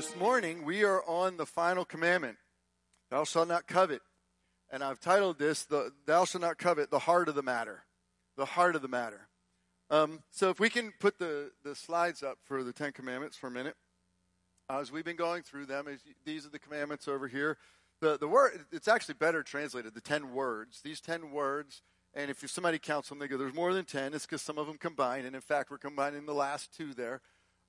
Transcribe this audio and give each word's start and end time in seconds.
This 0.00 0.16
morning, 0.16 0.64
we 0.64 0.82
are 0.82 1.04
on 1.06 1.36
the 1.36 1.44
final 1.44 1.84
commandment 1.84 2.38
Thou 3.10 3.24
shalt 3.24 3.48
not 3.48 3.66
covet. 3.66 4.00
And 4.70 4.82
I've 4.82 4.98
titled 4.98 5.38
this, 5.38 5.66
the, 5.66 5.92
Thou 6.06 6.24
shalt 6.24 6.40
not 6.40 6.56
covet, 6.56 6.90
the 6.90 7.00
heart 7.00 7.28
of 7.28 7.34
the 7.34 7.42
matter. 7.42 7.84
The 8.38 8.46
heart 8.46 8.76
of 8.76 8.80
the 8.80 8.88
matter. 8.88 9.28
Um, 9.90 10.20
so, 10.30 10.48
if 10.48 10.58
we 10.58 10.70
can 10.70 10.94
put 11.00 11.18
the, 11.18 11.50
the 11.64 11.74
slides 11.74 12.22
up 12.22 12.38
for 12.44 12.64
the 12.64 12.72
Ten 12.72 12.92
Commandments 12.92 13.36
for 13.36 13.48
a 13.48 13.50
minute. 13.50 13.76
As 14.70 14.90
we've 14.90 15.04
been 15.04 15.16
going 15.16 15.42
through 15.42 15.66
them, 15.66 15.84
these 16.24 16.46
are 16.46 16.50
the 16.50 16.58
commandments 16.58 17.06
over 17.06 17.28
here. 17.28 17.58
The, 18.00 18.16
the 18.16 18.26
word, 18.26 18.52
it's 18.72 18.88
actually 18.88 19.16
better 19.16 19.42
translated, 19.42 19.92
the 19.92 20.00
ten 20.00 20.32
words. 20.32 20.80
These 20.80 21.02
ten 21.02 21.30
words, 21.30 21.82
and 22.14 22.30
if 22.30 22.42
somebody 22.50 22.78
counts 22.78 23.10
them, 23.10 23.18
they 23.18 23.28
go, 23.28 23.36
there's 23.36 23.52
more 23.52 23.74
than 23.74 23.84
ten. 23.84 24.14
It's 24.14 24.24
because 24.24 24.40
some 24.40 24.56
of 24.56 24.66
them 24.66 24.78
combine. 24.78 25.26
And 25.26 25.36
in 25.36 25.42
fact, 25.42 25.70
we're 25.70 25.76
combining 25.76 26.24
the 26.24 26.32
last 26.32 26.74
two 26.74 26.94
there. 26.94 27.20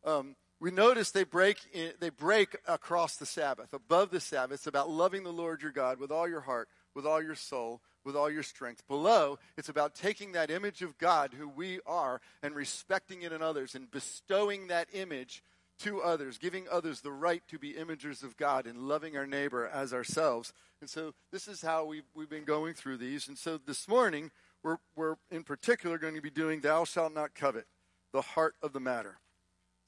Um, 0.06 0.38
we 0.62 0.70
notice 0.70 1.10
they 1.10 1.24
break 1.24 1.58
in, 1.74 1.92
they 2.00 2.10
break 2.10 2.56
across 2.68 3.18
the 3.18 3.26
Sabbath, 3.26 3.74
above 3.74 4.12
the 4.12 4.20
Sabbath. 4.20 4.54
It's 4.54 4.68
about 4.68 4.92
loving 4.92 5.24
the 5.24 5.34
Lord 5.34 5.64
your 5.64 5.72
God 5.72 6.00
with 6.00 6.12
all 6.12 6.30
your 6.30 6.42
heart, 6.42 6.70
with 6.94 7.04
all 7.04 7.22
your 7.22 7.36
soul, 7.36 7.82
with 8.06 8.16
all 8.16 8.30
your 8.30 8.44
strength. 8.44 8.88
Below, 8.88 9.40
it's 9.58 9.70
about 9.70 9.96
taking 9.96 10.34
that 10.34 10.52
image 10.52 10.84
of 10.84 11.00
God, 11.00 11.34
who 11.34 11.50
we 11.50 11.80
are, 11.88 12.22
and 12.44 12.54
respecting 12.54 13.24
it 13.24 13.32
in 13.32 13.42
others, 13.42 13.74
and 13.74 13.90
bestowing 13.90 14.68
that 14.68 14.88
image 14.94 15.44
to 15.80 16.00
others, 16.04 16.38
giving 16.38 16.68
others 16.72 17.02
the 17.02 17.12
right 17.12 17.42
to 17.48 17.58
be 17.58 17.74
imagers 17.74 18.22
of 18.22 18.38
God, 18.38 18.68
and 18.68 18.88
loving 18.88 19.18
our 19.18 19.26
neighbor 19.26 19.68
as 19.68 19.94
ourselves. 19.94 20.54
And 20.80 20.88
so, 20.88 21.16
this 21.32 21.48
is 21.48 21.64
how 21.64 21.86
we've, 21.86 22.06
we've 22.14 22.30
been 22.30 22.44
going 22.44 22.76
through 22.76 22.98
these. 22.98 23.28
And 23.28 23.38
so, 23.38 23.60
this 23.66 23.88
morning, 23.88 24.30
we're, 24.62 24.78
we're 24.96 25.16
in 25.32 25.44
particular 25.44 25.98
going 25.98 26.14
to 26.14 26.22
be 26.22 26.30
doing 26.30 26.62
Thou 26.62 26.84
shalt 26.84 27.16
not 27.16 27.34
covet, 27.34 27.66
the 28.14 28.22
heart 28.22 28.54
of 28.62 28.74
the 28.74 28.80
matter. 28.80 29.18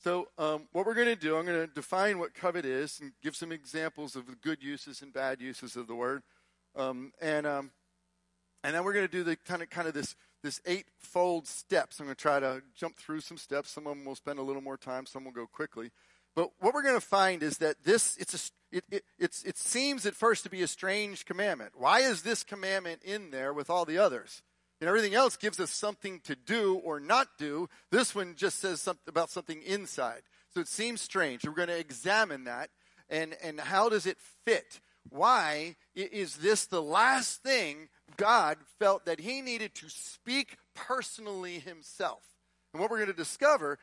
So, 0.03 0.27
um, 0.37 0.67
what 0.73 0.85
we're 0.85 0.95
going 0.95 1.07
to 1.07 1.15
do, 1.15 1.37
I'm 1.37 1.45
going 1.45 1.65
to 1.65 1.73
define 1.73 2.19
what 2.19 2.33
covet 2.33 2.65
is 2.65 2.99
and 2.99 3.13
give 3.23 3.37
some 3.37 3.53
examples 3.53 4.17
of 4.17 4.25
the 4.25 4.35
good 4.35 4.61
uses 4.61 5.01
and 5.01 5.13
bad 5.13 5.39
uses 5.39 5.77
of 5.77 5.87
the 5.87 5.95
word, 5.95 6.23
um, 6.75 7.13
and 7.21 7.47
um, 7.47 7.71
and 8.65 8.75
then 8.75 8.83
we're 8.83 8.91
going 8.91 9.07
to 9.07 9.11
do 9.11 9.23
the 9.23 9.37
kind 9.37 9.61
of 9.61 9.69
kind 9.69 9.87
of 9.87 9.93
this 9.93 10.17
this 10.43 10.59
eightfold 10.65 11.47
steps. 11.47 12.01
I'm 12.01 12.07
going 12.07 12.15
to 12.17 12.21
try 12.21 12.41
to 12.41 12.61
jump 12.75 12.97
through 12.97 13.21
some 13.21 13.37
steps. 13.37 13.69
Some 13.69 13.87
of 13.87 13.95
them 13.95 14.03
will 14.03 14.15
spend 14.15 14.39
a 14.39 14.43
little 14.43 14.61
more 14.61 14.75
time. 14.75 15.05
Some 15.05 15.23
will 15.23 15.31
go 15.31 15.47
quickly. 15.47 15.91
But 16.35 16.49
what 16.59 16.73
we're 16.73 16.83
going 16.83 16.99
to 16.99 17.01
find 17.01 17.41
is 17.41 17.59
that 17.59 17.85
this 17.85 18.17
it's 18.17 18.33
a, 18.33 18.77
it, 18.77 18.83
it, 18.91 19.03
it's, 19.17 19.43
it 19.43 19.57
seems 19.57 20.05
at 20.05 20.15
first 20.15 20.43
to 20.43 20.49
be 20.49 20.63
a 20.63 20.67
strange 20.67 21.23
commandment. 21.23 21.71
Why 21.75 22.01
is 22.01 22.23
this 22.23 22.43
commandment 22.43 23.03
in 23.03 23.31
there 23.31 23.53
with 23.53 23.69
all 23.69 23.85
the 23.85 23.99
others? 23.99 24.41
And 24.83 24.89
everything 24.89 25.15
else 25.15 25.37
gives 25.37 25.61
us 25.61 25.71
something 25.71 26.19
to 26.25 26.35
do 26.35 26.75
or 26.83 26.99
not 26.99 27.29
do. 27.37 27.69
This 27.89 28.13
one 28.13 28.35
just 28.35 28.59
says 28.59 28.81
something 28.81 29.07
about 29.07 29.29
something 29.29 29.61
inside. 29.61 30.23
So 30.53 30.59
it 30.59 30.67
seems 30.67 30.99
strange. 30.99 31.45
We're 31.45 31.53
going 31.53 31.69
to 31.69 31.79
examine 31.79 32.43
that 32.43 32.69
and, 33.09 33.33
and 33.41 33.61
how 33.61 33.87
does 33.87 34.05
it 34.05 34.17
fit? 34.43 34.81
Why 35.07 35.77
is 35.95 36.35
this 36.35 36.65
the 36.65 36.81
last 36.81 37.43
thing 37.43 37.87
God 38.17 38.57
felt 38.77 39.05
that 39.05 39.21
he 39.21 39.41
needed 39.41 39.73
to 39.75 39.87
speak 39.87 40.57
personally 40.75 41.59
himself? 41.59 42.25
And 42.73 42.81
what 42.81 42.91
we're 42.91 42.97
going 42.97 43.07
to 43.07 43.13
discover, 43.13 43.79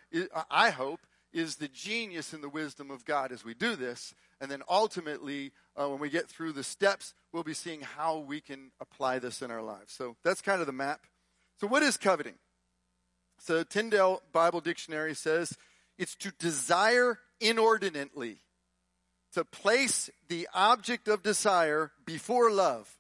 I 0.51 0.69
hope, 0.69 1.01
is 1.33 1.57
the 1.57 1.69
genius 1.69 2.35
and 2.35 2.43
the 2.43 2.51
wisdom 2.51 2.91
of 2.91 3.07
God 3.07 3.33
as 3.33 3.43
we 3.43 3.55
do 3.55 3.75
this. 3.75 4.15
And 4.41 4.51
then 4.51 4.63
ultimately, 4.69 5.53
uh, 5.77 5.89
when 5.89 6.01
we 6.01 6.09
get 6.09 6.29
through 6.29 6.53
the 6.53 6.65
steps, 6.65 7.15
we'll 7.33 7.43
be 7.43 7.55
seeing 7.55 7.83
how 7.83 8.19
we 8.19 8.41
can 8.41 8.71
apply 8.81 9.19
this 9.19 9.43
in 9.43 9.51
our 9.51 9.63
lives. 9.63 9.93
So 9.93 10.17
that's 10.25 10.41
kind 10.41 10.61
of 10.61 10.67
the 10.67 10.73
map. 10.73 11.07
So, 11.61 11.67
what 11.67 11.83
is 11.83 11.99
coveting? 11.99 12.37
So, 13.39 13.63
Tyndale 13.63 14.23
Bible 14.33 14.61
Dictionary 14.61 15.15
says 15.15 15.57
it's 15.99 16.15
to 16.17 16.31
desire 16.39 17.19
inordinately, 17.39 18.39
to 19.35 19.45
place 19.45 20.09
the 20.29 20.49
object 20.55 21.07
of 21.07 21.23
desire 21.23 21.93
before 22.07 22.51
love, 22.51 22.99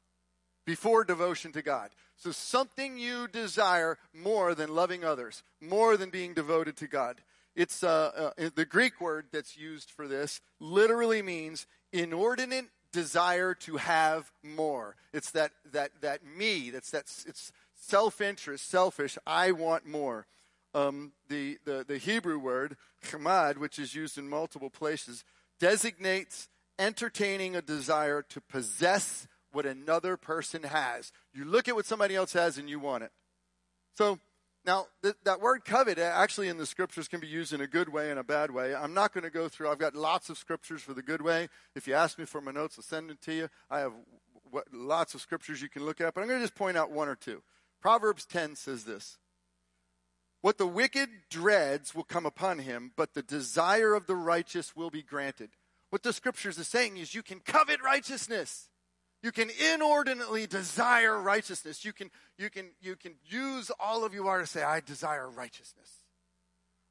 before 0.66 1.04
devotion 1.04 1.52
to 1.52 1.62
God. 1.62 1.90
So, 2.16 2.32
something 2.32 2.98
you 2.98 3.28
desire 3.28 3.96
more 4.12 4.54
than 4.54 4.74
loving 4.74 5.04
others, 5.04 5.42
more 5.58 5.96
than 5.96 6.10
being 6.10 6.34
devoted 6.34 6.76
to 6.78 6.86
God. 6.86 7.22
It's 7.56 7.82
uh, 7.82 8.32
uh, 8.38 8.50
the 8.54 8.64
Greek 8.64 9.00
word 9.00 9.26
that's 9.32 9.56
used 9.56 9.90
for 9.90 10.06
this 10.06 10.40
literally 10.60 11.22
means 11.22 11.66
inordinate 11.92 12.66
desire 12.92 13.54
to 13.54 13.76
have 13.76 14.32
more. 14.42 14.96
It's 15.12 15.30
that 15.32 15.52
that 15.72 15.90
that 16.00 16.20
me. 16.24 16.70
That's 16.70 16.90
that. 16.90 17.04
It's 17.26 17.52
self-interest, 17.74 18.68
selfish. 18.68 19.18
I 19.26 19.52
want 19.52 19.86
more. 19.86 20.26
Um, 20.72 21.12
the, 21.28 21.58
the 21.64 21.84
the 21.86 21.98
Hebrew 21.98 22.38
word 22.38 22.76
chamad, 23.04 23.58
which 23.58 23.78
is 23.78 23.94
used 23.94 24.16
in 24.16 24.28
multiple 24.28 24.70
places, 24.70 25.24
designates 25.58 26.48
entertaining 26.78 27.56
a 27.56 27.62
desire 27.62 28.22
to 28.22 28.40
possess 28.40 29.26
what 29.52 29.66
another 29.66 30.16
person 30.16 30.62
has. 30.62 31.12
You 31.34 31.44
look 31.44 31.68
at 31.68 31.74
what 31.74 31.86
somebody 31.86 32.14
else 32.14 32.32
has 32.34 32.56
and 32.56 32.70
you 32.70 32.78
want 32.78 33.02
it. 33.02 33.10
So 33.96 34.20
now, 34.64 34.86
th- 35.02 35.16
that 35.24 35.40
word 35.40 35.64
covet 35.64 35.98
uh, 35.98 36.02
actually 36.02 36.48
in 36.48 36.58
the 36.58 36.66
scriptures 36.66 37.08
can 37.08 37.20
be 37.20 37.26
used 37.26 37.52
in 37.52 37.60
a 37.60 37.66
good 37.66 37.88
way 37.88 38.10
and 38.10 38.18
a 38.18 38.24
bad 38.24 38.50
way. 38.50 38.74
I'm 38.74 38.92
not 38.92 39.12
going 39.14 39.24
to 39.24 39.30
go 39.30 39.48
through, 39.48 39.70
I've 39.70 39.78
got 39.78 39.94
lots 39.94 40.28
of 40.28 40.38
scriptures 40.38 40.82
for 40.82 40.92
the 40.92 41.02
good 41.02 41.22
way. 41.22 41.48
If 41.74 41.86
you 41.86 41.94
ask 41.94 42.18
me 42.18 42.24
for 42.26 42.40
my 42.40 42.52
notes, 42.52 42.76
I'll 42.78 42.84
send 42.84 43.08
them 43.08 43.18
to 43.22 43.32
you. 43.32 43.48
I 43.70 43.80
have 43.80 43.92
what, 44.50 44.66
lots 44.72 45.14
of 45.14 45.20
scriptures 45.20 45.62
you 45.62 45.68
can 45.68 45.84
look 45.84 46.00
at, 46.00 46.14
but 46.14 46.20
I'm 46.20 46.28
going 46.28 46.40
to 46.40 46.44
just 46.44 46.54
point 46.54 46.76
out 46.76 46.90
one 46.90 47.08
or 47.08 47.14
two. 47.14 47.42
Proverbs 47.80 48.26
10 48.26 48.56
says 48.56 48.84
this 48.84 49.18
What 50.42 50.58
the 50.58 50.66
wicked 50.66 51.08
dreads 51.30 51.94
will 51.94 52.04
come 52.04 52.26
upon 52.26 52.58
him, 52.58 52.92
but 52.96 53.14
the 53.14 53.22
desire 53.22 53.94
of 53.94 54.06
the 54.06 54.16
righteous 54.16 54.76
will 54.76 54.90
be 54.90 55.02
granted. 55.02 55.50
What 55.90 56.02
the 56.02 56.12
scriptures 56.12 56.58
are 56.58 56.64
saying 56.64 56.98
is 56.98 57.14
you 57.14 57.22
can 57.22 57.40
covet 57.40 57.82
righteousness. 57.82 58.69
You 59.22 59.32
can 59.32 59.50
inordinately 59.72 60.46
desire 60.46 61.20
righteousness. 61.20 61.84
You 61.84 61.92
can, 61.92 62.10
you 62.38 62.48
can, 62.48 62.70
you 62.80 62.96
can 62.96 63.14
use 63.26 63.70
all 63.78 64.04
of 64.04 64.14
you 64.14 64.28
are 64.28 64.40
to 64.40 64.46
say, 64.46 64.62
I 64.62 64.80
desire 64.80 65.28
righteousness. 65.28 66.00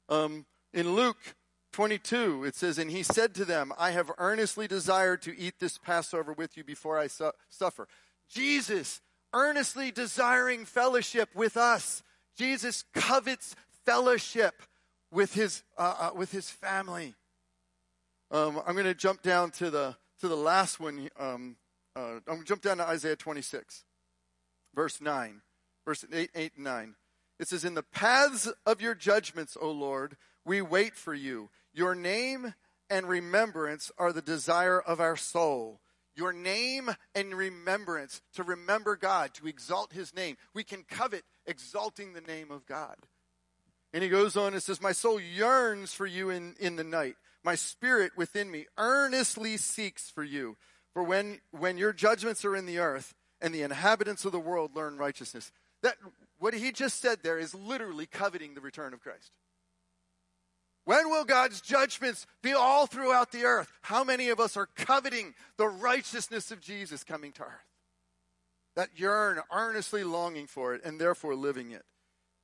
Um, 0.08 0.46
in 0.72 0.94
Luke 0.94 1.34
22, 1.72 2.44
it 2.44 2.54
says, 2.54 2.78
And 2.78 2.90
he 2.90 3.02
said 3.02 3.34
to 3.34 3.44
them, 3.44 3.72
I 3.76 3.90
have 3.90 4.12
earnestly 4.18 4.68
desired 4.68 5.22
to 5.22 5.36
eat 5.36 5.54
this 5.58 5.78
Passover 5.78 6.32
with 6.32 6.56
you 6.56 6.62
before 6.62 6.98
I 6.98 7.08
su- 7.08 7.32
suffer. 7.48 7.88
Jesus, 8.28 9.00
earnestly 9.32 9.90
desiring 9.90 10.64
fellowship 10.64 11.30
with 11.34 11.56
us. 11.56 12.04
Jesus 12.36 12.84
covets 12.94 13.56
fellowship 13.84 14.62
with 15.10 15.34
his, 15.34 15.64
uh, 15.76 15.94
uh, 15.98 16.10
with 16.14 16.30
his 16.30 16.48
family. 16.48 17.14
Um, 18.30 18.62
I'm 18.64 18.74
going 18.74 18.84
to 18.84 18.94
jump 18.94 19.22
down 19.22 19.50
to 19.52 19.70
the, 19.70 19.96
to 20.20 20.28
the 20.28 20.36
last 20.36 20.78
one. 20.78 21.08
Um, 21.18 21.56
uh, 22.00 22.14
I'm 22.14 22.20
going 22.26 22.40
to 22.40 22.46
jump 22.46 22.62
down 22.62 22.78
to 22.78 22.88
Isaiah 22.88 23.16
26, 23.16 23.84
verse 24.74 25.00
9, 25.00 25.42
verse 25.84 26.04
8, 26.12 26.30
8 26.34 26.52
and 26.56 26.64
9. 26.64 26.94
It 27.38 27.48
says, 27.48 27.64
In 27.64 27.74
the 27.74 27.82
paths 27.82 28.48
of 28.66 28.80
your 28.80 28.94
judgments, 28.94 29.56
O 29.60 29.70
Lord, 29.70 30.16
we 30.44 30.62
wait 30.62 30.94
for 30.94 31.14
you. 31.14 31.50
Your 31.72 31.94
name 31.94 32.54
and 32.88 33.06
remembrance 33.06 33.90
are 33.98 34.12
the 34.12 34.22
desire 34.22 34.80
of 34.80 35.00
our 35.00 35.16
soul. 35.16 35.80
Your 36.16 36.32
name 36.32 36.90
and 37.14 37.34
remembrance, 37.34 38.20
to 38.34 38.42
remember 38.42 38.96
God, 38.96 39.32
to 39.34 39.46
exalt 39.46 39.92
his 39.92 40.14
name. 40.14 40.36
We 40.54 40.64
can 40.64 40.82
covet 40.82 41.22
exalting 41.46 42.12
the 42.12 42.20
name 42.20 42.50
of 42.50 42.66
God. 42.66 42.96
And 43.92 44.02
he 44.02 44.08
goes 44.08 44.36
on 44.36 44.52
and 44.52 44.62
says, 44.62 44.80
My 44.80 44.92
soul 44.92 45.20
yearns 45.20 45.92
for 45.92 46.06
you 46.06 46.30
in, 46.30 46.54
in 46.60 46.76
the 46.76 46.84
night. 46.84 47.16
My 47.42 47.54
spirit 47.54 48.12
within 48.16 48.50
me 48.50 48.66
earnestly 48.76 49.56
seeks 49.56 50.10
for 50.10 50.22
you. 50.22 50.56
For 50.94 51.02
when, 51.02 51.40
when 51.50 51.78
your 51.78 51.92
judgments 51.92 52.44
are 52.44 52.56
in 52.56 52.66
the 52.66 52.78
earth 52.78 53.14
and 53.40 53.54
the 53.54 53.62
inhabitants 53.62 54.24
of 54.24 54.32
the 54.32 54.40
world 54.40 54.74
learn 54.74 54.96
righteousness, 54.96 55.52
that 55.82 55.96
what 56.38 56.54
he 56.54 56.72
just 56.72 57.00
said 57.00 57.18
there 57.22 57.38
is 57.38 57.54
literally 57.54 58.06
coveting 58.06 58.54
the 58.54 58.60
return 58.60 58.92
of 58.92 59.00
Christ. 59.00 59.30
When 60.84 61.10
will 61.10 61.24
God's 61.24 61.60
judgments 61.60 62.26
be 62.42 62.52
all 62.52 62.86
throughout 62.86 63.30
the 63.32 63.44
earth? 63.44 63.70
How 63.82 64.02
many 64.02 64.28
of 64.30 64.40
us 64.40 64.56
are 64.56 64.68
coveting 64.74 65.34
the 65.56 65.68
righteousness 65.68 66.50
of 66.50 66.60
Jesus 66.60 67.04
coming 67.04 67.32
to 67.32 67.42
earth? 67.42 67.66
That 68.76 68.88
yearn, 68.96 69.40
earnestly 69.52 70.04
longing 70.04 70.46
for 70.46 70.74
it, 70.74 70.82
and 70.84 71.00
therefore 71.00 71.34
living 71.34 71.70
it. 71.70 71.84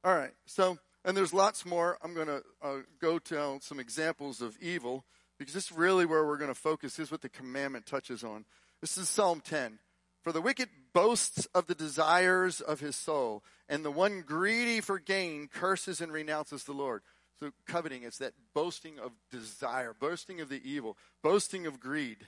All 0.04 0.14
right, 0.14 0.34
so, 0.44 0.78
and 1.04 1.16
there's 1.16 1.32
lots 1.32 1.64
more. 1.64 1.98
I'm 2.02 2.14
going 2.14 2.26
to 2.26 2.42
uh, 2.62 2.76
go 3.00 3.18
to 3.18 3.58
some 3.62 3.80
examples 3.80 4.40
of 4.40 4.56
evil 4.60 5.04
because 5.38 5.54
this 5.54 5.70
is 5.70 5.76
really 5.76 6.06
where 6.06 6.24
we're 6.24 6.38
going 6.38 6.52
to 6.52 6.54
focus. 6.54 6.96
This 6.96 7.06
is 7.06 7.12
what 7.12 7.22
the 7.22 7.28
commandment 7.28 7.86
touches 7.86 8.24
on. 8.24 8.44
This 8.80 8.98
is 8.98 9.08
Psalm 9.08 9.40
10. 9.40 9.78
For 10.22 10.32
the 10.32 10.40
wicked 10.40 10.68
boasts 10.92 11.46
of 11.54 11.66
the 11.66 11.74
desires 11.74 12.60
of 12.60 12.80
his 12.80 12.96
soul, 12.96 13.44
and 13.68 13.84
the 13.84 13.92
one 13.92 14.22
greedy 14.26 14.80
for 14.80 14.98
gain 14.98 15.48
curses 15.48 16.00
and 16.00 16.12
renounces 16.12 16.64
the 16.64 16.72
Lord. 16.72 17.02
So, 17.38 17.52
coveting, 17.66 18.02
it's 18.02 18.18
that 18.18 18.32
boasting 18.54 18.98
of 18.98 19.12
desire, 19.30 19.94
boasting 19.98 20.40
of 20.40 20.48
the 20.48 20.60
evil, 20.68 20.96
boasting 21.22 21.66
of 21.66 21.78
greed. 21.78 22.26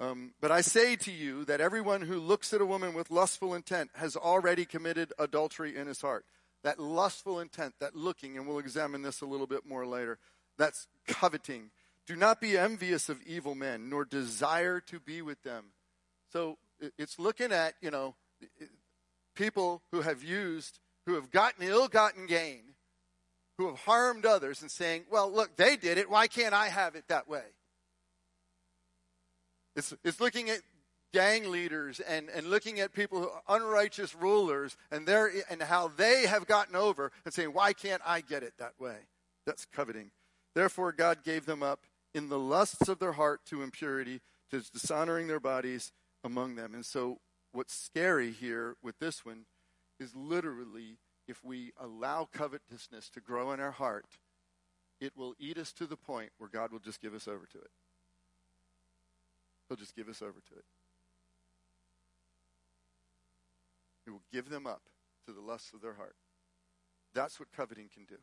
Um, 0.00 0.32
but 0.40 0.50
I 0.50 0.62
say 0.62 0.96
to 0.96 1.12
you 1.12 1.44
that 1.44 1.60
everyone 1.60 2.00
who 2.00 2.18
looks 2.18 2.54
at 2.54 2.62
a 2.62 2.66
woman 2.66 2.94
with 2.94 3.10
lustful 3.10 3.54
intent 3.54 3.90
has 3.94 4.16
already 4.16 4.64
committed 4.64 5.12
adultery 5.18 5.76
in 5.76 5.86
his 5.86 6.00
heart. 6.00 6.24
That 6.64 6.80
lustful 6.80 7.38
intent, 7.38 7.74
that 7.80 7.94
looking, 7.94 8.36
and 8.36 8.46
we'll 8.46 8.58
examine 8.58 9.02
this 9.02 9.20
a 9.20 9.26
little 9.26 9.46
bit 9.46 9.66
more 9.66 9.86
later, 9.86 10.18
that's 10.56 10.88
coveting 11.06 11.70
Do 12.10 12.16
not 12.16 12.40
be 12.40 12.58
envious 12.58 13.08
of 13.08 13.22
evil 13.22 13.54
men, 13.54 13.88
nor 13.88 14.04
desire 14.04 14.80
to 14.80 14.98
be 14.98 15.22
with 15.22 15.44
them. 15.44 15.66
So 16.32 16.58
it's 16.98 17.20
looking 17.20 17.52
at, 17.52 17.74
you 17.80 17.92
know, 17.92 18.16
people 19.36 19.80
who 19.92 20.00
have 20.00 20.20
used, 20.20 20.80
who 21.06 21.14
have 21.14 21.30
gotten 21.30 21.64
ill 21.64 21.86
gotten 21.86 22.26
gain, 22.26 22.74
who 23.58 23.68
have 23.68 23.78
harmed 23.78 24.26
others, 24.26 24.60
and 24.60 24.72
saying, 24.72 25.04
well, 25.08 25.30
look, 25.30 25.54
they 25.54 25.76
did 25.76 25.98
it. 25.98 26.10
Why 26.10 26.26
can't 26.26 26.52
I 26.52 26.66
have 26.66 26.96
it 26.96 27.04
that 27.06 27.28
way? 27.28 27.44
It's, 29.76 29.94
it's 30.02 30.20
looking 30.20 30.50
at 30.50 30.62
gang 31.14 31.48
leaders 31.48 32.00
and, 32.00 32.28
and 32.28 32.48
looking 32.48 32.80
at 32.80 32.92
people, 32.92 33.20
who, 33.20 33.30
unrighteous 33.48 34.16
rulers, 34.16 34.76
and, 34.90 35.06
their, 35.06 35.30
and 35.48 35.62
how 35.62 35.86
they 35.86 36.26
have 36.26 36.48
gotten 36.48 36.74
over 36.74 37.12
and 37.24 37.32
saying, 37.32 37.50
why 37.52 37.72
can't 37.72 38.02
I 38.04 38.20
get 38.20 38.42
it 38.42 38.54
that 38.58 38.72
way? 38.80 38.96
That's 39.46 39.64
coveting. 39.64 40.10
Therefore, 40.56 40.90
God 40.90 41.22
gave 41.22 41.46
them 41.46 41.62
up 41.62 41.86
in 42.14 42.28
the 42.28 42.38
lusts 42.38 42.88
of 42.88 42.98
their 42.98 43.12
heart 43.12 43.40
to 43.46 43.62
impurity, 43.62 44.20
to 44.50 44.60
dishonoring 44.72 45.28
their 45.28 45.40
bodies 45.40 45.92
among 46.24 46.56
them. 46.56 46.74
And 46.74 46.84
so, 46.84 47.18
what's 47.52 47.74
scary 47.74 48.30
here 48.30 48.76
with 48.82 48.98
this 48.98 49.24
one 49.24 49.46
is 49.98 50.14
literally 50.14 50.98
if 51.28 51.44
we 51.44 51.72
allow 51.80 52.28
covetousness 52.32 53.08
to 53.10 53.20
grow 53.20 53.52
in 53.52 53.60
our 53.60 53.70
heart, 53.70 54.06
it 55.00 55.16
will 55.16 55.34
eat 55.38 55.58
us 55.58 55.72
to 55.74 55.86
the 55.86 55.96
point 55.96 56.30
where 56.38 56.50
God 56.50 56.72
will 56.72 56.80
just 56.80 57.00
give 57.00 57.14
us 57.14 57.28
over 57.28 57.46
to 57.46 57.58
it. 57.58 57.70
He'll 59.68 59.76
just 59.76 59.94
give 59.94 60.08
us 60.08 60.20
over 60.20 60.40
to 60.48 60.54
it. 60.56 60.64
He 64.04 64.10
will 64.10 64.22
give 64.32 64.50
them 64.50 64.66
up 64.66 64.82
to 65.26 65.32
the 65.32 65.40
lusts 65.40 65.72
of 65.72 65.80
their 65.80 65.94
heart. 65.94 66.16
That's 67.14 67.38
what 67.38 67.52
coveting 67.56 67.88
can 67.92 68.04
do. 68.04 68.16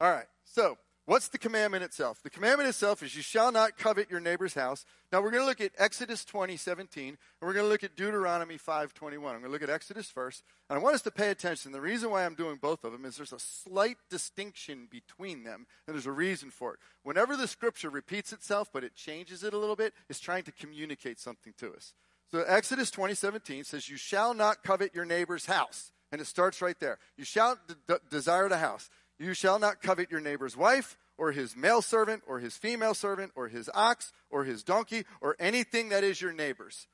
All 0.00 0.10
right, 0.10 0.28
so 0.44 0.78
what's 1.06 1.28
the 1.28 1.38
commandment 1.38 1.82
itself? 1.82 2.22
The 2.22 2.30
commandment 2.30 2.68
itself 2.68 3.02
is 3.02 3.16
you 3.16 3.22
shall 3.22 3.50
not 3.50 3.78
covet 3.78 4.10
your 4.10 4.20
neighbor's 4.20 4.54
house. 4.54 4.84
Now 5.10 5.22
we're 5.22 5.30
going 5.30 5.42
to 5.42 5.48
look 5.48 5.60
at 5.60 5.72
Exodus 5.78 6.24
20, 6.24 6.56
17, 6.56 7.08
and 7.08 7.16
we're 7.40 7.54
going 7.54 7.64
to 7.64 7.70
look 7.70 7.84
at 7.84 7.96
Deuteronomy 7.96 8.58
5, 8.58 8.92
21. 8.92 9.34
I'm 9.34 9.40
going 9.40 9.48
to 9.48 9.52
look 9.52 9.62
at 9.62 9.70
Exodus 9.70 10.10
first, 10.10 10.42
and 10.68 10.78
I 10.78 10.82
want 10.82 10.96
us 10.96 11.02
to 11.02 11.10
pay 11.10 11.30
attention. 11.30 11.72
The 11.72 11.80
reason 11.80 12.10
why 12.10 12.26
I'm 12.26 12.34
doing 12.34 12.58
both 12.60 12.84
of 12.84 12.92
them 12.92 13.04
is 13.04 13.16
there's 13.16 13.32
a 13.32 13.38
slight 13.38 13.96
distinction 14.10 14.88
between 14.90 15.44
them, 15.44 15.66
and 15.86 15.94
there's 15.94 16.06
a 16.06 16.12
reason 16.12 16.50
for 16.50 16.74
it. 16.74 16.80
Whenever 17.02 17.36
the 17.36 17.48
scripture 17.48 17.88
repeats 17.88 18.32
itself, 18.32 18.68
but 18.72 18.84
it 18.84 18.94
changes 18.94 19.42
it 19.42 19.54
a 19.54 19.58
little 19.58 19.76
bit, 19.76 19.94
it's 20.08 20.20
trying 20.20 20.42
to 20.44 20.52
communicate 20.52 21.18
something 21.18 21.54
to 21.58 21.72
us. 21.72 21.94
So 22.30 22.42
Exodus 22.46 22.90
20, 22.90 23.14
17 23.14 23.64
says, 23.64 23.88
You 23.88 23.96
shall 23.96 24.34
not 24.34 24.62
covet 24.62 24.94
your 24.94 25.04
neighbor's 25.04 25.46
house. 25.46 25.92
And 26.12 26.20
it 26.20 26.26
starts 26.26 26.62
right 26.62 26.78
there. 26.78 26.98
You 27.16 27.24
shall 27.24 27.58
d- 27.88 27.94
desire 28.10 28.48
the 28.48 28.58
house. 28.58 28.88
You 29.18 29.34
shall 29.34 29.58
not 29.58 29.80
covet 29.80 30.10
your 30.10 30.20
neighbor's 30.20 30.56
wife, 30.56 30.98
or 31.16 31.32
his 31.32 31.56
male 31.56 31.80
servant, 31.80 32.22
or 32.26 32.40
his 32.40 32.56
female 32.56 32.94
servant, 32.94 33.32
or 33.34 33.48
his 33.48 33.70
ox, 33.72 34.12
or 34.28 34.44
his 34.44 34.62
donkey, 34.62 35.06
or 35.20 35.34
anything 35.38 35.88
that 35.88 36.04
is 36.04 36.20
your 36.20 36.32
neighbor's. 36.32 36.86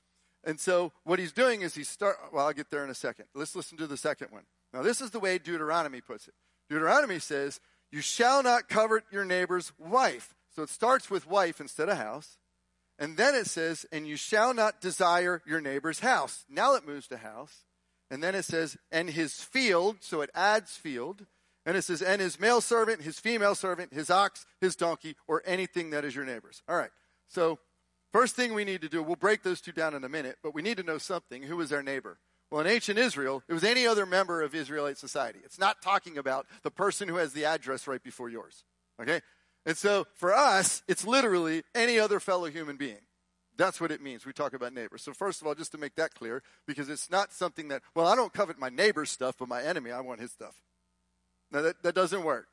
And 0.45 0.61
so 0.61 0.93
what 1.05 1.19
he's 1.19 1.33
doing 1.33 1.63
is 1.63 1.75
he 1.75 1.85
start. 1.85 2.17
Well, 2.33 2.47
I'll 2.47 2.53
get 2.53 2.71
there 2.71 2.85
in 2.85 2.91
a 2.91 2.95
second. 2.95 3.27
Let's 3.35 3.57
listen 3.57 3.79
to 3.79 3.87
the 3.87 3.97
second 3.97 4.31
one. 4.31 4.45
Now, 4.73 4.83
this 4.83 5.01
is 5.01 5.11
the 5.11 5.21
way 5.21 5.39
Deuteronomy 5.39 6.01
puts 6.01 6.29
it. 6.29 6.35
Deuteronomy 6.69 7.19
says, 7.19 7.61
"You 7.91 8.01
shall 8.01 8.43
not 8.43 8.69
covet 8.69 9.05
your 9.11 9.25
neighbor's 9.25 9.73
wife." 9.79 10.35
So 10.55 10.63
it 10.63 10.69
starts 10.69 11.11
with 11.11 11.27
wife 11.27 11.61
instead 11.61 11.89
of 11.89 11.97
house, 11.97 12.39
and 12.99 13.17
then 13.17 13.35
it 13.35 13.47
says, 13.47 13.87
"And 13.91 14.07
you 14.07 14.17
shall 14.17 14.55
not 14.55 14.81
desire 14.81 15.43
your 15.47 15.61
neighbor's 15.61 16.01
house." 16.01 16.45
Now 16.49 16.75
it 16.75 16.87
moves 16.87 17.09
to 17.09 17.19
house, 17.19 17.65
and 18.11 18.23
then 18.23 18.35
it 18.35 18.45
says, 18.45 18.77
"And 18.91 19.11
his 19.11 19.43
field." 19.43 20.03
So 20.03 20.21
it 20.21 20.31
adds 20.35 20.77
field. 20.77 21.27
And 21.65 21.77
it 21.77 21.83
says, 21.83 22.03
and 22.03 22.21
his 22.21 22.41
male 22.41 22.61
servant, 22.61 23.03
his 23.03 23.21
female 23.21 23.55
servant, 23.55 23.93
his 23.93 24.11
ox, 24.11 24.47
his 24.61 24.75
donkey, 24.75 25.17
or 25.29 25.43
anything 25.47 25.91
that 25.91 26.05
is 26.05 26.15
your 26.15 26.25
neighbor's. 26.25 26.63
All 26.69 26.77
right. 26.77 26.91
So, 27.29 27.59
first 28.13 28.35
thing 28.35 28.53
we 28.53 28.65
need 28.65 28.83
to 28.83 28.89
do, 28.89 29.03
we'll 29.03 29.17
break 29.17 29.43
those 29.43 29.61
two 29.61 29.73
down 29.73 29.95
in 29.95 30.03
a 30.03 30.09
minute, 30.09 30.39
but 30.43 30.55
we 30.55 30.63
need 30.63 30.77
to 30.79 30.83
know 30.83 30.99
something. 30.99 31.45
Who 31.45 31.61
is 31.61 31.73
our 31.73 31.83
neighbor? 31.83 32.19
Well, 32.51 32.61
in 32.61 32.67
ancient 32.67 32.99
Israel, 32.99 33.43
it 33.49 33.55
was 33.55 33.65
any 33.65 33.87
other 33.87 34.05
member 34.05 34.43
of 34.43 34.55
Israelite 34.55 34.99
society. 34.99 35.39
It's 35.45 35.59
not 35.59 35.81
talking 35.81 36.19
about 36.19 36.47
the 36.63 36.71
person 36.71 37.09
who 37.09 37.17
has 37.17 37.33
the 37.33 37.45
address 37.45 37.87
right 37.87 38.03
before 38.03 38.29
yours. 38.29 38.65
Okay? 39.01 39.21
And 39.65 39.77
so, 39.77 40.07
for 40.15 40.35
us, 40.35 40.83
it's 40.89 41.07
literally 41.07 41.63
any 41.75 41.99
other 41.99 42.19
fellow 42.19 42.47
human 42.47 42.77
being. 42.77 42.99
That's 43.57 43.81
what 43.81 43.93
it 43.93 44.03
means. 44.03 44.27
We 44.27 44.33
talk 44.33 44.55
about 44.55 44.73
neighbors. 44.73 45.03
So, 45.03 45.13
first 45.13 45.41
of 45.41 45.47
all, 45.47 45.55
just 45.55 45.73
to 45.73 45.79
make 45.79 45.95
that 45.95 46.15
clear, 46.15 46.43
because 46.67 46.89
it's 46.89 47.11
not 47.11 47.33
something 47.33 47.69
that, 47.69 47.83
well, 47.95 48.07
I 48.07 48.17
don't 48.17 48.33
covet 48.33 48.59
my 48.59 48.69
neighbor's 48.69 49.11
stuff, 49.11 49.37
but 49.39 49.49
my 49.49 49.63
enemy, 49.63 49.93
I 49.93 50.01
want 50.01 50.21
his 50.21 50.33
stuff. 50.33 50.57
No, 51.53 51.63
that, 51.63 51.83
that 51.83 51.95
doesn't 51.95 52.25
work. 52.25 52.49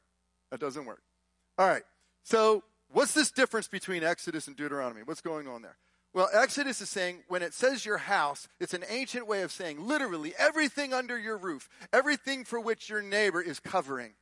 That 0.51 0.59
doesn't 0.59 0.85
work. 0.85 1.01
All 1.57 1.67
right. 1.67 1.83
So, 2.23 2.63
what's 2.91 3.13
this 3.13 3.31
difference 3.31 3.67
between 3.67 4.03
Exodus 4.03 4.47
and 4.47 4.55
Deuteronomy? 4.55 5.01
What's 5.03 5.21
going 5.21 5.47
on 5.47 5.61
there? 5.61 5.77
Well, 6.13 6.29
Exodus 6.33 6.81
is 6.81 6.89
saying 6.89 7.23
when 7.27 7.43
it 7.43 7.53
says 7.53 7.85
your 7.85 7.99
house, 7.99 8.47
it's 8.59 8.73
an 8.73 8.83
ancient 8.89 9.27
way 9.27 9.43
of 9.43 9.51
saying 9.51 9.85
literally 9.85 10.33
everything 10.37 10.93
under 10.93 11.17
your 11.17 11.37
roof, 11.37 11.69
everything 11.93 12.43
for 12.43 12.59
which 12.59 12.89
your 12.89 13.01
neighbor 13.01 13.41
is 13.41 13.59
covering. 13.59 14.13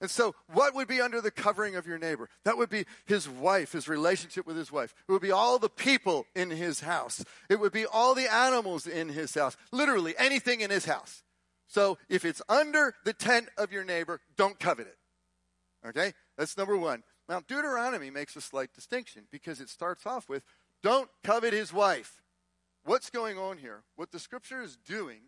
And 0.00 0.10
so, 0.10 0.34
what 0.52 0.74
would 0.74 0.86
be 0.88 1.00
under 1.00 1.20
the 1.20 1.30
covering 1.30 1.76
of 1.76 1.86
your 1.86 1.98
neighbor? 1.98 2.28
That 2.44 2.56
would 2.56 2.68
be 2.68 2.84
his 3.06 3.28
wife, 3.28 3.72
his 3.72 3.88
relationship 3.88 4.46
with 4.46 4.56
his 4.56 4.70
wife. 4.70 4.94
It 5.08 5.12
would 5.12 5.22
be 5.22 5.32
all 5.32 5.58
the 5.58 5.68
people 5.68 6.26
in 6.34 6.50
his 6.50 6.80
house. 6.80 7.24
It 7.48 7.58
would 7.58 7.72
be 7.72 7.86
all 7.86 8.14
the 8.14 8.32
animals 8.32 8.86
in 8.86 9.08
his 9.08 9.34
house. 9.34 9.56
Literally 9.72 10.14
anything 10.18 10.60
in 10.60 10.70
his 10.70 10.84
house. 10.84 11.22
So 11.66 11.98
if 12.08 12.24
it's 12.24 12.42
under 12.48 12.94
the 13.04 13.12
tent 13.12 13.48
of 13.56 13.72
your 13.72 13.84
neighbor, 13.84 14.20
don't 14.36 14.58
covet 14.58 14.86
it. 14.86 14.98
Okay? 15.88 16.12
That's 16.36 16.56
number 16.56 16.76
one. 16.76 17.02
Now, 17.28 17.40
Deuteronomy 17.40 18.10
makes 18.10 18.36
a 18.36 18.40
slight 18.40 18.72
distinction 18.74 19.24
because 19.30 19.60
it 19.60 19.68
starts 19.68 20.06
off 20.06 20.28
with 20.28 20.42
don't 20.82 21.08
covet 21.22 21.52
his 21.52 21.72
wife. 21.72 22.22
What's 22.84 23.08
going 23.08 23.38
on 23.38 23.58
here? 23.58 23.82
What 23.96 24.12
the 24.12 24.18
scripture 24.18 24.60
is 24.60 24.76
doing 24.76 25.20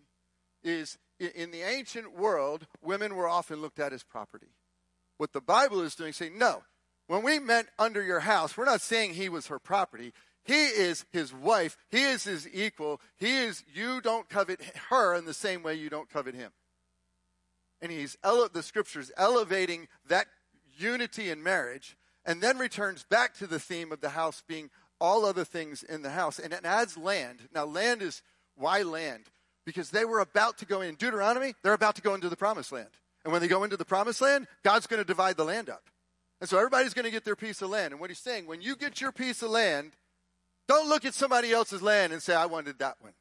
is 0.63 0.99
in 1.19 1.51
the 1.51 1.63
ancient 1.63 2.17
world, 2.19 2.67
women 2.83 3.15
were 3.15 3.29
often 3.29 3.63
looked 3.63 3.79
at 3.79 3.95
as 3.95 4.03
property. 4.03 4.49
What 5.17 5.33
the 5.33 5.41
Bible 5.41 5.81
is 5.81 5.95
doing, 5.95 6.13
saying, 6.13 6.37
no, 6.37 6.63
when 7.07 7.23
we 7.23 7.39
meant 7.39 7.69
under 7.79 8.03
your 8.03 8.21
house, 8.21 8.57
we're 8.57 8.67
not 8.67 8.83
saying 8.83 9.15
he 9.15 9.31
was 9.31 9.47
her 9.47 9.59
property. 9.59 10.13
He 10.47 10.67
is 10.67 11.05
his 11.13 11.35
wife. 11.35 11.77
He 11.91 12.03
is 12.03 12.25
his 12.25 12.49
equal. 12.53 13.01
He 13.17 13.37
is, 13.39 13.65
you 13.75 14.01
don't 14.01 14.29
covet 14.29 14.61
her 14.91 15.15
in 15.15 15.25
the 15.25 15.35
same 15.35 15.63
way 15.63 15.75
you 15.75 15.91
don't 15.91 16.09
covet 16.09 16.35
him. 16.35 16.53
And 17.83 17.93
he's, 17.93 18.17
ele- 18.25 18.49
the 18.53 18.63
scriptures 18.63 19.11
elevating 19.17 19.89
that 20.09 20.27
unity 20.79 21.31
in 21.31 21.43
marriage 21.43 21.97
and 22.25 22.41
then 22.41 22.59
returns 22.59 23.05
back 23.05 23.35
to 23.35 23.47
the 23.47 23.59
theme 23.59 23.93
of 23.93 24.01
the 24.01 24.11
house 24.11 24.43
being 24.47 24.71
all 25.01 25.25
other 25.25 25.45
things 25.45 25.83
in 25.83 26.03
the 26.03 26.11
house. 26.11 26.39
And 26.39 26.53
it 26.53 26.65
adds 26.65 26.97
land. 26.97 27.49
Now, 27.55 27.65
land 27.65 28.03
is, 28.03 28.23
why 28.55 28.83
land? 28.83 29.25
Because 29.65 29.91
they 29.91 30.05
were 30.05 30.21
about 30.21 30.59
to 30.59 30.65
go 30.65 30.81
in 30.81 30.95
Deuteronomy, 30.95 31.55
they're 31.63 31.73
about 31.73 31.97
to 31.97 32.03
go 32.03 32.15
into 32.15 32.29
the 32.29 32.37
promised 32.37 32.73
land. 32.73 32.89
And 33.25 33.33
when 33.33 33.43
they 33.43 33.49
go 33.49 33.65
into 33.65 33.77
the 33.77 33.85
promised 33.85 34.21
land, 34.21 34.47
God's 34.63 34.87
going 34.87 35.01
to 35.01 35.05
divide 35.05 35.37
the 35.37 35.45
land 35.45 35.69
up. 35.69 35.91
And 36.41 36.49
so 36.49 36.57
everybody's 36.57 36.95
going 36.95 37.05
to 37.05 37.11
get 37.11 37.25
their 37.25 37.37
piece 37.37 37.63
of 37.63 37.71
land. 37.71 37.93
And 37.93 38.01
what 38.01 38.11
he's 38.11 38.19
saying, 38.19 38.47
when 38.47 38.61
you 38.61 38.77
get 38.77 39.01
your 39.01 39.11
piece 39.11 39.43
of 39.43 39.51
land, 39.51 39.93
don't 40.69 40.89
look 40.89 41.05
at 41.05 41.15
somebody 41.15 41.53
else's 41.53 41.83
land 41.83 42.13
and 42.13 42.23
say, 42.23 42.35
I 42.35 42.47
wanted 42.47 42.79
that 42.79 42.97
one. 43.01 43.13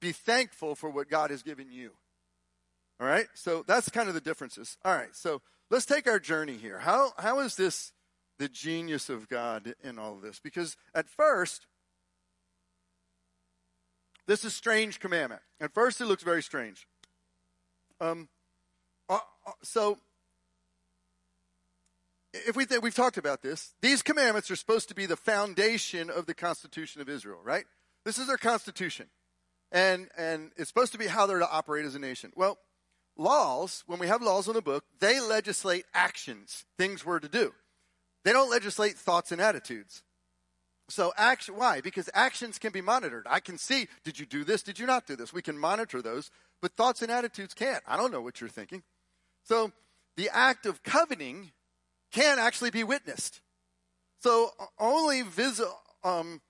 Be 0.00 0.12
thankful 0.12 0.74
for 0.74 0.90
what 0.90 1.08
God 1.08 1.30
has 1.30 1.42
given 1.42 1.70
you. 1.70 1.92
All 3.00 3.06
right? 3.06 3.26
So 3.34 3.64
that's 3.66 3.88
kind 3.88 4.08
of 4.08 4.14
the 4.14 4.20
differences. 4.20 4.76
All 4.84 4.94
right, 4.94 5.14
so 5.14 5.42
let's 5.70 5.86
take 5.86 6.06
our 6.06 6.18
journey 6.18 6.56
here. 6.56 6.78
How, 6.80 7.12
how 7.18 7.40
is 7.40 7.56
this 7.56 7.92
the 8.38 8.48
genius 8.48 9.08
of 9.08 9.28
God 9.28 9.74
in 9.82 9.98
all 9.98 10.14
of 10.14 10.22
this? 10.22 10.40
Because 10.40 10.76
at 10.94 11.08
first, 11.08 11.66
this 14.26 14.44
is 14.44 14.54
strange 14.54 15.00
commandment. 15.00 15.42
At 15.60 15.72
first, 15.72 16.00
it 16.00 16.06
looks 16.06 16.22
very 16.22 16.42
strange. 16.42 16.86
Um, 18.00 18.28
uh, 19.08 19.18
uh, 19.46 19.52
so 19.62 19.98
if 22.34 22.56
we 22.56 22.64
think 22.64 22.82
we've 22.82 22.94
talked 22.94 23.16
about 23.16 23.42
this, 23.42 23.74
these 23.80 24.02
commandments 24.02 24.50
are 24.50 24.56
supposed 24.56 24.88
to 24.88 24.94
be 24.94 25.06
the 25.06 25.16
foundation 25.16 26.10
of 26.10 26.26
the 26.26 26.34
Constitution 26.34 27.00
of 27.00 27.08
Israel, 27.08 27.40
right? 27.42 27.64
This 28.04 28.18
is 28.18 28.26
their 28.26 28.36
constitution. 28.36 29.06
And 29.72 30.08
and 30.16 30.50
it's 30.56 30.68
supposed 30.68 30.92
to 30.92 30.98
be 30.98 31.06
how 31.06 31.26
they're 31.26 31.38
to 31.38 31.50
operate 31.50 31.86
as 31.86 31.94
a 31.94 31.98
nation. 31.98 32.32
Well, 32.36 32.58
laws, 33.16 33.84
when 33.86 33.98
we 33.98 34.08
have 34.08 34.22
laws 34.22 34.48
in 34.48 34.54
the 34.54 34.62
book, 34.62 34.84
they 35.00 35.20
legislate 35.20 35.84
actions, 35.94 36.64
things 36.76 37.06
we're 37.06 37.20
to 37.20 37.28
do. 37.28 37.52
They 38.24 38.32
don't 38.32 38.50
legislate 38.50 38.96
thoughts 38.96 39.32
and 39.32 39.40
attitudes. 39.40 40.02
So 40.88 41.12
action 41.16 41.56
why? 41.56 41.80
Because 41.80 42.10
actions 42.14 42.58
can 42.58 42.72
be 42.72 42.82
monitored. 42.82 43.26
I 43.28 43.40
can 43.40 43.58
see, 43.58 43.88
did 44.04 44.18
you 44.18 44.26
do 44.26 44.44
this? 44.44 44.62
Did 44.62 44.78
you 44.78 44.86
not 44.86 45.06
do 45.06 45.16
this? 45.16 45.32
We 45.32 45.42
can 45.42 45.58
monitor 45.58 46.02
those, 46.02 46.30
but 46.60 46.76
thoughts 46.76 47.00
and 47.00 47.10
attitudes 47.10 47.54
can't. 47.54 47.82
I 47.86 47.96
don't 47.96 48.12
know 48.12 48.20
what 48.20 48.40
you're 48.40 48.50
thinking. 48.50 48.82
So 49.44 49.72
the 50.16 50.28
act 50.30 50.66
of 50.66 50.82
coveting 50.82 51.52
can 52.14 52.38
actually 52.38 52.70
be 52.70 52.84
witnessed. 52.84 53.40
So 54.20 54.50
only 54.78 55.22
vis- 55.22 55.60
um, 56.02 56.40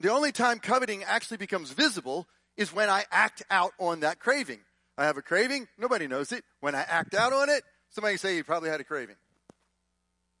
the 0.00 0.10
only 0.10 0.32
time 0.32 0.58
coveting 0.58 1.04
actually 1.04 1.36
becomes 1.36 1.70
visible 1.70 2.26
is 2.56 2.72
when 2.72 2.90
I 2.90 3.04
act 3.12 3.42
out 3.50 3.72
on 3.78 4.00
that 4.00 4.18
craving. 4.18 4.60
I 4.98 5.04
have 5.04 5.16
a 5.16 5.22
craving, 5.22 5.68
nobody 5.78 6.08
knows 6.08 6.32
it. 6.32 6.44
When 6.60 6.74
I 6.74 6.82
act 6.82 7.14
out 7.14 7.32
on 7.32 7.48
it, 7.48 7.62
somebody 7.90 8.16
say 8.16 8.36
you 8.36 8.44
probably 8.44 8.70
had 8.70 8.80
a 8.80 8.84
craving. 8.84 9.16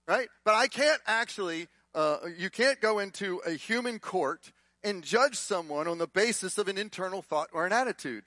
right? 0.08 0.28
But 0.44 0.54
I 0.54 0.66
can't 0.66 1.00
actually, 1.06 1.68
uh, 1.94 2.18
you 2.36 2.50
can't 2.50 2.80
go 2.80 2.98
into 2.98 3.40
a 3.46 3.52
human 3.52 3.98
court 4.00 4.52
and 4.82 5.04
judge 5.04 5.36
someone 5.36 5.86
on 5.86 5.98
the 5.98 6.08
basis 6.08 6.58
of 6.58 6.66
an 6.68 6.78
internal 6.78 7.22
thought 7.22 7.48
or 7.52 7.66
an 7.66 7.72
attitude. 7.72 8.24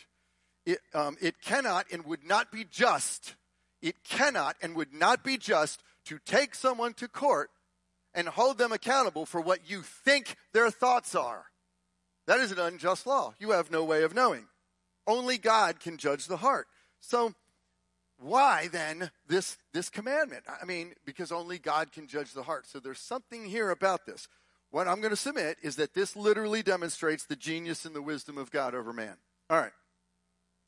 It, 0.66 0.80
um, 0.94 1.18
it 1.22 1.42
cannot 1.42 1.88
and 1.92 2.06
would 2.06 2.24
not 2.24 2.52
be 2.52 2.64
just. 2.64 3.36
It 3.82 4.04
cannot 4.04 4.56
and 4.62 4.76
would 4.76 4.94
not 4.94 5.24
be 5.24 5.38
just 5.38 5.84
to 6.06 6.20
take 6.26 6.56
someone 6.56 6.94
to 6.96 7.08
court 7.08 7.50
and 8.14 8.28
hold 8.28 8.58
them 8.58 8.72
accountable 8.72 9.26
for 9.26 9.42
what 9.42 9.70
you 9.70 9.82
think 9.82 10.36
their 10.54 10.70
thoughts 10.70 11.16
are. 11.16 11.46
That 12.28 12.40
is 12.40 12.52
an 12.52 12.60
unjust 12.60 13.06
law. 13.06 13.34
You 13.40 13.52
have 13.52 13.72
no 13.72 13.84
way 13.84 14.04
of 14.04 14.16
knowing. 14.16 14.48
Only 15.06 15.38
God 15.38 15.80
can 15.80 15.98
judge 15.98 16.28
the 16.28 16.38
heart. 16.38 16.68
So, 17.00 17.34
why 18.18 18.70
then 18.72 19.12
this, 19.28 19.58
this 19.74 19.90
commandment? 19.90 20.44
I 20.62 20.66
mean, 20.66 20.94
because 21.06 21.32
only 21.32 21.60
God 21.60 21.92
can 21.92 22.08
judge 22.08 22.34
the 22.34 22.44
heart. 22.44 22.66
So, 22.68 22.80
there's 22.80 23.00
something 23.00 23.46
here 23.46 23.70
about 23.70 24.06
this. 24.06 24.30
What 24.72 24.88
I'm 24.88 25.02
going 25.02 25.12
to 25.12 25.18
submit 25.18 25.58
is 25.62 25.76
that 25.76 25.94
this 25.94 26.16
literally 26.16 26.64
demonstrates 26.64 27.26
the 27.26 27.36
genius 27.36 27.86
and 27.86 27.96
the 27.96 28.02
wisdom 28.02 28.38
of 28.38 28.52
God 28.52 28.74
over 28.74 28.94
man. 28.94 29.18
All 29.50 29.58
right. 29.58 29.74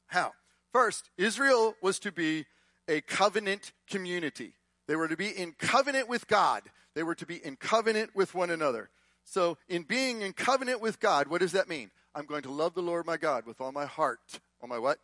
How? 0.07 0.33
First, 0.73 1.09
Israel 1.17 1.75
was 1.81 1.99
to 1.99 2.11
be 2.11 2.45
a 2.87 3.01
covenant 3.01 3.71
community. 3.89 4.53
They 4.87 4.95
were 4.95 5.07
to 5.07 5.17
be 5.17 5.29
in 5.29 5.53
covenant 5.53 6.07
with 6.07 6.27
God. 6.27 6.63
They 6.93 7.03
were 7.03 7.15
to 7.15 7.25
be 7.25 7.43
in 7.43 7.55
covenant 7.55 8.15
with 8.15 8.33
one 8.35 8.49
another. 8.49 8.89
So, 9.23 9.57
in 9.67 9.83
being 9.83 10.21
in 10.21 10.33
covenant 10.33 10.81
with 10.81 10.99
God, 10.99 11.27
what 11.27 11.41
does 11.41 11.53
that 11.53 11.67
mean? 11.67 11.89
I'm 12.13 12.25
going 12.25 12.43
to 12.43 12.51
love 12.51 12.75
the 12.75 12.81
Lord 12.81 13.05
my 13.05 13.17
God 13.17 13.45
with 13.45 13.59
all 13.59 13.71
my 13.71 13.85
heart. 13.85 14.39
All 14.61 14.69
my 14.69 14.79
what? 14.79 14.99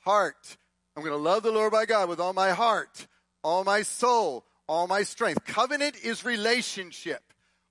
Heart. 0.00 0.56
I'm 0.94 1.02
going 1.02 1.16
to 1.16 1.22
love 1.22 1.42
the 1.42 1.50
Lord 1.50 1.72
my 1.72 1.86
God 1.86 2.08
with 2.08 2.20
all 2.20 2.34
my 2.34 2.50
heart, 2.50 3.06
all 3.42 3.64
my 3.64 3.82
soul, 3.82 4.44
all 4.68 4.86
my 4.86 5.02
strength. 5.02 5.44
Covenant 5.46 5.96
is 6.02 6.24
relationship. 6.24 7.22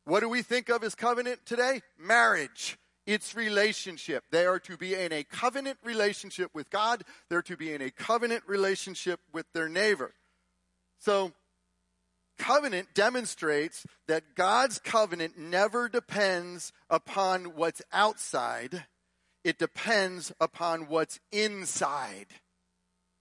What 0.05 0.21
do 0.21 0.29
we 0.29 0.41
think 0.41 0.69
of 0.69 0.83
as 0.83 0.95
covenant 0.95 1.45
today? 1.45 1.81
Marriage. 1.99 2.77
It's 3.05 3.35
relationship. 3.35 4.23
They 4.31 4.45
are 4.45 4.59
to 4.59 4.77
be 4.77 4.95
in 4.95 5.11
a 5.11 5.23
covenant 5.23 5.77
relationship 5.83 6.51
with 6.53 6.69
God. 6.69 7.03
They're 7.29 7.41
to 7.43 7.57
be 7.57 7.73
in 7.73 7.81
a 7.81 7.91
covenant 7.91 8.43
relationship 8.47 9.19
with 9.33 9.45
their 9.53 9.69
neighbor. 9.69 10.13
So, 11.01 11.31
covenant 12.37 12.89
demonstrates 12.93 13.87
that 14.07 14.35
God's 14.35 14.77
covenant 14.77 15.35
never 15.35 15.89
depends 15.89 16.71
upon 16.91 17.55
what's 17.55 17.81
outside, 17.91 18.85
it 19.43 19.57
depends 19.57 20.31
upon 20.39 20.87
what's 20.87 21.19
inside. 21.31 22.27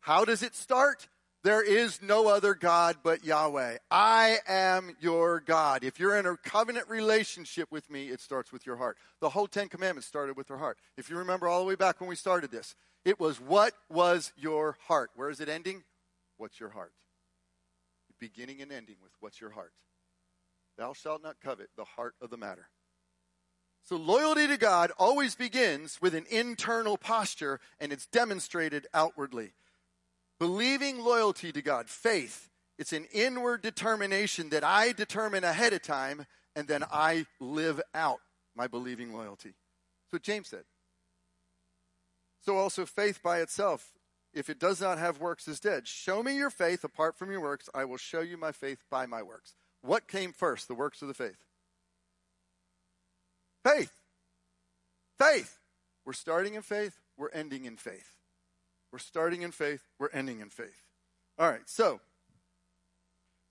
How 0.00 0.26
does 0.26 0.42
it 0.42 0.54
start? 0.54 1.08
There 1.42 1.62
is 1.62 2.02
no 2.02 2.28
other 2.28 2.54
God 2.54 2.98
but 3.02 3.24
Yahweh. 3.24 3.78
I 3.90 4.36
am 4.46 4.94
your 5.00 5.40
God. 5.40 5.82
If 5.82 5.98
you're 5.98 6.18
in 6.18 6.26
a 6.26 6.36
covenant 6.36 6.86
relationship 6.90 7.72
with 7.72 7.88
me, 7.88 8.08
it 8.08 8.20
starts 8.20 8.52
with 8.52 8.66
your 8.66 8.76
heart. 8.76 8.98
The 9.22 9.30
whole 9.30 9.46
Ten 9.46 9.70
Commandments 9.70 10.06
started 10.06 10.36
with 10.36 10.50
your 10.50 10.58
heart. 10.58 10.76
If 10.98 11.08
you 11.08 11.16
remember 11.16 11.48
all 11.48 11.60
the 11.60 11.66
way 11.66 11.76
back 11.76 11.98
when 11.98 12.10
we 12.10 12.16
started 12.16 12.50
this, 12.50 12.74
it 13.06 13.18
was 13.18 13.40
what 13.40 13.72
was 13.88 14.34
your 14.36 14.76
heart? 14.86 15.12
Where 15.16 15.30
is 15.30 15.40
it 15.40 15.48
ending? 15.48 15.84
What's 16.36 16.60
your 16.60 16.70
heart? 16.70 16.92
Beginning 18.20 18.60
and 18.60 18.70
ending 18.70 18.96
with 19.02 19.12
what's 19.20 19.40
your 19.40 19.50
heart? 19.50 19.72
Thou 20.78 20.92
shalt 20.92 21.22
not 21.22 21.40
covet 21.42 21.70
the 21.76 21.84
heart 21.84 22.14
of 22.20 22.30
the 22.30 22.36
matter. 22.36 22.68
So 23.82 23.96
loyalty 23.96 24.46
to 24.46 24.56
God 24.56 24.92
always 24.98 25.34
begins 25.34 26.00
with 26.00 26.14
an 26.14 26.26
internal 26.30 26.96
posture 26.96 27.60
and 27.80 27.92
it's 27.92 28.06
demonstrated 28.06 28.86
outwardly. 28.94 29.52
Believing 30.38 31.00
loyalty 31.00 31.52
to 31.52 31.62
God, 31.62 31.88
faith, 31.88 32.48
it's 32.78 32.92
an 32.92 33.06
inward 33.12 33.62
determination 33.62 34.50
that 34.50 34.64
I 34.64 34.92
determine 34.92 35.44
ahead 35.44 35.72
of 35.72 35.82
time 35.82 36.26
and 36.54 36.68
then 36.68 36.84
I 36.90 37.26
live 37.40 37.80
out 37.94 38.20
my 38.54 38.66
believing 38.66 39.12
loyalty. 39.12 39.54
That's 40.04 40.12
what 40.12 40.22
James 40.22 40.48
said. 40.48 40.64
So 42.42 42.56
also 42.56 42.86
faith 42.86 43.22
by 43.22 43.40
itself, 43.40 43.92
if 44.32 44.48
it 44.48 44.58
does 44.58 44.80
not 44.80 44.98
have 44.98 45.20
works, 45.20 45.48
is 45.48 45.60
dead. 45.60 45.88
Show 45.88 46.22
me 46.22 46.36
your 46.36 46.50
faith 46.50 46.84
apart 46.84 47.16
from 47.16 47.30
your 47.30 47.40
works. 47.40 47.68
I 47.74 47.84
will 47.84 47.96
show 47.96 48.20
you 48.20 48.36
my 48.36 48.52
faith 48.52 48.84
by 48.90 49.06
my 49.06 49.22
works. 49.22 49.54
What 49.82 50.08
came 50.08 50.32
first, 50.32 50.68
the 50.68 50.74
works 50.74 51.02
of 51.02 51.08
the 51.08 51.14
faith? 51.14 51.44
Faith. 53.64 53.92
Faith. 55.18 55.58
We're 56.04 56.12
starting 56.12 56.54
in 56.54 56.62
faith, 56.62 57.00
we're 57.16 57.30
ending 57.30 57.64
in 57.64 57.76
faith. 57.76 58.16
We're 58.92 58.98
starting 58.98 59.42
in 59.42 59.52
faith, 59.52 59.82
we're 59.98 60.10
ending 60.10 60.40
in 60.40 60.48
faith. 60.48 60.82
All 61.38 61.48
right, 61.48 61.68
so 61.68 62.00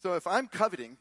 so 0.01 0.15
if 0.15 0.25
I'm 0.25 0.47
coveting, 0.47 0.97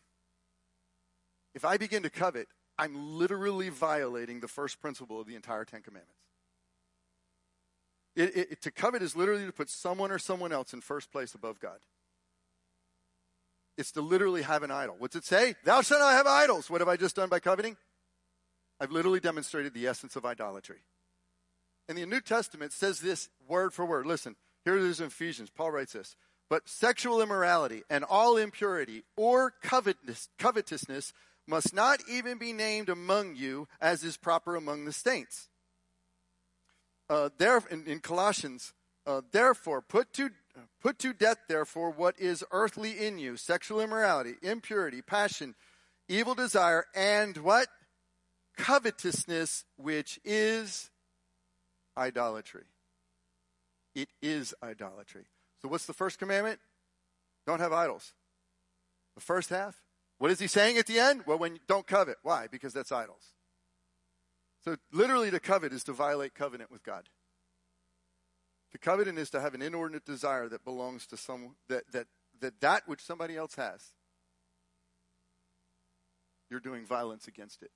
if 1.54 1.64
I 1.64 1.76
begin 1.76 2.02
to 2.02 2.10
covet, 2.10 2.48
I'm 2.78 3.18
literally 3.18 3.68
violating 3.68 4.40
the 4.40 4.48
first 4.48 4.80
principle 4.80 5.20
of 5.20 5.26
the 5.26 5.34
entire 5.34 5.64
Ten 5.64 5.82
Commandments. 5.82 6.27
It, 8.18 8.36
it, 8.36 8.62
to 8.62 8.72
covet 8.72 9.00
is 9.00 9.14
literally 9.14 9.46
to 9.46 9.52
put 9.52 9.70
someone 9.70 10.10
or 10.10 10.18
someone 10.18 10.50
else 10.50 10.72
in 10.72 10.80
first 10.80 11.12
place 11.12 11.34
above 11.34 11.60
God. 11.60 11.78
It's 13.76 13.92
to 13.92 14.00
literally 14.00 14.42
have 14.42 14.64
an 14.64 14.72
idol. 14.72 14.96
What's 14.98 15.14
it 15.14 15.24
say? 15.24 15.54
Thou 15.62 15.82
shalt 15.82 16.00
not 16.00 16.14
have 16.14 16.26
idols. 16.26 16.68
What 16.68 16.80
have 16.80 16.88
I 16.88 16.96
just 16.96 17.14
done 17.14 17.28
by 17.28 17.38
coveting? 17.38 17.76
I've 18.80 18.90
literally 18.90 19.20
demonstrated 19.20 19.72
the 19.72 19.86
essence 19.86 20.16
of 20.16 20.26
idolatry. 20.26 20.78
And 21.88 21.96
the 21.96 22.06
New 22.06 22.20
Testament 22.20 22.72
says 22.72 22.98
this 22.98 23.28
word 23.46 23.72
for 23.72 23.86
word. 23.86 24.04
Listen, 24.04 24.34
here 24.64 24.76
it 24.76 24.82
is 24.82 25.00
in 25.00 25.06
Ephesians. 25.06 25.50
Paul 25.50 25.70
writes 25.70 25.92
this. 25.92 26.16
But 26.50 26.68
sexual 26.68 27.22
immorality 27.22 27.84
and 27.88 28.02
all 28.02 28.36
impurity 28.36 29.04
or 29.16 29.52
covetousness 29.62 31.12
must 31.46 31.72
not 31.72 32.00
even 32.10 32.36
be 32.36 32.52
named 32.52 32.88
among 32.88 33.36
you 33.36 33.68
as 33.80 34.02
is 34.02 34.16
proper 34.16 34.56
among 34.56 34.86
the 34.86 34.92
saints. 34.92 35.47
Uh, 37.10 37.30
there, 37.38 37.62
in, 37.70 37.86
in 37.86 38.00
Colossians, 38.00 38.72
uh, 39.06 39.22
therefore, 39.32 39.80
put 39.80 40.12
to, 40.12 40.30
put 40.82 40.98
to 40.98 41.12
death, 41.12 41.38
therefore, 41.48 41.90
what 41.90 42.18
is 42.18 42.44
earthly 42.50 43.06
in 43.06 43.18
you 43.18 43.36
sexual 43.36 43.80
immorality, 43.80 44.34
impurity, 44.42 45.00
passion, 45.00 45.54
evil 46.08 46.34
desire, 46.34 46.84
and 46.94 47.38
what? 47.38 47.68
Covetousness, 48.56 49.64
which 49.76 50.18
is 50.24 50.90
idolatry. 51.96 52.64
It 53.94 54.08
is 54.20 54.54
idolatry. 54.62 55.26
So, 55.62 55.68
what's 55.68 55.86
the 55.86 55.92
first 55.92 56.18
commandment? 56.18 56.60
Don't 57.46 57.60
have 57.60 57.72
idols. 57.72 58.12
The 59.14 59.22
first 59.22 59.48
half? 59.50 59.80
What 60.18 60.30
is 60.30 60.38
he 60.38 60.48
saying 60.48 60.76
at 60.76 60.86
the 60.86 60.98
end? 60.98 61.22
Well, 61.26 61.38
when 61.38 61.54
you 61.54 61.60
don't 61.66 61.86
covet. 61.86 62.16
Why? 62.22 62.46
Because 62.50 62.72
that's 62.72 62.92
idols. 62.92 63.32
So, 64.64 64.76
literally, 64.92 65.30
to 65.30 65.40
covet 65.40 65.72
is 65.72 65.84
to 65.84 65.92
violate 65.92 66.34
covenant 66.34 66.70
with 66.70 66.82
God. 66.82 67.08
To 68.72 68.78
covet 68.78 69.08
is 69.08 69.30
to 69.30 69.40
have 69.40 69.54
an 69.54 69.62
inordinate 69.62 70.04
desire 70.04 70.48
that 70.48 70.64
belongs 70.64 71.06
to 71.06 71.16
some 71.16 71.56
that 71.68 71.84
that 71.92 72.06
that 72.40 72.60
that 72.60 72.82
which 72.86 73.00
somebody 73.00 73.36
else 73.36 73.54
has. 73.54 73.92
You're 76.50 76.60
doing 76.60 76.84
violence 76.84 77.28
against 77.28 77.62
it. 77.62 77.70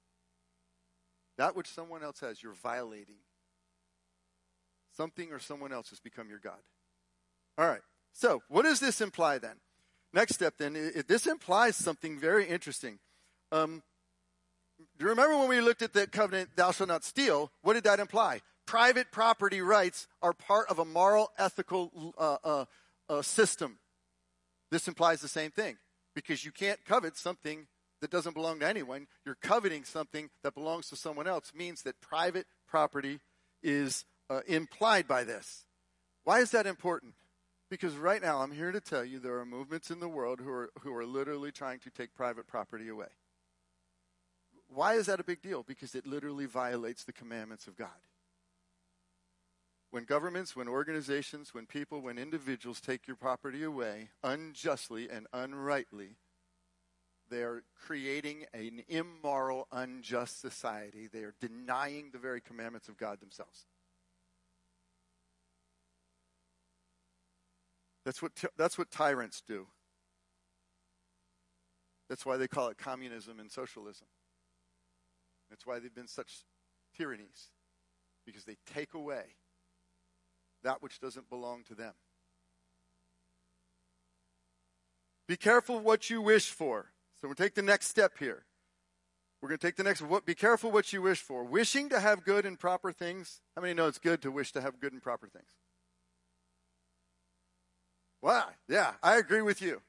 That 1.39 1.57
which 1.57 1.69
someone 1.69 2.03
else 2.03 2.21
has, 2.21 2.43
you're 2.43 2.53
violating 2.53 3.17
Something 4.97 5.33
or 5.33 5.39
someone 5.39 5.73
else 5.73 5.91
has 5.91 6.01
become 6.01 6.29
your 6.29 6.39
God. 6.39 6.59
All 7.57 7.67
right. 7.67 7.81
So, 8.13 8.43
what 8.49 8.63
does 8.63 8.81
this 8.81 9.01
imply 9.01 9.39
then? 9.39 9.57
Next 10.13 10.35
step 10.35 10.55
then, 10.59 10.77
it, 10.77 11.09
this 11.09 11.27
implies 11.27 11.77
something 11.77 12.19
very 12.19 12.47
interesting. 12.47 12.99
Um, 13.51 13.83
you 15.03 15.09
remember 15.09 15.37
when 15.37 15.49
we 15.49 15.61
looked 15.61 15.83
at 15.83 15.93
the 15.93 16.07
covenant, 16.07 16.51
thou 16.55 16.71
shalt 16.71 16.89
not 16.89 17.05
steal? 17.05 17.51
What 17.63 17.75
did 17.75 17.85
that 17.85 18.01
imply? 18.01 18.41
Private 18.67 19.11
property 19.11 19.61
rights 19.61 20.07
are 20.23 20.33
part 20.33 20.69
of 20.69 20.79
a 20.79 20.85
moral, 20.85 21.31
ethical 21.39 22.15
uh, 22.17 22.37
uh, 22.45 22.65
uh, 23.09 23.23
system. 23.23 23.79
This 24.71 24.89
implies 24.89 25.21
the 25.21 25.29
same 25.29 25.51
thing 25.51 25.77
because 26.15 26.45
you 26.45 26.53
can't 26.53 26.85
covet 26.85 27.17
something 27.17 27.67
that 28.01 28.11
doesn't 28.11 28.35
belong 28.35 28.61
to 28.61 28.69
anyone. 28.69 29.07
You're 29.27 29.37
coveting 29.43 29.85
something 29.85 30.31
that 30.43 30.55
belongs 30.55 30.89
to 30.91 30.97
someone 30.97 31.27
else 31.27 31.53
means 31.55 31.83
that 31.83 32.01
private 32.01 32.47
property 32.69 33.21
is 33.63 34.05
uh, 34.31 34.41
implied 34.47 35.09
by 35.09 35.25
this. 35.25 35.65
Why 36.25 36.41
is 36.41 36.51
that 36.53 36.67
important? 36.67 37.15
Because 37.71 37.97
right 37.97 38.21
now, 38.23 38.39
I'm 38.39 38.53
here 38.53 38.71
to 38.71 38.81
tell 38.81 39.05
you 39.05 39.19
there 39.19 39.39
are 39.39 39.47
movements 39.47 39.91
in 39.91 39.99
the 39.99 40.09
world 40.09 40.41
who 40.41 40.51
are, 40.51 40.71
who 40.81 40.95
are 40.95 41.07
literally 41.07 41.51
trying 41.51 41.81
to 41.81 41.91
take 41.91 42.15
private 42.15 42.47
property 42.47 42.89
away. 42.89 43.09
Why 44.75 44.95
is 44.95 45.07
that 45.07 45.21
a 45.21 45.25
big 45.25 45.43
deal? 45.43 45.63
Because 45.63 45.95
it 45.95 46.07
literally 46.07 46.47
violates 46.47 47.05
the 47.05 47.13
commandments 47.13 47.67
of 47.67 47.77
God. 47.77 47.89
When 49.91 50.05
governments, 50.05 50.57
when 50.57 50.69
organizations, 50.69 51.53
when 51.53 51.67
people, 51.67 52.01
when 52.01 52.17
individuals 52.17 52.81
take 52.81 53.07
your 53.07 53.17
property 53.17 53.63
away 53.63 54.09
unjustly 54.25 55.11
and 55.11 55.27
unrightly, 55.35 56.17
they 57.29 57.43
are 57.43 57.63
creating 57.75 58.47
an 58.55 58.83
immoral, 58.89 59.69
unjust 59.71 60.41
society. 60.41 61.09
They 61.13 61.21
are 61.21 61.35
denying 61.41 62.11
the 62.11 62.19
very 62.19 62.41
commandments 62.41 62.89
of 62.89 62.97
God 62.97 63.21
themselves. 63.21 63.67
That's 68.07 68.23
what, 68.23 68.33
that's 68.57 68.79
what 68.79 68.91
tyrants 68.91 69.43
do. 69.47 69.67
That's 72.09 72.25
why 72.25 72.39
they 72.39 72.49
call 72.49 72.69
it 72.69 72.79
communism 72.79 73.39
and 73.39 73.51
socialism. 73.51 74.07
That's 75.53 75.67
why 75.67 75.81
they've 75.81 75.95
been 75.95 76.09
such 76.09 76.45
tyrannies, 76.97 77.51
because 78.25 78.45
they 78.45 78.57
take 78.73 78.95
away 78.95 79.37
that 80.65 80.83
which 80.83 80.99
doesn't 80.99 81.29
belong 81.29 81.63
to 81.65 81.75
them. 81.75 81.93
Be 85.29 85.37
careful 85.37 85.79
what 85.79 86.09
you 86.09 86.23
wish 86.23 86.49
for. 86.49 86.87
So 87.21 87.29
we'll 87.29 87.35
take 87.35 87.55
the 87.55 87.61
next 87.61 87.89
step 87.89 88.13
here. 88.19 88.47
We're 89.43 89.51
going 89.51 89.59
to 89.59 89.67
take 89.67 89.77
the 89.77 89.85
next 89.85 90.01
what 90.01 90.25
be 90.25 90.35
careful 90.35 90.71
what 90.71 90.91
you 90.91 91.03
wish 91.03 91.21
for. 91.21 91.45
Wishing 91.45 91.91
to 91.91 92.01
have 92.01 92.25
good 92.25 92.47
and 92.47 92.59
proper 92.59 92.91
things. 92.91 93.43
How 93.55 93.61
many 93.61 93.75
know 93.75 93.89
it's 93.89 93.99
good 93.99 94.23
to 94.23 94.31
wish 94.31 94.53
to 94.53 94.63
have 94.63 94.81
good 94.81 94.95
and 94.95 95.03
proper 95.03 95.27
things? 95.27 95.51
Wow, 98.23 98.47
yeah, 98.71 98.93
I 99.03 99.17
agree 99.17 99.43
with 99.43 99.61
you. 99.61 99.83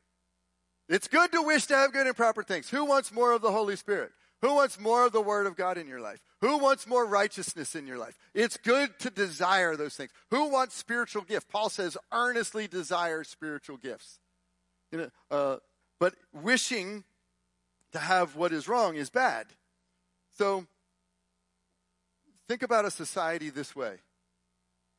It's 0.90 1.08
good 1.08 1.32
to 1.32 1.42
wish 1.42 1.68
to 1.68 1.76
have 1.76 1.94
good 1.94 2.06
and 2.06 2.18
proper 2.18 2.44
things. 2.44 2.70
Who 2.70 2.84
wants 2.84 3.14
more 3.14 3.32
of 3.32 3.42
the 3.42 3.52
Holy 3.52 3.78
Spirit? 3.78 4.12
Who 4.44 4.56
wants 4.56 4.78
more 4.78 5.06
of 5.06 5.14
the 5.14 5.22
Word 5.22 5.48
of 5.48 5.56
God 5.56 5.78
in 5.78 5.88
your 5.88 6.02
life? 6.02 6.20
Who 6.42 6.58
wants 6.58 6.86
more 6.86 7.06
righteousness 7.06 7.76
in 7.76 7.88
your 7.88 7.98
life? 7.98 8.20
It's 8.34 8.58
good 8.58 9.00
to 9.00 9.10
desire 9.10 9.78
those 9.78 9.96
things. 9.96 10.12
Who 10.32 10.50
wants 10.50 10.76
spiritual 10.76 11.22
gift? 11.22 11.48
Paul 11.48 11.70
says, 11.70 11.98
earnestly 12.12 12.68
desire 12.68 13.24
spiritual 13.24 13.78
gifts. 13.78 14.20
You 14.92 14.98
know, 14.98 15.10
uh, 15.32 15.58
but 15.98 16.16
wishing 16.34 17.06
to 17.94 18.00
have 18.00 18.36
what 18.36 18.52
is 18.52 18.68
wrong 18.68 18.98
is 18.98 19.10
bad. 19.10 19.48
So 20.38 20.66
think 22.50 22.64
about 22.64 22.84
a 22.84 22.92
society 22.92 23.50
this 23.50 23.74
way. 23.74 23.96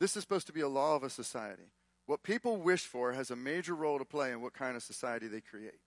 This 0.00 0.16
is 0.16 0.22
supposed 0.22 0.46
to 0.46 0.54
be 0.54 0.62
a 0.62 0.68
law 0.68 0.96
of 0.96 1.02
a 1.02 1.10
society. 1.10 1.70
What 2.06 2.22
people 2.22 2.56
wish 2.56 2.86
for 2.86 3.12
has 3.12 3.30
a 3.30 3.36
major 3.36 3.74
role 3.74 3.98
to 3.98 4.06
play 4.06 4.32
in 4.32 4.40
what 4.40 4.54
kind 4.54 4.74
of 4.74 4.82
society 4.82 5.28
they 5.28 5.42
create. 5.42 5.80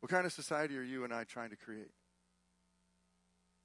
What 0.00 0.10
kind 0.10 0.26
of 0.26 0.32
society 0.32 0.76
are 0.76 0.82
you 0.82 1.04
and 1.04 1.14
I 1.14 1.22
trying 1.22 1.50
to 1.50 1.56
create? 1.56 1.92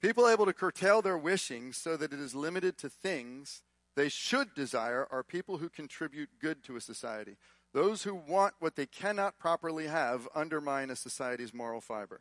People 0.02 0.28
able 0.28 0.46
to 0.46 0.52
curtail 0.52 1.00
their 1.00 1.16
wishing 1.16 1.72
so 1.72 1.96
that 1.96 2.12
it 2.12 2.18
is 2.18 2.34
limited 2.34 2.76
to 2.78 2.88
things 2.88 3.62
they 3.94 4.08
should 4.08 4.54
desire 4.54 5.06
are 5.10 5.22
people 5.22 5.58
who 5.58 5.68
contribute 5.68 6.40
good 6.40 6.64
to 6.64 6.76
a 6.76 6.80
society. 6.80 7.36
Those 7.72 8.02
who 8.02 8.14
want 8.14 8.54
what 8.58 8.74
they 8.74 8.86
cannot 8.86 9.38
properly 9.38 9.86
have 9.86 10.28
undermine 10.34 10.90
a 10.90 10.96
society's 10.96 11.54
moral 11.54 11.80
fiber. 11.80 12.20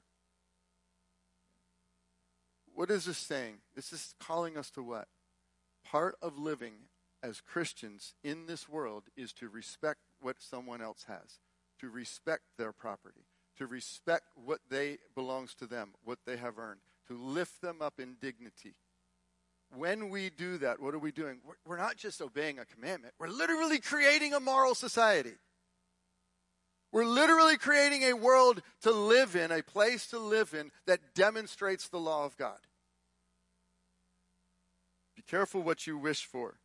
What 2.73 2.91
is 2.91 3.05
this 3.05 3.17
saying? 3.17 3.57
This 3.75 3.91
is 3.91 4.15
calling 4.19 4.57
us 4.57 4.69
to 4.71 4.83
what? 4.83 5.07
Part 5.83 6.15
of 6.21 6.37
living 6.37 6.73
as 7.23 7.41
Christians 7.41 8.13
in 8.23 8.45
this 8.45 8.69
world 8.69 9.03
is 9.17 9.33
to 9.33 9.49
respect 9.49 9.99
what 10.21 10.41
someone 10.41 10.81
else 10.81 11.05
has, 11.07 11.39
to 11.79 11.89
respect 11.89 12.43
their 12.57 12.71
property, 12.71 13.25
to 13.57 13.65
respect 13.65 14.25
what 14.35 14.59
they 14.69 14.99
belongs 15.15 15.53
to 15.55 15.65
them, 15.65 15.91
what 16.03 16.19
they 16.25 16.37
have 16.37 16.57
earned, 16.57 16.79
to 17.11 17.17
lift 17.17 17.61
them 17.61 17.81
up 17.81 17.99
in 17.99 18.15
dignity. 18.21 18.73
When 19.75 20.09
we 20.09 20.29
do 20.29 20.57
that, 20.59 20.81
what 20.81 20.93
are 20.93 20.99
we 20.99 21.11
doing? 21.11 21.39
We're 21.65 21.77
not 21.77 21.97
just 21.97 22.21
obeying 22.21 22.59
a 22.59 22.65
commandment, 22.65 23.13
we're 23.19 23.27
literally 23.27 23.79
creating 23.79 24.33
a 24.33 24.39
moral 24.39 24.75
society. 24.75 25.33
We're 26.93 27.05
literally 27.05 27.55
creating 27.55 28.03
a 28.03 28.13
world 28.13 28.61
to 28.81 28.91
live 28.91 29.37
in, 29.37 29.49
a 29.49 29.63
place 29.63 30.07
to 30.07 30.19
live 30.19 30.53
in 30.53 30.71
that 30.87 31.15
demonstrates 31.15 31.87
the 31.87 31.99
law 31.99 32.25
of 32.25 32.35
God. 32.35 32.57
Be 35.15 35.21
careful 35.21 35.61
what 35.61 35.87
you 35.87 35.97
wish 35.97 36.25
for. 36.25 36.55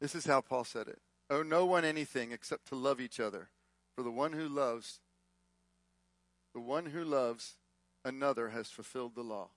This 0.00 0.14
is 0.14 0.24
how 0.24 0.40
Paul 0.40 0.64
said 0.64 0.88
it. 0.88 1.00
Owe 1.28 1.42
no 1.42 1.66
one 1.66 1.84
anything 1.84 2.32
except 2.32 2.68
to 2.68 2.74
love 2.74 3.02
each 3.02 3.20
other. 3.20 3.50
For 3.98 4.04
the 4.04 4.12
one 4.12 4.32
who 4.32 4.48
loves, 4.48 5.00
the 6.54 6.60
one 6.60 6.86
who 6.86 7.02
loves 7.02 7.56
another 8.04 8.50
has 8.50 8.68
fulfilled 8.68 9.16
the 9.16 9.24
law. 9.24 9.48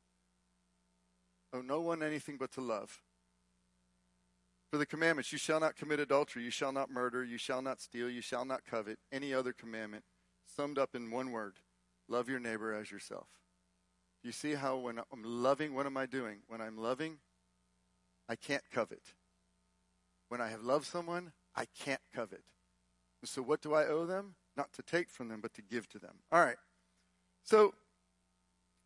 Owe 1.54 1.62
no 1.62 1.80
one 1.80 2.02
anything 2.02 2.38
but 2.38 2.52
to 2.54 2.62
love. 2.62 3.04
For 4.72 4.80
the 4.80 4.86
commandments, 4.88 5.32
you 5.32 5.38
shall 5.38 5.60
not 5.60 5.76
commit 5.76 6.00
adultery, 6.00 6.42
you 6.42 6.50
shall 6.50 6.72
not 6.72 6.90
murder, 6.90 7.24
you 7.24 7.38
shall 7.38 7.62
not 7.62 7.82
steal, 7.82 8.10
you 8.10 8.24
shall 8.24 8.44
not 8.44 8.66
covet, 8.66 8.98
any 9.12 9.32
other 9.32 9.54
commandment, 9.54 10.06
summed 10.44 10.80
up 10.80 10.96
in 10.96 11.12
one 11.12 11.32
word 11.32 11.58
love 12.10 12.28
your 12.28 12.40
neighbor 12.40 12.74
as 12.74 12.90
yourself. 12.90 13.28
You 14.24 14.32
see 14.32 14.56
how 14.56 14.76
when 14.78 14.98
I'm 14.98 15.24
loving, 15.24 15.76
what 15.76 15.86
am 15.86 15.98
I 15.98 16.08
doing? 16.08 16.40
When 16.48 16.62
I'm 16.62 16.80
loving, 16.80 17.20
I 18.28 18.38
can't 18.38 18.64
covet. 18.74 19.04
When 20.30 20.42
I 20.42 20.50
have 20.50 20.64
loved 20.64 20.88
someone, 20.88 21.34
I 21.56 21.66
can't 21.78 22.02
covet. 22.12 22.42
So 23.24 23.42
what 23.42 23.62
do 23.62 23.74
I 23.74 23.86
owe 23.86 24.06
them? 24.06 24.36
Not 24.58 24.74
to 24.74 24.82
take 24.82 25.10
from 25.10 25.30
them, 25.30 25.40
but 25.42 25.54
to 25.56 25.62
give 25.62 25.88
to 25.90 26.00
them. 26.00 26.16
All 26.32 26.44
right. 26.44 26.58
So 27.44 27.74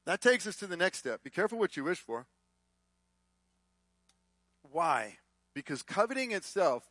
that 0.06 0.21
takes 0.21 0.45
us 0.45 0.56
to 0.58 0.67
the 0.67 0.78
next 0.78 1.00
step. 1.00 1.24
Be 1.24 1.30
careful 1.30 1.58
what 1.58 1.76
you 1.76 1.84
wish 1.84 2.00
for. 2.00 2.28
Why? 4.71 5.17
Because 5.54 5.82
coveting 5.82 6.32
itself, 6.32 6.84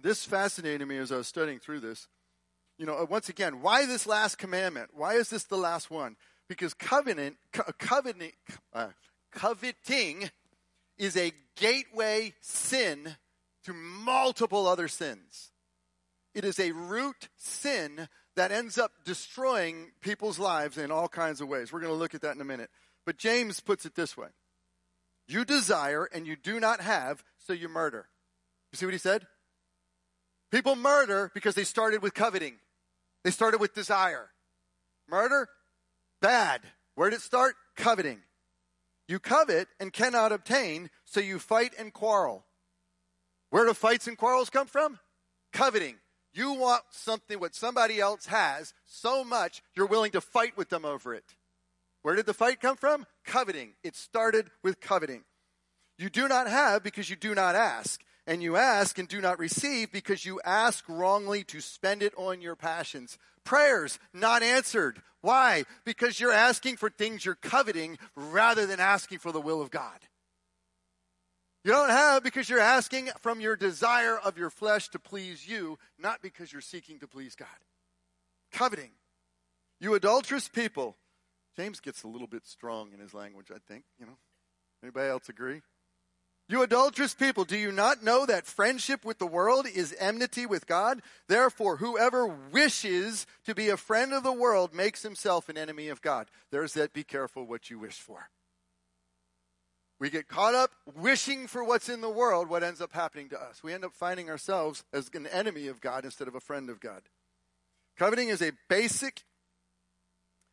this 0.00 0.24
fascinated 0.24 0.86
me 0.86 0.96
as 0.98 1.10
I 1.12 1.16
was 1.16 1.26
studying 1.26 1.58
through 1.58 1.80
this. 1.80 2.08
You 2.78 2.86
know, 2.86 2.98
uh, 2.98 3.06
once 3.08 3.28
again, 3.28 3.62
why 3.62 3.86
this 3.86 4.06
last 4.06 4.38
commandment? 4.38 4.90
Why 4.94 5.14
is 5.14 5.30
this 5.30 5.44
the 5.44 5.56
last 5.56 5.90
one? 5.90 6.16
Because 6.48 6.74
covenant, 6.74 7.36
co- 7.52 7.72
covenant, 7.78 8.34
uh, 8.72 8.88
coveting 9.32 10.30
is 10.98 11.16
a 11.16 11.32
gateway 11.56 12.34
sin 12.40 13.16
to 13.64 13.72
multiple 13.72 14.66
other 14.66 14.88
sins. 14.88 15.52
It 16.34 16.44
is 16.44 16.58
a 16.58 16.72
root 16.72 17.28
sin 17.36 18.08
that 18.36 18.50
ends 18.50 18.78
up 18.78 18.92
destroying 19.04 19.92
people's 20.00 20.38
lives 20.38 20.76
in 20.78 20.90
all 20.90 21.08
kinds 21.08 21.40
of 21.40 21.48
ways. 21.48 21.72
We're 21.72 21.80
going 21.80 21.92
to 21.92 21.98
look 21.98 22.14
at 22.14 22.22
that 22.22 22.34
in 22.34 22.40
a 22.40 22.44
minute. 22.44 22.70
But 23.06 23.18
James 23.18 23.60
puts 23.60 23.86
it 23.86 23.94
this 23.94 24.16
way 24.16 24.28
You 25.28 25.44
desire 25.44 26.08
and 26.12 26.26
you 26.26 26.36
do 26.36 26.58
not 26.58 26.80
have, 26.80 27.22
so 27.38 27.52
you 27.52 27.68
murder. 27.68 28.08
You 28.72 28.76
see 28.76 28.86
what 28.86 28.94
he 28.94 28.98
said? 28.98 29.26
People 30.50 30.76
murder 30.76 31.30
because 31.34 31.54
they 31.54 31.64
started 31.64 32.02
with 32.02 32.14
coveting, 32.14 32.56
they 33.22 33.30
started 33.30 33.60
with 33.60 33.74
desire. 33.74 34.30
Murder, 35.08 35.48
bad. 36.20 36.62
Where 36.94 37.10
did 37.10 37.16
it 37.16 37.22
start? 37.22 37.56
Coveting. 37.76 38.20
You 39.06 39.18
covet 39.18 39.68
and 39.78 39.92
cannot 39.92 40.32
obtain, 40.32 40.88
so 41.04 41.20
you 41.20 41.38
fight 41.38 41.74
and 41.78 41.92
quarrel. 41.92 42.46
Where 43.50 43.66
do 43.66 43.74
fights 43.74 44.06
and 44.06 44.16
quarrels 44.16 44.48
come 44.48 44.66
from? 44.66 44.98
Coveting. 45.52 45.96
You 46.34 46.54
want 46.54 46.82
something 46.90 47.38
what 47.38 47.54
somebody 47.54 48.00
else 48.00 48.26
has 48.26 48.74
so 48.86 49.24
much 49.24 49.62
you're 49.74 49.86
willing 49.86 50.10
to 50.12 50.20
fight 50.20 50.56
with 50.56 50.68
them 50.68 50.84
over 50.84 51.14
it. 51.14 51.24
Where 52.02 52.16
did 52.16 52.26
the 52.26 52.34
fight 52.34 52.60
come 52.60 52.76
from? 52.76 53.06
Coveting. 53.24 53.74
It 53.82 53.96
started 53.96 54.50
with 54.62 54.80
coveting. 54.80 55.22
You 55.96 56.10
do 56.10 56.26
not 56.26 56.48
have 56.48 56.82
because 56.82 57.08
you 57.08 57.16
do 57.16 57.34
not 57.34 57.54
ask. 57.54 58.00
And 58.26 58.42
you 58.42 58.56
ask 58.56 58.98
and 58.98 59.06
do 59.06 59.20
not 59.20 59.38
receive 59.38 59.92
because 59.92 60.24
you 60.24 60.40
ask 60.44 60.84
wrongly 60.88 61.44
to 61.44 61.60
spend 61.60 62.02
it 62.02 62.14
on 62.16 62.40
your 62.40 62.56
passions. 62.56 63.16
Prayers 63.44 63.98
not 64.12 64.42
answered. 64.42 65.02
Why? 65.20 65.64
Because 65.84 66.18
you're 66.18 66.32
asking 66.32 66.78
for 66.78 66.90
things 66.90 67.24
you're 67.24 67.34
coveting 67.34 67.98
rather 68.16 68.66
than 68.66 68.80
asking 68.80 69.18
for 69.18 69.30
the 69.30 69.40
will 69.40 69.60
of 69.62 69.70
God. 69.70 69.98
You 71.64 71.72
don't 71.72 71.90
have 71.90 72.22
because 72.22 72.50
you're 72.50 72.60
asking 72.60 73.08
from 73.20 73.40
your 73.40 73.56
desire 73.56 74.18
of 74.18 74.36
your 74.36 74.50
flesh 74.50 74.88
to 74.90 74.98
please 74.98 75.48
you, 75.48 75.78
not 75.98 76.20
because 76.20 76.52
you're 76.52 76.60
seeking 76.60 76.98
to 76.98 77.08
please 77.08 77.34
God. 77.34 77.48
Coveting. 78.52 78.90
You 79.80 79.94
adulterous 79.94 80.46
people. 80.46 80.96
James 81.56 81.80
gets 81.80 82.02
a 82.02 82.08
little 82.08 82.26
bit 82.26 82.46
strong 82.46 82.92
in 82.92 83.00
his 83.00 83.14
language, 83.14 83.50
I 83.50 83.58
think, 83.66 83.84
you 83.98 84.04
know. 84.04 84.18
Anybody 84.82 85.08
else 85.08 85.28
agree? 85.30 85.62
You 86.46 86.62
adulterous 86.62 87.14
people, 87.14 87.44
do 87.44 87.56
you 87.56 87.72
not 87.72 88.02
know 88.02 88.26
that 88.26 88.44
friendship 88.44 89.02
with 89.02 89.18
the 89.18 89.26
world 89.26 89.66
is 89.66 89.96
enmity 89.98 90.44
with 90.44 90.66
God? 90.66 91.00
Therefore, 91.26 91.76
whoever 91.76 92.26
wishes 92.26 93.26
to 93.46 93.54
be 93.54 93.70
a 93.70 93.78
friend 93.78 94.12
of 94.12 94.22
the 94.22 94.32
world 94.32 94.74
makes 94.74 95.02
himself 95.02 95.48
an 95.48 95.56
enemy 95.56 95.88
of 95.88 96.02
God. 96.02 96.28
There's 96.50 96.74
that 96.74 96.92
be 96.92 97.04
careful 97.04 97.46
what 97.46 97.70
you 97.70 97.78
wish 97.78 97.98
for. 97.98 98.28
We 100.04 100.10
get 100.10 100.28
caught 100.28 100.54
up 100.54 100.72
wishing 100.96 101.46
for 101.46 101.64
what's 101.64 101.88
in 101.88 102.02
the 102.02 102.10
world, 102.10 102.50
what 102.50 102.62
ends 102.62 102.82
up 102.82 102.92
happening 102.92 103.30
to 103.30 103.42
us? 103.42 103.62
We 103.62 103.72
end 103.72 103.86
up 103.86 103.94
finding 103.94 104.28
ourselves 104.28 104.84
as 104.92 105.08
an 105.14 105.26
enemy 105.26 105.66
of 105.66 105.80
God 105.80 106.04
instead 106.04 106.28
of 106.28 106.34
a 106.34 106.40
friend 106.40 106.68
of 106.68 106.78
God. 106.78 107.00
Coveting 107.96 108.28
is 108.28 108.42
a 108.42 108.52
basic 108.68 109.22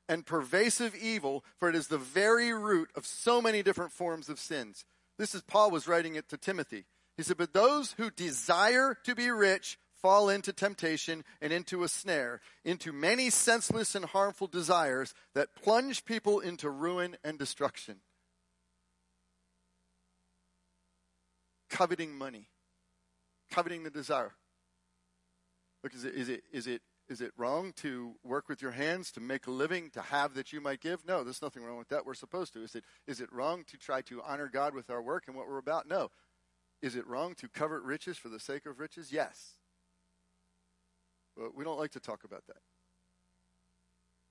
and 0.08 0.26
pervasive 0.26 0.96
evil, 0.96 1.44
for 1.58 1.68
it 1.68 1.76
is 1.76 1.90
the 1.90 1.98
very 1.98 2.54
root 2.54 2.92
of 2.96 3.06
so 3.06 3.42
many 3.42 3.62
different 3.62 3.92
forms 3.92 4.30
of 4.30 4.40
sins. 4.40 4.86
This 5.20 5.36
is 5.36 5.42
Paul 5.42 5.70
was 5.70 5.86
writing 5.86 6.16
it 6.16 6.30
to 6.30 6.38
Timothy. 6.38 6.86
He 7.18 7.24
said, 7.24 7.36
But 7.36 7.52
those 7.52 7.96
who 7.98 8.10
desire 8.10 8.96
to 9.04 9.16
be 9.16 9.30
rich 9.32 9.78
fall 10.02 10.30
into 10.30 10.54
temptation 10.54 11.26
and 11.42 11.52
into 11.52 11.84
a 11.84 11.90
snare, 11.90 12.40
into 12.64 12.94
many 12.94 13.30
senseless 13.30 13.96
and 13.96 14.06
harmful 14.06 14.48
desires 14.48 15.14
that 15.36 15.56
plunge 15.62 16.06
people 16.06 16.40
into 16.40 16.70
ruin 16.70 17.18
and 17.22 17.38
destruction. 17.38 17.98
Coveting 21.72 22.16
money, 22.16 22.50
coveting 23.50 23.84
the 23.84 23.90
desire. 23.90 24.34
Look, 25.84 25.96
is 25.96 26.04
it, 26.04 26.14
is 26.14 26.30
it, 26.30 26.44
is 26.52 26.68
it, 26.68 26.82
is 27.10 27.22
it 27.22 27.32
wrong 27.36 27.74
to 27.78 28.14
work 28.24 28.48
with 28.48 28.62
your 28.62 28.72
hands 28.72 29.12
to 29.14 29.20
make 29.20 29.48
a 29.48 29.52
living, 29.52 29.90
to 29.92 30.02
have 30.02 30.36
that 30.36 30.54
you 30.54 30.62
might 30.62 30.80
give? 30.80 31.06
No, 31.06 31.24
there's 31.24 31.42
nothing 31.42 31.64
wrong 31.64 31.78
with 31.78 31.90
that. 31.90 32.06
We're 32.06 32.14
supposed 32.14 32.54
to. 32.54 32.64
Is 32.64 32.76
it, 32.76 32.84
is 33.08 33.20
it 33.20 33.32
wrong 33.34 33.64
to 33.68 33.78
try 33.78 34.02
to 34.04 34.22
honor 34.22 34.48
God 34.48 34.76
with 34.76 34.90
our 34.90 35.02
work 35.02 35.24
and 35.28 35.36
what 35.36 35.48
we're 35.48 35.58
about? 35.58 35.88
No. 35.88 36.12
Is 36.82 36.96
it 36.96 37.08
wrong 37.08 37.34
to 37.36 37.48
covet 37.48 37.82
riches 37.82 38.18
for 38.18 38.30
the 38.30 38.40
sake 38.40 38.66
of 38.66 38.80
riches? 38.80 39.12
Yes. 39.12 39.56
But 41.36 41.56
we 41.56 41.64
don't 41.64 41.80
like 41.80 41.92
to 41.92 42.00
talk 42.00 42.24
about 42.24 42.46
that. 42.48 42.58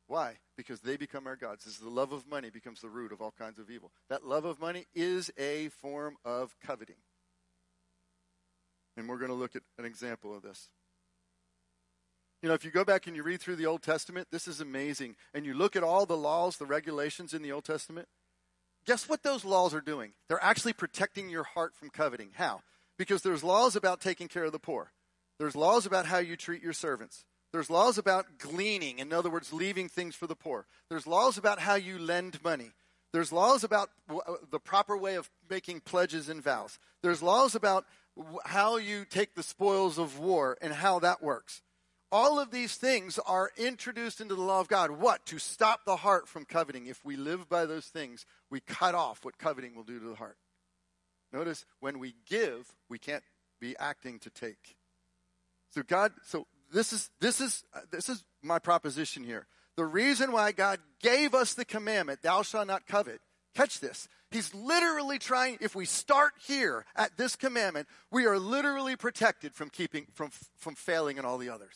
Why? 0.06 0.38
Because 0.56 0.80
they 0.80 0.96
become 0.96 1.26
our 1.26 1.36
gods. 1.36 1.66
As 1.66 1.78
the 1.78 1.88
love 1.88 2.12
of 2.12 2.26
money 2.26 2.50
becomes 2.50 2.80
the 2.80 2.88
root 2.88 3.12
of 3.12 3.20
all 3.20 3.32
kinds 3.36 3.58
of 3.58 3.70
evil. 3.70 3.92
That 4.08 4.26
love 4.26 4.44
of 4.44 4.58
money 4.58 4.86
is 4.94 5.30
a 5.38 5.68
form 5.68 6.16
of 6.24 6.56
coveting. 6.64 6.96
And 9.00 9.08
we're 9.08 9.18
going 9.18 9.30
to 9.30 9.34
look 9.34 9.56
at 9.56 9.62
an 9.78 9.84
example 9.84 10.36
of 10.36 10.42
this. 10.42 10.68
You 12.42 12.48
know, 12.48 12.54
if 12.54 12.64
you 12.64 12.70
go 12.70 12.84
back 12.84 13.06
and 13.06 13.16
you 13.16 13.22
read 13.22 13.40
through 13.40 13.56
the 13.56 13.66
Old 13.66 13.82
Testament, 13.82 14.28
this 14.30 14.46
is 14.46 14.60
amazing. 14.60 15.16
And 15.34 15.44
you 15.44 15.54
look 15.54 15.74
at 15.74 15.82
all 15.82 16.06
the 16.06 16.16
laws, 16.16 16.58
the 16.58 16.66
regulations 16.66 17.34
in 17.34 17.42
the 17.42 17.50
Old 17.52 17.64
Testament, 17.64 18.08
guess 18.86 19.08
what 19.08 19.22
those 19.22 19.44
laws 19.44 19.74
are 19.74 19.80
doing? 19.80 20.12
They're 20.28 20.42
actually 20.42 20.74
protecting 20.74 21.28
your 21.28 21.44
heart 21.44 21.74
from 21.74 21.90
coveting. 21.90 22.30
How? 22.34 22.60
Because 22.98 23.22
there's 23.22 23.42
laws 23.42 23.74
about 23.74 24.00
taking 24.00 24.28
care 24.28 24.44
of 24.44 24.52
the 24.52 24.58
poor. 24.58 24.92
There's 25.38 25.56
laws 25.56 25.86
about 25.86 26.06
how 26.06 26.18
you 26.18 26.36
treat 26.36 26.62
your 26.62 26.74
servants. 26.74 27.24
There's 27.52 27.70
laws 27.70 27.98
about 27.98 28.38
gleaning, 28.38 28.98
in 28.98 29.12
other 29.12 29.30
words, 29.30 29.52
leaving 29.52 29.88
things 29.88 30.14
for 30.14 30.26
the 30.26 30.36
poor. 30.36 30.66
There's 30.88 31.06
laws 31.06 31.36
about 31.36 31.58
how 31.58 31.74
you 31.74 31.98
lend 31.98 32.42
money. 32.44 32.72
There's 33.12 33.32
laws 33.32 33.64
about 33.64 33.90
uh, 34.08 34.34
the 34.50 34.60
proper 34.60 34.96
way 34.96 35.16
of 35.16 35.30
making 35.48 35.80
pledges 35.80 36.28
and 36.28 36.42
vows. 36.42 36.78
There's 37.02 37.22
laws 37.22 37.54
about 37.54 37.86
how 38.44 38.76
you 38.76 39.04
take 39.04 39.34
the 39.34 39.42
spoils 39.42 39.98
of 39.98 40.18
war 40.18 40.58
and 40.60 40.72
how 40.72 40.98
that 41.00 41.22
works. 41.22 41.62
All 42.12 42.40
of 42.40 42.50
these 42.50 42.74
things 42.74 43.18
are 43.20 43.52
introduced 43.56 44.20
into 44.20 44.34
the 44.34 44.42
law 44.42 44.60
of 44.60 44.68
God. 44.68 44.90
What? 44.90 45.24
To 45.26 45.38
stop 45.38 45.84
the 45.84 45.96
heart 45.96 46.26
from 46.28 46.44
coveting. 46.44 46.86
If 46.86 47.04
we 47.04 47.16
live 47.16 47.48
by 47.48 47.66
those 47.66 47.86
things, 47.86 48.26
we 48.50 48.60
cut 48.60 48.96
off 48.96 49.24
what 49.24 49.38
coveting 49.38 49.76
will 49.76 49.84
do 49.84 50.00
to 50.00 50.08
the 50.08 50.16
heart. 50.16 50.36
Notice 51.32 51.64
when 51.78 52.00
we 52.00 52.14
give, 52.28 52.72
we 52.88 52.98
can't 52.98 53.22
be 53.60 53.76
acting 53.78 54.18
to 54.20 54.30
take. 54.30 54.76
So 55.72 55.82
God, 55.82 56.12
so 56.26 56.48
this 56.72 56.92
is 56.92 57.10
this 57.20 57.40
is 57.40 57.62
uh, 57.72 57.80
this 57.92 58.08
is 58.08 58.24
my 58.42 58.58
proposition 58.58 59.22
here. 59.22 59.46
The 59.76 59.84
reason 59.84 60.32
why 60.32 60.50
God 60.50 60.80
gave 61.00 61.32
us 61.32 61.54
the 61.54 61.64
commandment, 61.64 62.22
thou 62.22 62.42
shalt 62.42 62.66
not 62.66 62.86
covet, 62.86 63.20
catch 63.54 63.80
this. 63.80 64.08
He's 64.30 64.54
literally 64.54 65.18
trying, 65.18 65.58
if 65.60 65.74
we 65.74 65.84
start 65.84 66.32
here 66.46 66.84
at 66.94 67.16
this 67.16 67.34
commandment, 67.34 67.88
we 68.12 68.26
are 68.26 68.38
literally 68.38 68.94
protected 68.96 69.54
from 69.54 69.70
keeping, 69.70 70.06
from, 70.14 70.30
from 70.56 70.74
failing 70.76 71.18
in 71.18 71.24
all 71.24 71.36
the 71.36 71.48
others. 71.48 71.74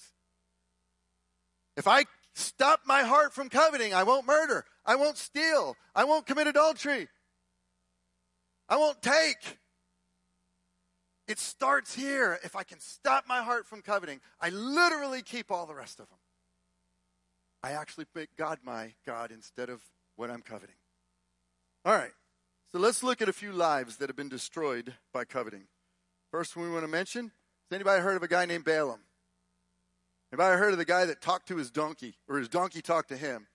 If 1.76 1.88
I 1.88 2.04
stop 2.34 2.80
my 2.86 3.02
heart 3.02 3.32
from 3.32 3.48
coveting, 3.48 3.92
I 3.92 4.04
won't 4.04 4.26
murder. 4.26 4.64
I 4.86 4.94
won't 4.94 5.16
steal. 5.16 5.76
I 5.94 6.04
won't 6.04 6.26
commit 6.26 6.46
adultery. 6.46 7.08
I 8.68 8.76
won't 8.76 9.02
take. 9.02 9.58
It 11.26 11.38
starts 11.38 11.94
here. 11.94 12.38
If 12.44 12.54
I 12.54 12.62
can 12.62 12.78
stop 12.78 13.24
my 13.26 13.42
heart 13.42 13.66
from 13.66 13.82
coveting, 13.82 14.20
I 14.40 14.50
literally 14.50 15.22
keep 15.22 15.50
all 15.50 15.66
the 15.66 15.74
rest 15.74 15.98
of 15.98 16.08
them. 16.08 16.18
I 17.62 17.72
actually 17.72 18.04
make 18.14 18.36
God 18.36 18.58
my 18.62 18.92
God 19.06 19.32
instead 19.32 19.70
of 19.70 19.80
what 20.16 20.30
I'm 20.30 20.42
coveting. 20.42 20.76
All 21.84 21.94
right. 21.94 22.12
So 22.72 22.78
let's 22.78 23.02
look 23.02 23.20
at 23.20 23.28
a 23.28 23.32
few 23.32 23.52
lives 23.52 23.98
that 23.98 24.08
have 24.08 24.16
been 24.16 24.28
destroyed 24.28 24.94
by 25.12 25.24
coveting. 25.24 25.64
First 26.30 26.56
one 26.56 26.66
we 26.66 26.72
want 26.72 26.84
to 26.84 26.90
mention 26.90 27.24
has 27.70 27.76
anybody 27.76 28.02
heard 28.02 28.16
of 28.16 28.22
a 28.22 28.28
guy 28.28 28.46
named 28.46 28.64
Balaam? 28.64 29.00
Anybody 30.32 30.58
heard 30.58 30.72
of 30.72 30.78
the 30.78 30.84
guy 30.84 31.04
that 31.04 31.20
talked 31.20 31.46
to 31.48 31.56
his 31.56 31.70
donkey, 31.70 32.14
or 32.28 32.38
his 32.38 32.48
donkey 32.48 32.82
talked 32.82 33.10
to 33.10 33.16
him? 33.16 33.46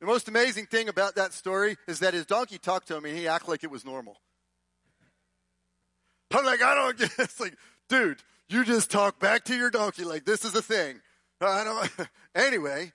The 0.00 0.06
most 0.06 0.28
amazing 0.28 0.66
thing 0.66 0.88
about 0.88 1.16
that 1.16 1.32
story 1.32 1.76
is 1.88 2.00
that 2.00 2.14
his 2.14 2.26
donkey 2.26 2.58
talked 2.58 2.88
to 2.88 2.96
him 2.96 3.04
and 3.04 3.16
he 3.16 3.26
acted 3.26 3.48
like 3.48 3.64
it 3.64 3.70
was 3.70 3.84
normal. 3.84 4.18
I'm 6.30 6.44
like, 6.44 6.62
I 6.62 6.74
don't 6.74 6.98
get 6.98 7.10
It's 7.18 7.40
like, 7.40 7.56
dude, 7.88 8.22
you 8.48 8.64
just 8.64 8.90
talk 8.90 9.18
back 9.18 9.44
to 9.46 9.56
your 9.56 9.70
donkey 9.70 10.04
like 10.04 10.24
this 10.24 10.44
is 10.44 10.54
a 10.54 10.62
thing. 10.62 11.00
I 11.40 11.64
don't, 11.64 12.08
anyway, 12.34 12.92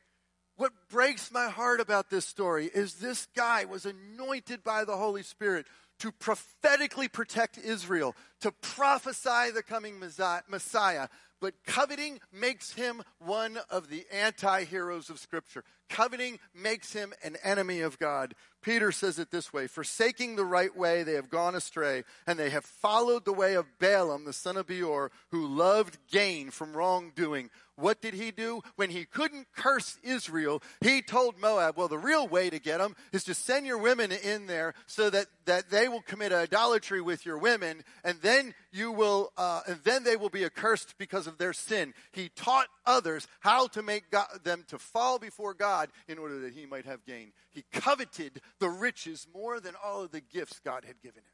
what 0.60 0.74
breaks 0.90 1.32
my 1.32 1.48
heart 1.48 1.80
about 1.80 2.10
this 2.10 2.26
story 2.26 2.70
is 2.74 2.96
this 2.96 3.28
guy 3.34 3.64
was 3.64 3.86
anointed 3.86 4.62
by 4.62 4.84
the 4.84 4.98
Holy 4.98 5.24
Spirit 5.24 5.66
to 6.00 6.12
prophetically 6.12 7.08
protect 7.08 7.58
Israel, 7.58 8.14
to 8.42 8.52
prophesy 8.52 9.52
the 9.54 9.64
coming 9.64 10.00
Messiah, 10.00 11.08
but 11.40 11.54
coveting 11.66 12.20
makes 12.34 12.74
him 12.74 13.02
one 13.20 13.58
of 13.70 13.90
the 13.90 14.06
anti 14.12 14.66
heroes 14.66 15.10
of 15.10 15.20
Scripture. 15.20 15.64
Coveting 15.90 16.40
makes 16.54 16.92
him 16.92 17.14
an 17.24 17.38
enemy 17.44 17.80
of 17.80 17.98
God. 17.98 18.36
Peter 18.62 18.92
says 18.92 19.18
it 19.18 19.32
this 19.32 19.54
way 19.54 19.68
Forsaking 19.68 20.36
the 20.36 20.46
right 20.46 20.76
way, 20.76 21.04
they 21.04 21.14
have 21.14 21.30
gone 21.30 21.56
astray, 21.56 22.04
and 22.28 22.38
they 22.38 22.50
have 22.50 22.66
followed 22.66 23.24
the 23.24 23.34
way 23.34 23.56
of 23.56 23.80
Balaam, 23.80 24.26
the 24.26 24.34
son 24.34 24.58
of 24.58 24.68
Beor, 24.68 25.12
who 25.32 25.48
loved 25.48 25.98
gain 26.12 26.52
from 26.52 26.76
wrongdoing. 26.76 27.50
What 27.80 28.02
did 28.02 28.14
he 28.14 28.32
do? 28.32 28.62
When 28.76 28.90
he 28.90 29.06
couldn't 29.06 29.48
curse 29.56 29.98
Israel, 30.04 30.62
he 30.82 31.02
told 31.02 31.40
Moab, 31.40 31.78
well, 31.78 31.88
the 31.88 31.98
real 31.98 32.28
way 32.28 32.50
to 32.50 32.60
get 32.60 32.80
them 32.80 32.96
is 33.12 33.24
to 33.26 33.34
send 33.34 33.66
your 33.66 33.78
women 33.78 34.12
in 34.12 34.48
there 34.48 34.74
so 34.86 35.10
that, 35.10 35.28
that 35.46 35.70
they 35.70 35.88
will 35.88 36.02
commit 36.02 36.32
idolatry 36.32 37.02
with 37.02 37.26
your 37.26 37.38
women, 37.38 37.84
and 38.04 38.20
then 38.22 38.54
you 38.72 38.92
will, 38.92 39.32
uh, 39.38 39.62
and 39.68 39.80
then 39.84 40.04
they 40.04 40.16
will 40.16 40.30
be 40.30 40.46
accursed 40.46 40.96
because 40.98 41.28
of 41.28 41.38
their 41.38 41.54
sin. 41.54 41.94
He 42.12 42.30
taught 42.30 42.68
others 42.86 43.28
how 43.40 43.68
to 43.68 43.82
make 43.82 44.12
God, 44.12 44.28
them 44.44 44.66
to 44.70 44.78
fall 44.78 45.20
before 45.20 45.54
God 45.54 45.90
in 46.08 46.18
order 46.18 46.40
that 46.42 46.54
he 46.54 46.66
might 46.66 46.86
have 46.86 47.06
gain. 47.06 47.32
He 47.50 47.64
coveted 47.72 48.42
the 48.60 48.70
riches 48.70 49.28
more 49.34 49.60
than 49.60 49.74
all 49.84 50.04
of 50.04 50.12
the 50.12 50.22
gifts 50.22 50.60
God 50.64 50.84
had 50.86 51.02
given 51.02 51.20
him. 51.20 51.34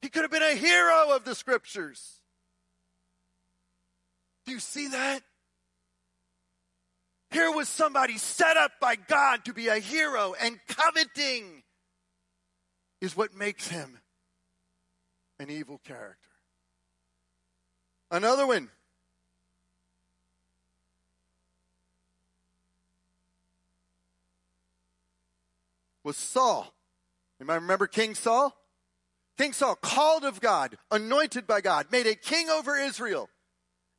He 0.00 0.08
could 0.08 0.22
have 0.22 0.30
been 0.30 0.42
a 0.42 0.54
hero 0.54 1.10
of 1.10 1.24
the 1.24 1.34
scriptures. 1.34 2.20
Do 4.46 4.52
you 4.52 4.60
see 4.60 4.88
that? 4.88 5.22
Here 7.30 7.50
was 7.50 7.68
somebody 7.68 8.16
set 8.16 8.56
up 8.56 8.72
by 8.80 8.96
God 8.96 9.44
to 9.44 9.52
be 9.52 9.68
a 9.68 9.78
hero, 9.78 10.34
and 10.40 10.58
coveting 10.66 11.62
is 13.00 13.16
what 13.16 13.34
makes 13.34 13.68
him 13.68 13.98
an 15.38 15.50
evil 15.50 15.78
character. 15.84 16.28
Another 18.10 18.46
one. 18.46 18.70
Was 26.02 26.16
Saul. 26.16 26.72
Anybody 27.38 27.60
remember 27.60 27.86
King 27.86 28.14
Saul? 28.14 28.56
King 29.36 29.52
Saul, 29.52 29.76
called 29.76 30.24
of 30.24 30.40
God, 30.40 30.78
anointed 30.90 31.46
by 31.46 31.60
God, 31.60 31.86
made 31.92 32.06
a 32.06 32.14
king 32.14 32.48
over 32.48 32.76
Israel. 32.76 33.28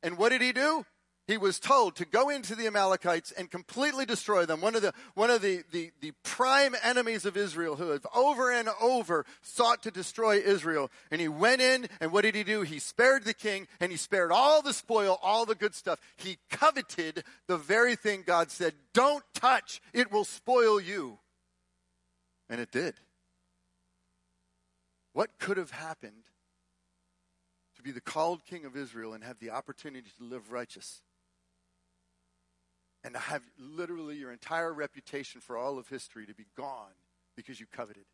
And 0.02 0.18
what 0.18 0.30
did 0.30 0.42
he 0.42 0.52
do? 0.52 0.84
He 1.30 1.38
was 1.38 1.60
told 1.60 1.94
to 1.94 2.04
go 2.04 2.28
into 2.28 2.56
the 2.56 2.66
Amalekites 2.66 3.30
and 3.30 3.48
completely 3.48 4.04
destroy 4.04 4.46
them. 4.46 4.60
One 4.60 4.74
of 4.74 4.82
the, 4.82 4.92
one 5.14 5.30
of 5.30 5.40
the, 5.40 5.62
the, 5.70 5.92
the 6.00 6.10
prime 6.24 6.74
enemies 6.82 7.24
of 7.24 7.36
Israel 7.36 7.76
who 7.76 7.90
have 7.90 8.04
over 8.16 8.50
and 8.50 8.68
over 8.82 9.24
sought 9.40 9.84
to 9.84 9.92
destroy 9.92 10.38
Israel. 10.38 10.90
And 11.08 11.20
he 11.20 11.28
went 11.28 11.62
in, 11.62 11.88
and 12.00 12.10
what 12.10 12.22
did 12.22 12.34
he 12.34 12.42
do? 12.42 12.62
He 12.62 12.80
spared 12.80 13.22
the 13.22 13.32
king, 13.32 13.68
and 13.78 13.92
he 13.92 13.96
spared 13.96 14.32
all 14.32 14.60
the 14.60 14.72
spoil, 14.72 15.20
all 15.22 15.46
the 15.46 15.54
good 15.54 15.76
stuff. 15.76 16.00
He 16.16 16.38
coveted 16.50 17.22
the 17.46 17.58
very 17.58 17.94
thing 17.94 18.24
God 18.26 18.50
said, 18.50 18.74
don't 18.92 19.22
touch, 19.32 19.80
it 19.92 20.10
will 20.10 20.24
spoil 20.24 20.80
you. 20.80 21.20
And 22.48 22.60
it 22.60 22.72
did. 22.72 22.94
What 25.12 25.38
could 25.38 25.58
have 25.58 25.70
happened 25.70 26.24
to 27.76 27.82
be 27.82 27.92
the 27.92 28.00
called 28.00 28.44
king 28.46 28.64
of 28.64 28.76
Israel 28.76 29.12
and 29.12 29.22
have 29.22 29.38
the 29.38 29.50
opportunity 29.50 30.10
to 30.18 30.24
live 30.24 30.50
righteous? 30.50 31.02
And 33.02 33.14
to 33.14 33.20
have 33.20 33.42
literally 33.58 34.16
your 34.16 34.32
entire 34.32 34.72
reputation 34.72 35.40
for 35.40 35.56
all 35.56 35.78
of 35.78 35.88
history 35.88 36.26
to 36.26 36.34
be 36.34 36.46
gone 36.56 36.92
because 37.36 37.58
you 37.58 37.66
coveted 37.70 38.04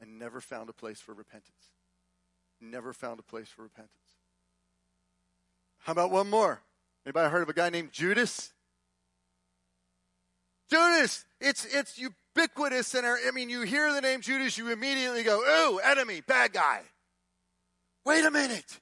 and 0.00 0.18
never 0.18 0.40
found 0.40 0.68
a 0.68 0.72
place 0.72 1.00
for 1.00 1.14
repentance. 1.14 1.70
Never 2.60 2.92
found 2.92 3.18
a 3.18 3.22
place 3.22 3.48
for 3.48 3.62
repentance. 3.62 3.90
How 5.78 5.92
about 5.92 6.10
one 6.10 6.30
more? 6.30 6.62
Anybody 7.04 7.30
heard 7.30 7.42
of 7.42 7.48
a 7.48 7.54
guy 7.54 7.70
named 7.70 7.92
Judas? 7.92 8.52
Judas! 10.70 11.24
It's 11.40 11.66
it's 11.66 11.98
ubiquitous 11.98 12.94
in 12.94 13.04
our 13.04 13.18
I 13.26 13.30
mean 13.32 13.50
you 13.50 13.62
hear 13.62 13.92
the 13.92 14.00
name 14.00 14.22
Judas, 14.22 14.56
you 14.56 14.72
immediately 14.72 15.22
go, 15.22 15.40
ooh, 15.40 15.78
enemy, 15.78 16.22
bad 16.26 16.52
guy. 16.52 16.80
Wait 18.06 18.24
a 18.24 18.30
minute. 18.30 18.80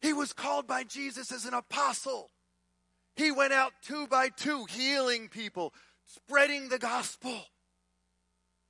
He 0.00 0.12
was 0.12 0.32
called 0.32 0.66
by 0.66 0.84
Jesus 0.84 1.32
as 1.32 1.44
an 1.44 1.54
apostle. 1.54 2.30
He 3.20 3.30
went 3.30 3.52
out 3.52 3.74
two 3.82 4.06
by 4.06 4.30
two, 4.30 4.64
healing 4.64 5.28
people, 5.28 5.74
spreading 6.06 6.70
the 6.70 6.78
gospel. 6.78 7.38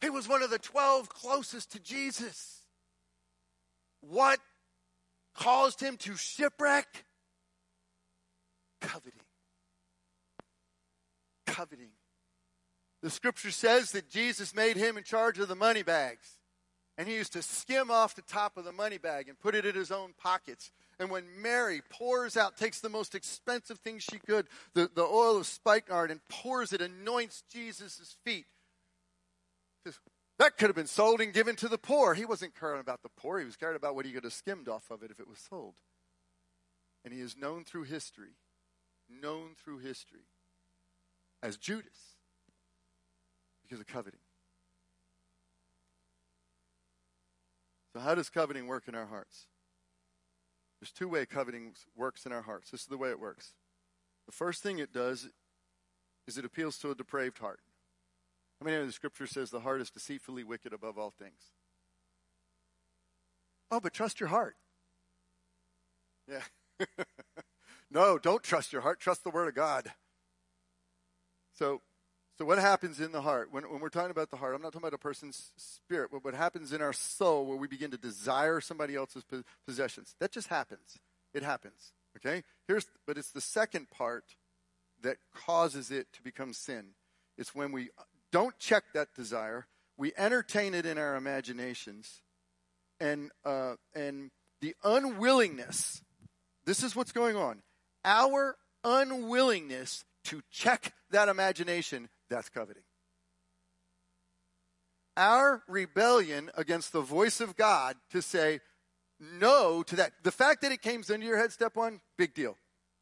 He 0.00 0.10
was 0.10 0.28
one 0.28 0.42
of 0.42 0.50
the 0.50 0.58
12 0.58 1.08
closest 1.08 1.70
to 1.72 1.78
Jesus. 1.78 2.62
What 4.00 4.40
caused 5.36 5.80
him 5.80 5.96
to 5.98 6.16
shipwreck? 6.16 7.04
coveting. 8.80 9.20
Coveting. 11.46 11.90
The 13.02 13.10
scripture 13.10 13.52
says 13.52 13.92
that 13.92 14.08
Jesus 14.08 14.54
made 14.54 14.76
him 14.76 14.96
in 14.96 15.04
charge 15.04 15.38
of 15.38 15.46
the 15.46 15.54
money 15.54 15.82
bags. 15.82 16.38
And 16.98 17.06
he 17.06 17.14
used 17.14 17.34
to 17.34 17.42
skim 17.42 17.90
off 17.90 18.16
the 18.16 18.22
top 18.22 18.56
of 18.56 18.64
the 18.64 18.72
money 18.72 18.98
bag 18.98 19.28
and 19.28 19.38
put 19.38 19.54
it 19.54 19.64
in 19.64 19.76
his 19.76 19.92
own 19.92 20.12
pockets. 20.18 20.72
And 21.00 21.10
when 21.10 21.24
Mary 21.40 21.80
pours 21.88 22.36
out, 22.36 22.58
takes 22.58 22.80
the 22.80 22.90
most 22.90 23.14
expensive 23.14 23.78
thing 23.78 23.98
she 23.98 24.18
could, 24.18 24.46
the, 24.74 24.90
the 24.94 25.02
oil 25.02 25.38
of 25.38 25.46
spikenard, 25.46 26.10
and 26.10 26.20
pours 26.28 26.74
it, 26.74 26.82
anoints 26.82 27.42
Jesus' 27.50 28.16
feet. 28.22 28.44
That 30.38 30.58
could 30.58 30.68
have 30.68 30.76
been 30.76 30.86
sold 30.86 31.22
and 31.22 31.32
given 31.32 31.56
to 31.56 31.68
the 31.68 31.78
poor. 31.78 32.12
He 32.12 32.26
wasn't 32.26 32.54
caring 32.54 32.80
about 32.80 33.02
the 33.02 33.08
poor. 33.08 33.38
He 33.38 33.46
was 33.46 33.56
caring 33.56 33.76
about 33.76 33.94
what 33.94 34.04
he 34.04 34.12
could 34.12 34.24
have 34.24 34.34
skimmed 34.34 34.68
off 34.68 34.90
of 34.90 35.02
it 35.02 35.10
if 35.10 35.18
it 35.18 35.26
was 35.26 35.38
sold. 35.38 35.72
And 37.02 37.14
he 37.14 37.20
is 37.20 37.34
known 37.34 37.64
through 37.64 37.84
history, 37.84 38.36
known 39.08 39.54
through 39.56 39.78
history 39.78 40.26
as 41.42 41.56
Judas 41.56 42.16
because 43.62 43.80
of 43.80 43.86
coveting. 43.86 44.20
So, 47.94 48.00
how 48.00 48.14
does 48.14 48.28
coveting 48.28 48.66
work 48.66 48.86
in 48.86 48.94
our 48.94 49.06
hearts? 49.06 49.46
There's 50.80 50.92
two 50.92 51.08
ways 51.08 51.26
coveting 51.30 51.74
works 51.96 52.24
in 52.24 52.32
our 52.32 52.42
hearts. 52.42 52.70
This 52.70 52.82
is 52.82 52.86
the 52.86 52.96
way 52.96 53.10
it 53.10 53.20
works. 53.20 53.52
The 54.26 54.32
first 54.32 54.62
thing 54.62 54.78
it 54.78 54.92
does 54.92 55.28
is 56.26 56.38
it 56.38 56.44
appeals 56.44 56.78
to 56.78 56.90
a 56.90 56.94
depraved 56.94 57.38
heart. 57.38 57.60
I 58.60 58.64
mean, 58.64 58.86
the 58.86 58.92
scripture 58.92 59.26
says 59.26 59.50
the 59.50 59.60
heart 59.60 59.80
is 59.80 59.90
deceitfully 59.90 60.44
wicked 60.44 60.72
above 60.72 60.98
all 60.98 61.10
things. 61.10 61.52
Oh, 63.70 63.80
but 63.80 63.92
trust 63.92 64.20
your 64.20 64.28
heart. 64.28 64.56
Yeah. 66.28 66.42
no, 67.90 68.18
don't 68.18 68.42
trust 68.42 68.72
your 68.72 68.82
heart. 68.82 69.00
Trust 69.00 69.24
the 69.24 69.30
word 69.30 69.48
of 69.48 69.54
God. 69.54 69.92
So 71.54 71.80
so, 72.40 72.46
what 72.46 72.56
happens 72.56 73.00
in 73.00 73.12
the 73.12 73.20
heart? 73.20 73.48
When, 73.50 73.64
when 73.64 73.82
we're 73.82 73.90
talking 73.90 74.10
about 74.10 74.30
the 74.30 74.38
heart, 74.38 74.54
I'm 74.54 74.62
not 74.62 74.72
talking 74.72 74.88
about 74.88 74.94
a 74.94 74.98
person's 74.98 75.52
spirit, 75.58 76.08
but 76.10 76.24
what 76.24 76.32
happens 76.32 76.72
in 76.72 76.80
our 76.80 76.94
soul 76.94 77.44
where 77.44 77.58
we 77.58 77.68
begin 77.68 77.90
to 77.90 77.98
desire 77.98 78.62
somebody 78.62 78.96
else's 78.96 79.24
possessions. 79.66 80.14
That 80.20 80.32
just 80.32 80.48
happens. 80.48 81.00
It 81.34 81.42
happens. 81.42 81.92
Okay? 82.16 82.42
Here's, 82.66 82.86
but 83.06 83.18
it's 83.18 83.30
the 83.30 83.42
second 83.42 83.90
part 83.90 84.24
that 85.02 85.18
causes 85.34 85.90
it 85.90 86.06
to 86.14 86.22
become 86.22 86.54
sin. 86.54 86.92
It's 87.36 87.54
when 87.54 87.72
we 87.72 87.90
don't 88.32 88.58
check 88.58 88.84
that 88.94 89.08
desire, 89.14 89.66
we 89.98 90.12
entertain 90.16 90.72
it 90.72 90.86
in 90.86 90.96
our 90.96 91.16
imaginations, 91.16 92.22
and, 93.00 93.30
uh, 93.44 93.74
and 93.94 94.30
the 94.62 94.74
unwillingness, 94.82 96.00
this 96.64 96.82
is 96.82 96.96
what's 96.96 97.12
going 97.12 97.36
on. 97.36 97.60
Our 98.02 98.56
unwillingness 98.82 100.06
to 100.24 100.40
check 100.50 100.94
that 101.10 101.28
imagination 101.28 102.08
that's 102.30 102.48
coveting. 102.48 102.82
Our 105.16 105.62
rebellion 105.68 106.50
against 106.56 106.92
the 106.92 107.02
voice 107.02 107.40
of 107.40 107.56
God 107.56 107.96
to 108.10 108.22
say 108.22 108.60
no 109.20 109.82
to 109.82 109.96
that. 109.96 110.12
The 110.22 110.32
fact 110.32 110.62
that 110.62 110.72
it 110.72 110.80
came 110.80 111.02
into 111.06 111.26
your 111.26 111.36
head, 111.36 111.52
step 111.52 111.76
one, 111.76 112.00
big 112.16 112.32
deal. 112.32 112.56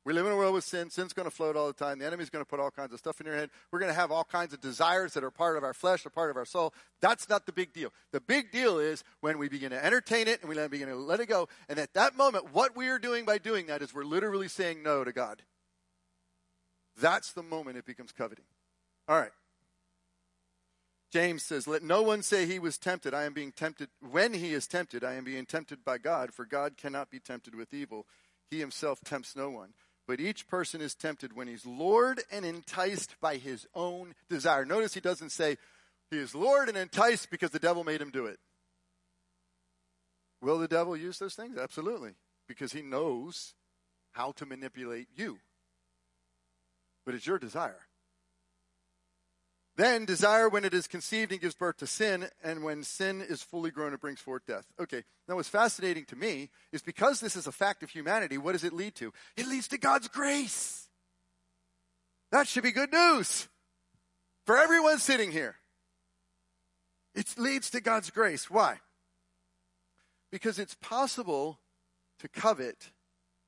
We 0.04 0.14
live 0.14 0.24
in 0.24 0.32
a 0.32 0.36
world 0.36 0.54
with 0.54 0.64
sin. 0.64 0.88
Sin's 0.88 1.12
going 1.12 1.28
to 1.28 1.34
float 1.34 1.54
all 1.54 1.66
the 1.66 1.74
time. 1.74 1.98
The 1.98 2.06
enemy's 2.06 2.30
going 2.30 2.42
to 2.42 2.48
put 2.48 2.60
all 2.60 2.70
kinds 2.70 2.94
of 2.94 2.98
stuff 2.98 3.20
in 3.20 3.26
your 3.26 3.36
head. 3.36 3.50
We're 3.70 3.78
going 3.78 3.90
to 3.90 3.94
have 3.94 4.10
all 4.10 4.24
kinds 4.24 4.54
of 4.54 4.60
desires 4.60 5.12
that 5.12 5.22
are 5.22 5.30
part 5.30 5.58
of 5.58 5.64
our 5.64 5.74
flesh 5.74 6.06
or 6.06 6.10
part 6.10 6.30
of 6.30 6.36
our 6.38 6.46
soul. 6.46 6.72
That's 7.02 7.28
not 7.28 7.44
the 7.44 7.52
big 7.52 7.74
deal. 7.74 7.92
The 8.12 8.20
big 8.20 8.50
deal 8.50 8.78
is 8.78 9.04
when 9.20 9.36
we 9.36 9.50
begin 9.50 9.70
to 9.70 9.84
entertain 9.84 10.26
it 10.26 10.40
and 10.40 10.48
we 10.48 10.68
begin 10.68 10.88
to 10.88 10.96
let 10.96 11.20
it 11.20 11.26
go. 11.26 11.48
And 11.68 11.78
at 11.78 11.92
that 11.92 12.16
moment, 12.16 12.54
what 12.54 12.74
we 12.74 12.88
are 12.88 12.98
doing 12.98 13.26
by 13.26 13.36
doing 13.36 13.66
that 13.66 13.82
is 13.82 13.92
we're 13.92 14.04
literally 14.04 14.48
saying 14.48 14.82
no 14.82 15.04
to 15.04 15.12
God. 15.12 15.42
That's 16.98 17.32
the 17.32 17.42
moment 17.42 17.76
it 17.76 17.84
becomes 17.84 18.10
coveting. 18.10 18.46
All 19.08 19.18
right. 19.18 19.30
James 21.10 21.42
says, 21.42 21.66
Let 21.66 21.82
no 21.82 22.02
one 22.02 22.22
say 22.22 22.44
he 22.44 22.58
was 22.58 22.76
tempted. 22.76 23.14
I 23.14 23.24
am 23.24 23.32
being 23.32 23.52
tempted. 23.52 23.88
When 24.10 24.34
he 24.34 24.52
is 24.52 24.66
tempted, 24.66 25.02
I 25.02 25.14
am 25.14 25.24
being 25.24 25.46
tempted 25.46 25.84
by 25.84 25.98
God, 25.98 26.34
for 26.34 26.44
God 26.44 26.76
cannot 26.76 27.10
be 27.10 27.18
tempted 27.18 27.54
with 27.54 27.72
evil. 27.72 28.06
He 28.50 28.60
himself 28.60 29.00
tempts 29.02 29.34
no 29.34 29.48
one. 29.50 29.70
But 30.06 30.20
each 30.20 30.46
person 30.46 30.80
is 30.80 30.94
tempted 30.94 31.34
when 31.34 31.48
he's 31.48 31.66
lured 31.66 32.22
and 32.30 32.44
enticed 32.44 33.16
by 33.20 33.36
his 33.36 33.66
own 33.74 34.14
desire. 34.28 34.64
Notice 34.64 34.94
he 34.94 35.00
doesn't 35.00 35.30
say 35.30 35.56
he 36.10 36.18
is 36.18 36.34
lured 36.34 36.68
and 36.68 36.78
enticed 36.78 37.30
because 37.30 37.50
the 37.50 37.58
devil 37.58 37.84
made 37.84 38.00
him 38.00 38.10
do 38.10 38.26
it. 38.26 38.38
Will 40.40 40.58
the 40.58 40.68
devil 40.68 40.96
use 40.96 41.18
those 41.18 41.34
things? 41.34 41.58
Absolutely. 41.58 42.12
Because 42.46 42.72
he 42.72 42.80
knows 42.80 43.54
how 44.12 44.32
to 44.32 44.46
manipulate 44.46 45.08
you. 45.14 45.38
But 47.04 47.14
it's 47.14 47.26
your 47.26 47.38
desire. 47.38 47.87
Then 49.78 50.06
desire, 50.06 50.48
when 50.48 50.64
it 50.64 50.74
is 50.74 50.88
conceived 50.88 51.30
and 51.30 51.40
gives 51.40 51.54
birth 51.54 51.76
to 51.76 51.86
sin, 51.86 52.28
and 52.42 52.64
when 52.64 52.82
sin 52.82 53.22
is 53.22 53.44
fully 53.44 53.70
grown, 53.70 53.94
it 53.94 54.00
brings 54.00 54.18
forth 54.18 54.44
death. 54.44 54.66
Okay, 54.80 55.04
now 55.28 55.36
what's 55.36 55.48
fascinating 55.48 56.04
to 56.06 56.16
me 56.16 56.50
is 56.72 56.82
because 56.82 57.20
this 57.20 57.36
is 57.36 57.46
a 57.46 57.52
fact 57.52 57.84
of 57.84 57.90
humanity, 57.90 58.38
what 58.38 58.52
does 58.52 58.64
it 58.64 58.72
lead 58.72 58.96
to? 58.96 59.12
It 59.36 59.46
leads 59.46 59.68
to 59.68 59.78
God's 59.78 60.08
grace. 60.08 60.88
That 62.32 62.48
should 62.48 62.64
be 62.64 62.72
good 62.72 62.92
news 62.92 63.46
for 64.46 64.58
everyone 64.58 64.98
sitting 64.98 65.30
here. 65.30 65.54
It 67.14 67.38
leads 67.38 67.70
to 67.70 67.80
God's 67.80 68.10
grace. 68.10 68.50
Why? 68.50 68.80
Because 70.32 70.58
it's 70.58 70.74
possible 70.74 71.60
to 72.18 72.26
covet 72.26 72.90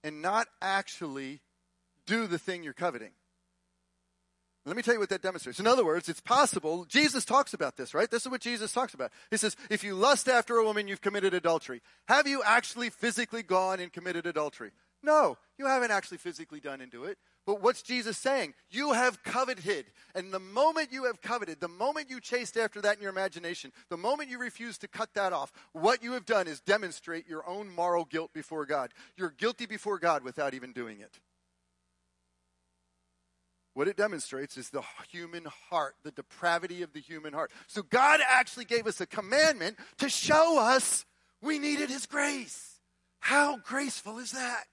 and 0.04 0.22
not 0.22 0.46
actually 0.62 1.40
do 2.06 2.28
the 2.28 2.38
thing 2.38 2.62
you're 2.62 2.72
coveting. 2.72 3.10
Let 4.66 4.76
me 4.76 4.82
tell 4.82 4.94
you 4.94 5.00
what 5.00 5.08
that 5.08 5.22
demonstrates. 5.22 5.58
In 5.58 5.66
other 5.66 5.84
words, 5.84 6.08
it's 6.08 6.20
possible. 6.20 6.84
Jesus 6.84 7.24
talks 7.24 7.54
about 7.54 7.76
this, 7.76 7.94
right? 7.94 8.10
This 8.10 8.26
is 8.26 8.30
what 8.30 8.42
Jesus 8.42 8.72
talks 8.72 8.92
about. 8.92 9.10
He 9.30 9.38
says, 9.38 9.56
if 9.70 9.82
you 9.82 9.94
lust 9.94 10.28
after 10.28 10.56
a 10.56 10.64
woman, 10.64 10.86
you've 10.86 11.00
committed 11.00 11.32
adultery. 11.32 11.80
Have 12.08 12.26
you 12.26 12.42
actually 12.44 12.90
physically 12.90 13.42
gone 13.42 13.80
and 13.80 13.92
committed 13.92 14.26
adultery? 14.26 14.72
No, 15.02 15.38
you 15.58 15.66
haven't 15.66 15.92
actually 15.92 16.18
physically 16.18 16.60
done 16.60 16.82
and 16.82 16.92
do 16.92 17.04
it. 17.04 17.16
But 17.46 17.62
what's 17.62 17.80
Jesus 17.80 18.18
saying? 18.18 18.52
You 18.68 18.92
have 18.92 19.22
coveted. 19.22 19.86
And 20.14 20.30
the 20.30 20.38
moment 20.38 20.92
you 20.92 21.04
have 21.04 21.22
coveted, 21.22 21.58
the 21.58 21.68
moment 21.68 22.10
you 22.10 22.20
chased 22.20 22.58
after 22.58 22.82
that 22.82 22.96
in 22.96 23.02
your 23.02 23.10
imagination, 23.10 23.72
the 23.88 23.96
moment 23.96 24.28
you 24.28 24.38
refuse 24.38 24.76
to 24.78 24.88
cut 24.88 25.14
that 25.14 25.32
off, 25.32 25.52
what 25.72 26.02
you 26.02 26.12
have 26.12 26.26
done 26.26 26.46
is 26.46 26.60
demonstrate 26.60 27.26
your 27.26 27.48
own 27.48 27.74
moral 27.74 28.04
guilt 28.04 28.34
before 28.34 28.66
God. 28.66 28.92
You're 29.16 29.30
guilty 29.30 29.64
before 29.64 29.98
God 29.98 30.22
without 30.22 30.52
even 30.52 30.72
doing 30.72 31.00
it. 31.00 31.18
What 33.74 33.88
it 33.88 33.96
demonstrates 33.96 34.56
is 34.56 34.70
the 34.70 34.82
human 35.10 35.46
heart, 35.70 35.94
the 36.02 36.10
depravity 36.10 36.82
of 36.82 36.92
the 36.92 37.00
human 37.00 37.32
heart. 37.32 37.52
So 37.66 37.82
God 37.82 38.20
actually 38.28 38.64
gave 38.64 38.86
us 38.86 39.00
a 39.00 39.06
commandment 39.06 39.76
to 39.98 40.08
show 40.08 40.58
us 40.58 41.04
we 41.40 41.58
needed 41.58 41.88
His 41.88 42.06
grace. 42.06 42.80
How 43.20 43.58
graceful 43.58 44.18
is 44.18 44.32
that? 44.32 44.66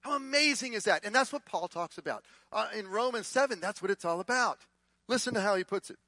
How 0.00 0.14
amazing 0.14 0.74
is 0.74 0.84
that? 0.84 1.04
And 1.04 1.14
that's 1.14 1.32
what 1.32 1.46
Paul 1.46 1.66
talks 1.66 1.98
about. 1.98 2.24
Uh, 2.52 2.68
in 2.76 2.86
Romans 2.86 3.26
7, 3.26 3.58
that's 3.58 3.82
what 3.82 3.90
it's 3.90 4.04
all 4.04 4.20
about. 4.20 4.60
Listen 5.08 5.34
to 5.34 5.40
how 5.40 5.56
he 5.56 5.64
puts 5.64 5.90
it. 5.90 5.98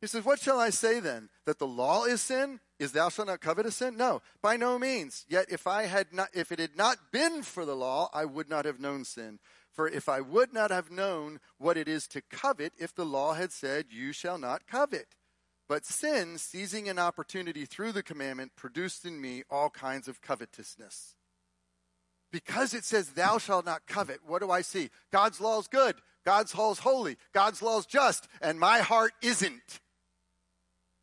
He 0.00 0.06
says, 0.06 0.24
What 0.24 0.40
shall 0.40 0.60
I 0.60 0.70
say 0.70 1.00
then? 1.00 1.30
That 1.46 1.58
the 1.58 1.66
law 1.66 2.04
is 2.04 2.20
sin? 2.20 2.60
Is 2.78 2.92
thou 2.92 3.08
shalt 3.08 3.28
not 3.28 3.40
covet 3.40 3.66
a 3.66 3.70
sin? 3.70 3.96
No, 3.96 4.20
by 4.42 4.56
no 4.56 4.78
means. 4.78 5.24
Yet 5.28 5.46
if 5.48 5.66
I 5.66 5.84
had 5.84 6.12
not 6.12 6.28
if 6.34 6.50
it 6.50 6.58
had 6.58 6.76
not 6.76 7.12
been 7.12 7.42
for 7.42 7.64
the 7.64 7.76
law, 7.76 8.10
I 8.12 8.24
would 8.24 8.48
not 8.48 8.64
have 8.64 8.80
known 8.80 9.04
sin. 9.04 9.38
For 9.72 9.88
if 9.88 10.08
I 10.08 10.20
would 10.20 10.52
not 10.52 10.70
have 10.70 10.90
known 10.90 11.40
what 11.58 11.76
it 11.76 11.88
is 11.88 12.06
to 12.08 12.22
covet, 12.22 12.72
if 12.78 12.94
the 12.94 13.04
law 13.04 13.34
had 13.34 13.52
said, 13.52 13.86
You 13.90 14.12
shall 14.12 14.38
not 14.38 14.66
covet. 14.66 15.16
But 15.68 15.84
sin, 15.84 16.38
seizing 16.38 16.88
an 16.88 16.98
opportunity 16.98 17.64
through 17.64 17.92
the 17.92 18.02
commandment, 18.02 18.52
produced 18.54 19.04
in 19.04 19.20
me 19.20 19.42
all 19.50 19.70
kinds 19.70 20.06
of 20.06 20.20
covetousness. 20.20 21.16
Because 22.30 22.74
it 22.74 22.84
says, 22.84 23.10
Thou 23.10 23.38
shalt 23.38 23.64
not 23.64 23.86
covet, 23.86 24.20
what 24.26 24.42
do 24.42 24.50
I 24.50 24.60
see? 24.60 24.90
God's 25.12 25.40
law 25.40 25.58
is 25.58 25.66
good. 25.66 25.96
God's 26.24 26.54
law 26.54 26.72
is 26.72 26.78
holy. 26.78 27.16
God's 27.32 27.60
law 27.60 27.78
is 27.78 27.86
just. 27.86 28.28
And 28.40 28.58
my 28.58 28.78
heart 28.78 29.12
isn't. 29.22 29.80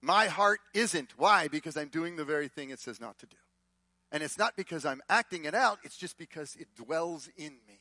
My 0.01 0.27
heart 0.27 0.59
isn't. 0.73 1.13
Why? 1.17 1.47
Because 1.47 1.77
I'm 1.77 1.89
doing 1.89 2.15
the 2.15 2.25
very 2.25 2.47
thing 2.47 2.69
it 2.69 2.79
says 2.79 2.99
not 2.99 3.19
to 3.19 3.25
do. 3.27 3.37
And 4.11 4.23
it's 4.23 4.37
not 4.37 4.55
because 4.57 4.85
I'm 4.85 5.01
acting 5.09 5.45
it 5.45 5.55
out, 5.55 5.79
it's 5.83 5.97
just 5.97 6.17
because 6.17 6.55
it 6.55 6.67
dwells 6.75 7.29
in 7.37 7.53
me. 7.67 7.79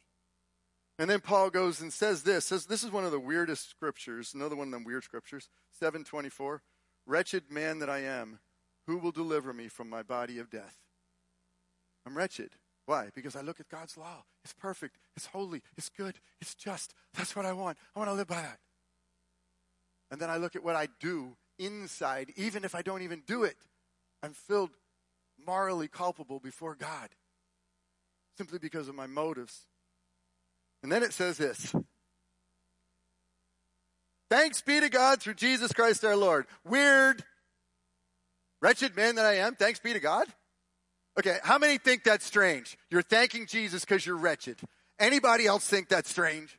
And 0.99 1.09
then 1.09 1.21
Paul 1.21 1.49
goes 1.49 1.81
and 1.81 1.93
says 1.93 2.23
this. 2.23 2.47
Says 2.47 2.67
this 2.67 2.85
is 2.85 2.93
one 2.93 3.05
of 3.05 3.11
the 3.11 3.19
weirdest 3.19 3.71
scriptures, 3.71 4.33
another 4.35 4.55
one 4.55 4.69
of 4.69 4.73
them 4.73 4.85
weird 4.85 5.03
scriptures. 5.03 5.49
724. 5.79 6.63
Wretched 7.07 7.51
man 7.51 7.79
that 7.79 7.89
I 7.89 8.01
am, 8.01 8.39
who 8.87 8.99
will 8.99 9.11
deliver 9.11 9.53
me 9.53 9.69
from 9.69 9.89
my 9.89 10.03
body 10.03 10.39
of 10.39 10.51
death? 10.51 10.77
I'm 12.07 12.17
wretched. 12.17 12.51
Why? 12.87 13.09
Because 13.15 13.35
I 13.35 13.41
look 13.41 13.61
at 13.61 13.69
God's 13.69 13.97
law. 13.97 14.25
It's 14.45 14.53
perfect. 14.53 14.99
It's 15.17 15.27
holy. 15.27 15.63
It's 15.79 15.89
good. 15.89 16.19
It's 16.41 16.55
just. 16.55 16.93
That's 17.15 17.35
what 17.35 17.47
I 17.47 17.53
want. 17.53 17.79
I 17.95 17.99
want 17.99 18.11
to 18.11 18.15
live 18.15 18.27
by 18.27 18.43
that. 18.43 18.59
And 20.11 20.21
then 20.21 20.29
I 20.29 20.37
look 20.37 20.55
at 20.55 20.65
what 20.65 20.77
I 20.77 20.89
do 20.99 21.37
inside, 21.61 22.33
even 22.37 22.65
if 22.65 22.75
I 22.75 22.83
don't 22.83 23.03
even 23.03 23.23
do 23.27 23.45
it, 23.45 23.57
I'm 24.23 24.33
filled 24.33 24.71
morally 25.47 25.89
culpable 25.89 26.41
before 26.41 26.75
God. 26.75 27.11
simply 28.37 28.59
because 28.59 28.89
of 28.89 28.95
my 28.95 29.07
motives. 29.07 29.67
And 30.83 30.91
then 30.91 31.03
it 31.03 31.13
says 31.13 31.37
this 31.37 31.75
Thanks 34.31 34.63
be 34.63 34.81
to 34.81 34.89
God 34.89 35.21
through 35.21 35.35
Jesus 35.35 35.73
Christ 35.73 36.05
our 36.05 36.17
Lord. 36.17 36.47
Weird, 36.65 37.23
wretched 38.63 38.97
man 38.97 39.17
that 39.17 39.27
I 39.27 39.35
am, 39.37 39.57
thanks 39.57 39.81
be 39.81 39.93
to 39.93 40.01
God. 40.01 40.27
Okay, 41.19 41.39
how 41.43 41.59
many 41.59 41.77
think 41.77 42.05
that's 42.05 42.25
strange? 42.25 42.79
You're 42.89 43.03
thanking 43.03 43.47
Jesus 43.47 43.85
because 43.85 44.07
you're 44.07 44.17
wretched. 44.17 44.59
Anybody 44.99 45.47
else 45.47 45.67
think 45.67 45.89
that's 45.89 46.09
strange? 46.09 46.57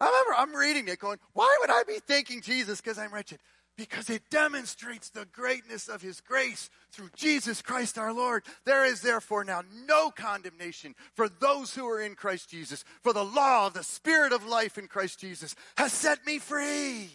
I 0.00 0.06
remember 0.06 0.34
I'm 0.38 0.58
reading 0.58 0.88
it 0.88 0.98
going, 0.98 1.18
why 1.34 1.58
would 1.60 1.70
I 1.70 1.82
be 1.86 1.98
thanking 1.98 2.40
Jesus 2.40 2.80
because 2.80 2.98
I'm 2.98 3.12
wretched? 3.12 3.38
Because 3.80 4.10
it 4.10 4.28
demonstrates 4.28 5.08
the 5.08 5.24
greatness 5.32 5.88
of 5.88 6.02
his 6.02 6.20
grace 6.20 6.68
through 6.92 7.08
Jesus 7.16 7.62
Christ 7.62 7.96
our 7.96 8.12
Lord. 8.12 8.42
There 8.66 8.84
is 8.84 9.00
therefore 9.00 9.42
now 9.42 9.62
no 9.86 10.10
condemnation 10.10 10.94
for 11.14 11.30
those 11.30 11.74
who 11.74 11.88
are 11.88 11.98
in 11.98 12.14
Christ 12.14 12.50
Jesus, 12.50 12.84
for 13.02 13.14
the 13.14 13.24
law 13.24 13.68
of 13.68 13.72
the 13.72 13.82
Spirit 13.82 14.34
of 14.34 14.46
life 14.46 14.76
in 14.76 14.86
Christ 14.86 15.18
Jesus 15.18 15.54
has 15.78 15.94
set 15.94 16.26
me 16.26 16.38
free. 16.38 17.08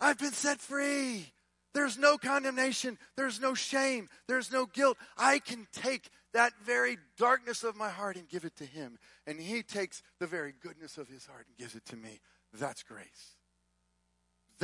I've 0.00 0.20
been 0.20 0.30
set 0.30 0.60
free. 0.60 1.32
There's 1.72 1.98
no 1.98 2.16
condemnation. 2.16 2.96
There's 3.16 3.40
no 3.40 3.54
shame. 3.54 4.08
There's 4.28 4.52
no 4.52 4.66
guilt. 4.66 4.98
I 5.18 5.40
can 5.40 5.66
take 5.72 6.10
that 6.32 6.52
very 6.64 6.98
darkness 7.18 7.64
of 7.64 7.74
my 7.74 7.90
heart 7.90 8.14
and 8.14 8.28
give 8.28 8.44
it 8.44 8.54
to 8.58 8.64
Him. 8.64 8.98
And 9.26 9.40
He 9.40 9.64
takes 9.64 10.00
the 10.20 10.28
very 10.28 10.54
goodness 10.62 10.96
of 10.96 11.08
His 11.08 11.26
heart 11.26 11.46
and 11.48 11.56
gives 11.56 11.74
it 11.74 11.84
to 11.86 11.96
me. 11.96 12.20
That's 12.52 12.84
grace. 12.84 13.34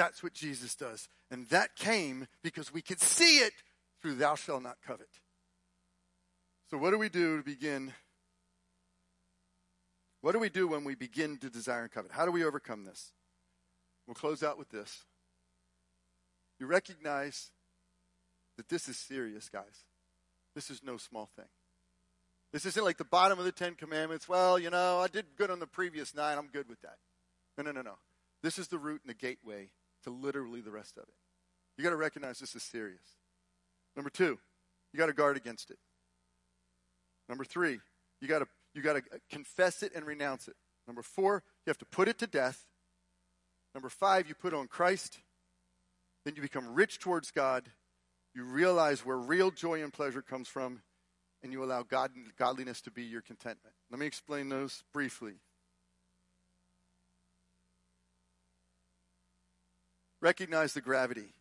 That's 0.01 0.23
what 0.23 0.33
Jesus 0.33 0.75
does. 0.75 1.11
And 1.31 1.47
that 1.51 1.77
came 1.77 2.27
because 2.43 2.73
we 2.73 2.81
could 2.81 3.03
see 3.03 3.41
it 3.41 3.53
through 4.01 4.15
Thou 4.15 4.35
Shalt 4.35 4.63
Not 4.63 4.79
Covet. 4.87 5.11
So, 6.71 6.79
what 6.79 6.93
do 6.93 6.99
we 6.99 7.11
do 7.11 7.37
to 7.37 7.43
begin? 7.43 7.93
What 10.23 10.33
do 10.33 10.39
we 10.39 10.49
do 10.49 10.67
when 10.67 10.85
we 10.85 10.95
begin 10.95 11.37
to 11.37 11.51
desire 11.51 11.83
and 11.83 11.91
covet? 11.91 12.13
How 12.13 12.25
do 12.25 12.33
we 12.33 12.43
overcome 12.45 12.87
this? 12.87 13.13
We'll 14.07 14.15
close 14.15 14.43
out 14.43 14.57
with 14.57 14.71
this. 14.71 15.05
You 16.59 16.65
recognize 16.65 17.51
that 18.57 18.71
this 18.71 18.89
is 18.89 18.97
serious, 18.97 19.51
guys. 19.51 19.85
This 20.55 20.71
is 20.71 20.83
no 20.83 20.97
small 20.97 21.29
thing. 21.37 21.49
This 22.55 22.65
isn't 22.65 22.85
like 22.85 22.97
the 22.97 23.05
bottom 23.05 23.39
of 23.39 23.45
the 23.45 23.53
Ten 23.53 23.75
Commandments. 23.75 24.27
Well, 24.27 24.59
you 24.59 24.71
know, 24.71 25.01
I 25.01 25.09
did 25.09 25.27
good 25.37 25.51
on 25.51 25.59
the 25.59 25.67
previous 25.67 26.15
nine. 26.15 26.39
I'm 26.39 26.49
good 26.49 26.71
with 26.71 26.81
that. 26.81 26.97
No, 27.59 27.65
no, 27.65 27.73
no, 27.73 27.83
no. 27.83 27.99
This 28.43 28.59
is 28.59 28.69
the 28.69 28.79
root 28.79 29.03
and 29.05 29.11
the 29.11 29.15
gateway 29.15 29.69
to 30.05 30.11
literally 30.11 30.61
the 30.61 30.71
rest 30.71 30.97
of 30.97 31.05
it. 31.05 31.15
You 31.77 31.85
got 31.85 31.91
to 31.91 31.97
recognize 31.97 32.39
this 32.39 32.55
is 32.55 32.63
serious. 32.63 33.17
Number 33.97 34.11
two, 34.11 34.39
you 34.93 34.99
got 34.99 35.07
to 35.07 35.13
guard 35.13 35.37
against 35.37 35.71
it. 35.71 35.79
Number 37.29 37.45
three, 37.45 37.81
you 38.21 38.29
got 38.29 38.41
to 38.41 38.47
you 38.75 38.83
got 38.83 38.95
to 38.95 39.03
confess 39.31 39.83
it 39.83 39.93
and 39.95 40.05
renounce 40.05 40.47
it. 40.47 40.55
Number 40.87 41.03
four, 41.03 41.43
you 41.67 41.71
have 41.71 41.79
to 41.79 41.87
put 41.87 42.09
it 42.09 42.19
to 42.19 42.27
death. 42.27 42.67
Number 43.75 43.89
five, 43.89 44.29
you 44.29 44.35
put 44.35 44.55
on 44.55 44.69
Christ. 44.69 45.19
Then 46.25 46.35
you 46.37 46.43
become 46.43 46.75
rich 46.75 46.99
towards 46.99 47.31
God. 47.31 47.65
You 48.35 48.45
realize 48.45 49.05
where 49.05 49.17
real 49.17 49.51
joy 49.51 49.83
and 49.83 49.93
pleasure 49.93 50.23
comes 50.23 50.49
from, 50.49 50.83
and 51.43 51.53
you 51.53 51.65
allow 51.65 51.83
God, 51.83 52.13
godliness 52.39 52.81
to 52.83 52.91
be 52.91 53.03
your 53.03 53.23
contentment. 53.23 53.75
Let 53.91 53.99
me 53.99 54.07
explain 54.07 54.49
those 54.49 54.85
briefly. 54.93 55.35
Recognize 60.21 60.75
the 60.75 60.81
gravity. 60.81 61.35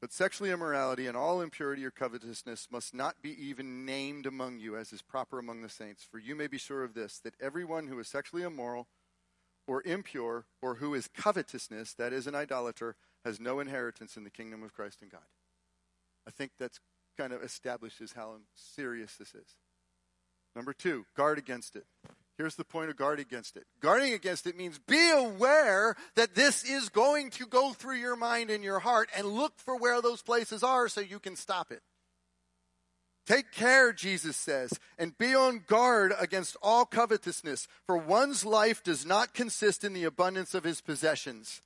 But 0.00 0.12
sexual 0.12 0.48
immorality 0.48 1.06
and 1.06 1.16
all 1.16 1.40
impurity 1.40 1.82
or 1.84 1.90
covetousness 1.90 2.68
must 2.70 2.92
not 2.92 3.22
be 3.22 3.30
even 3.42 3.86
named 3.86 4.26
among 4.26 4.58
you 4.58 4.76
as 4.76 4.92
is 4.92 5.00
proper 5.00 5.38
among 5.38 5.62
the 5.62 5.70
saints. 5.70 6.04
For 6.04 6.18
you 6.18 6.36
may 6.36 6.46
be 6.46 6.58
sure 6.58 6.84
of 6.84 6.92
this, 6.92 7.18
that 7.20 7.32
everyone 7.40 7.86
who 7.86 7.98
is 7.98 8.06
sexually 8.06 8.42
immoral 8.42 8.86
or 9.66 9.82
impure 9.84 10.44
or 10.60 10.74
who 10.74 10.92
is 10.92 11.08
covetousness, 11.08 11.94
that 11.94 12.12
is, 12.12 12.26
an 12.26 12.34
idolater, 12.34 12.96
has 13.24 13.40
no 13.40 13.60
inheritance 13.60 14.18
in 14.18 14.24
the 14.24 14.30
kingdom 14.30 14.62
of 14.62 14.74
Christ 14.74 14.98
and 15.00 15.10
God. 15.10 15.22
I 16.28 16.30
think 16.30 16.50
that's 16.58 16.80
kind 17.16 17.32
of 17.32 17.42
establishes 17.42 18.12
how 18.12 18.34
serious 18.54 19.16
this 19.16 19.34
is. 19.34 19.56
Number 20.54 20.74
two, 20.74 21.06
guard 21.16 21.38
against 21.38 21.76
it. 21.76 21.86
Here's 22.36 22.56
the 22.56 22.64
point 22.64 22.90
of 22.90 22.96
guard 22.96 23.20
against 23.20 23.56
it. 23.56 23.64
Guarding 23.80 24.12
against 24.12 24.46
it 24.46 24.56
means 24.56 24.78
be 24.78 25.10
aware 25.10 25.94
that 26.16 26.34
this 26.34 26.64
is 26.64 26.88
going 26.88 27.30
to 27.30 27.46
go 27.46 27.72
through 27.72 27.96
your 27.96 28.16
mind 28.16 28.50
and 28.50 28.64
your 28.64 28.80
heart 28.80 29.08
and 29.16 29.26
look 29.26 29.52
for 29.58 29.76
where 29.76 30.02
those 30.02 30.20
places 30.20 30.62
are 30.64 30.88
so 30.88 31.00
you 31.00 31.20
can 31.20 31.36
stop 31.36 31.70
it. 31.70 31.82
Take 33.26 33.52
care, 33.52 33.92
Jesus 33.92 34.36
says, 34.36 34.78
and 34.98 35.16
be 35.16 35.34
on 35.34 35.62
guard 35.66 36.12
against 36.18 36.56
all 36.60 36.84
covetousness, 36.84 37.66
for 37.86 37.96
one's 37.96 38.44
life 38.44 38.82
does 38.82 39.06
not 39.06 39.32
consist 39.32 39.82
in 39.82 39.94
the 39.94 40.04
abundance 40.04 40.54
of 40.54 40.64
his 40.64 40.82
possessions. 40.82 41.62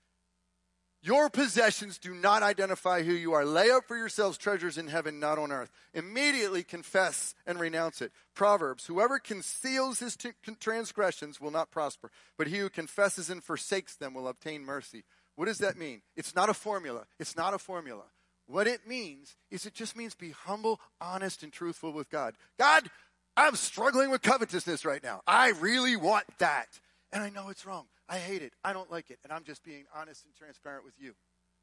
Your 1.08 1.30
possessions 1.30 1.96
do 1.96 2.12
not 2.12 2.42
identify 2.42 3.02
who 3.02 3.14
you 3.14 3.32
are. 3.32 3.46
Lay 3.46 3.70
up 3.70 3.88
for 3.88 3.96
yourselves 3.96 4.36
treasures 4.36 4.76
in 4.76 4.88
heaven, 4.88 5.18
not 5.18 5.38
on 5.38 5.50
earth. 5.50 5.70
Immediately 5.94 6.64
confess 6.64 7.34
and 7.46 7.58
renounce 7.58 8.02
it. 8.02 8.12
Proverbs 8.34 8.84
Whoever 8.84 9.18
conceals 9.18 10.00
his 10.00 10.16
t- 10.16 10.32
transgressions 10.60 11.40
will 11.40 11.50
not 11.50 11.70
prosper, 11.70 12.10
but 12.36 12.46
he 12.46 12.58
who 12.58 12.68
confesses 12.68 13.30
and 13.30 13.42
forsakes 13.42 13.96
them 13.96 14.12
will 14.12 14.28
obtain 14.28 14.66
mercy. 14.66 15.04
What 15.34 15.46
does 15.46 15.56
that 15.60 15.78
mean? 15.78 16.02
It's 16.14 16.34
not 16.34 16.50
a 16.50 16.54
formula. 16.54 17.06
It's 17.18 17.38
not 17.38 17.54
a 17.54 17.58
formula. 17.58 18.04
What 18.46 18.66
it 18.66 18.86
means 18.86 19.34
is 19.50 19.64
it 19.64 19.72
just 19.72 19.96
means 19.96 20.14
be 20.14 20.32
humble, 20.32 20.78
honest, 21.00 21.42
and 21.42 21.50
truthful 21.50 21.94
with 21.94 22.10
God. 22.10 22.34
God, 22.58 22.90
I'm 23.34 23.56
struggling 23.56 24.10
with 24.10 24.20
covetousness 24.20 24.84
right 24.84 25.02
now. 25.02 25.22
I 25.26 25.52
really 25.52 25.96
want 25.96 26.26
that. 26.36 26.66
And 27.10 27.22
I 27.22 27.30
know 27.30 27.48
it's 27.48 27.64
wrong. 27.64 27.86
I 28.08 28.18
hate 28.18 28.42
it. 28.42 28.52
I 28.64 28.72
don't 28.72 28.90
like 28.90 29.10
it. 29.10 29.18
And 29.22 29.32
I'm 29.32 29.44
just 29.44 29.62
being 29.62 29.84
honest 29.94 30.24
and 30.24 30.34
transparent 30.34 30.84
with 30.84 30.94
you. 30.98 31.14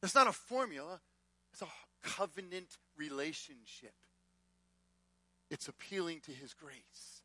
That's 0.02 0.16
not 0.16 0.28
a 0.28 0.34
formula, 0.34 1.02
it's 1.52 1.62
a 1.62 1.68
covenant 2.04 2.78
relationship. 2.98 3.94
It's 5.50 5.68
appealing 5.68 6.22
to 6.26 6.32
his 6.32 6.54
grace. 6.54 7.22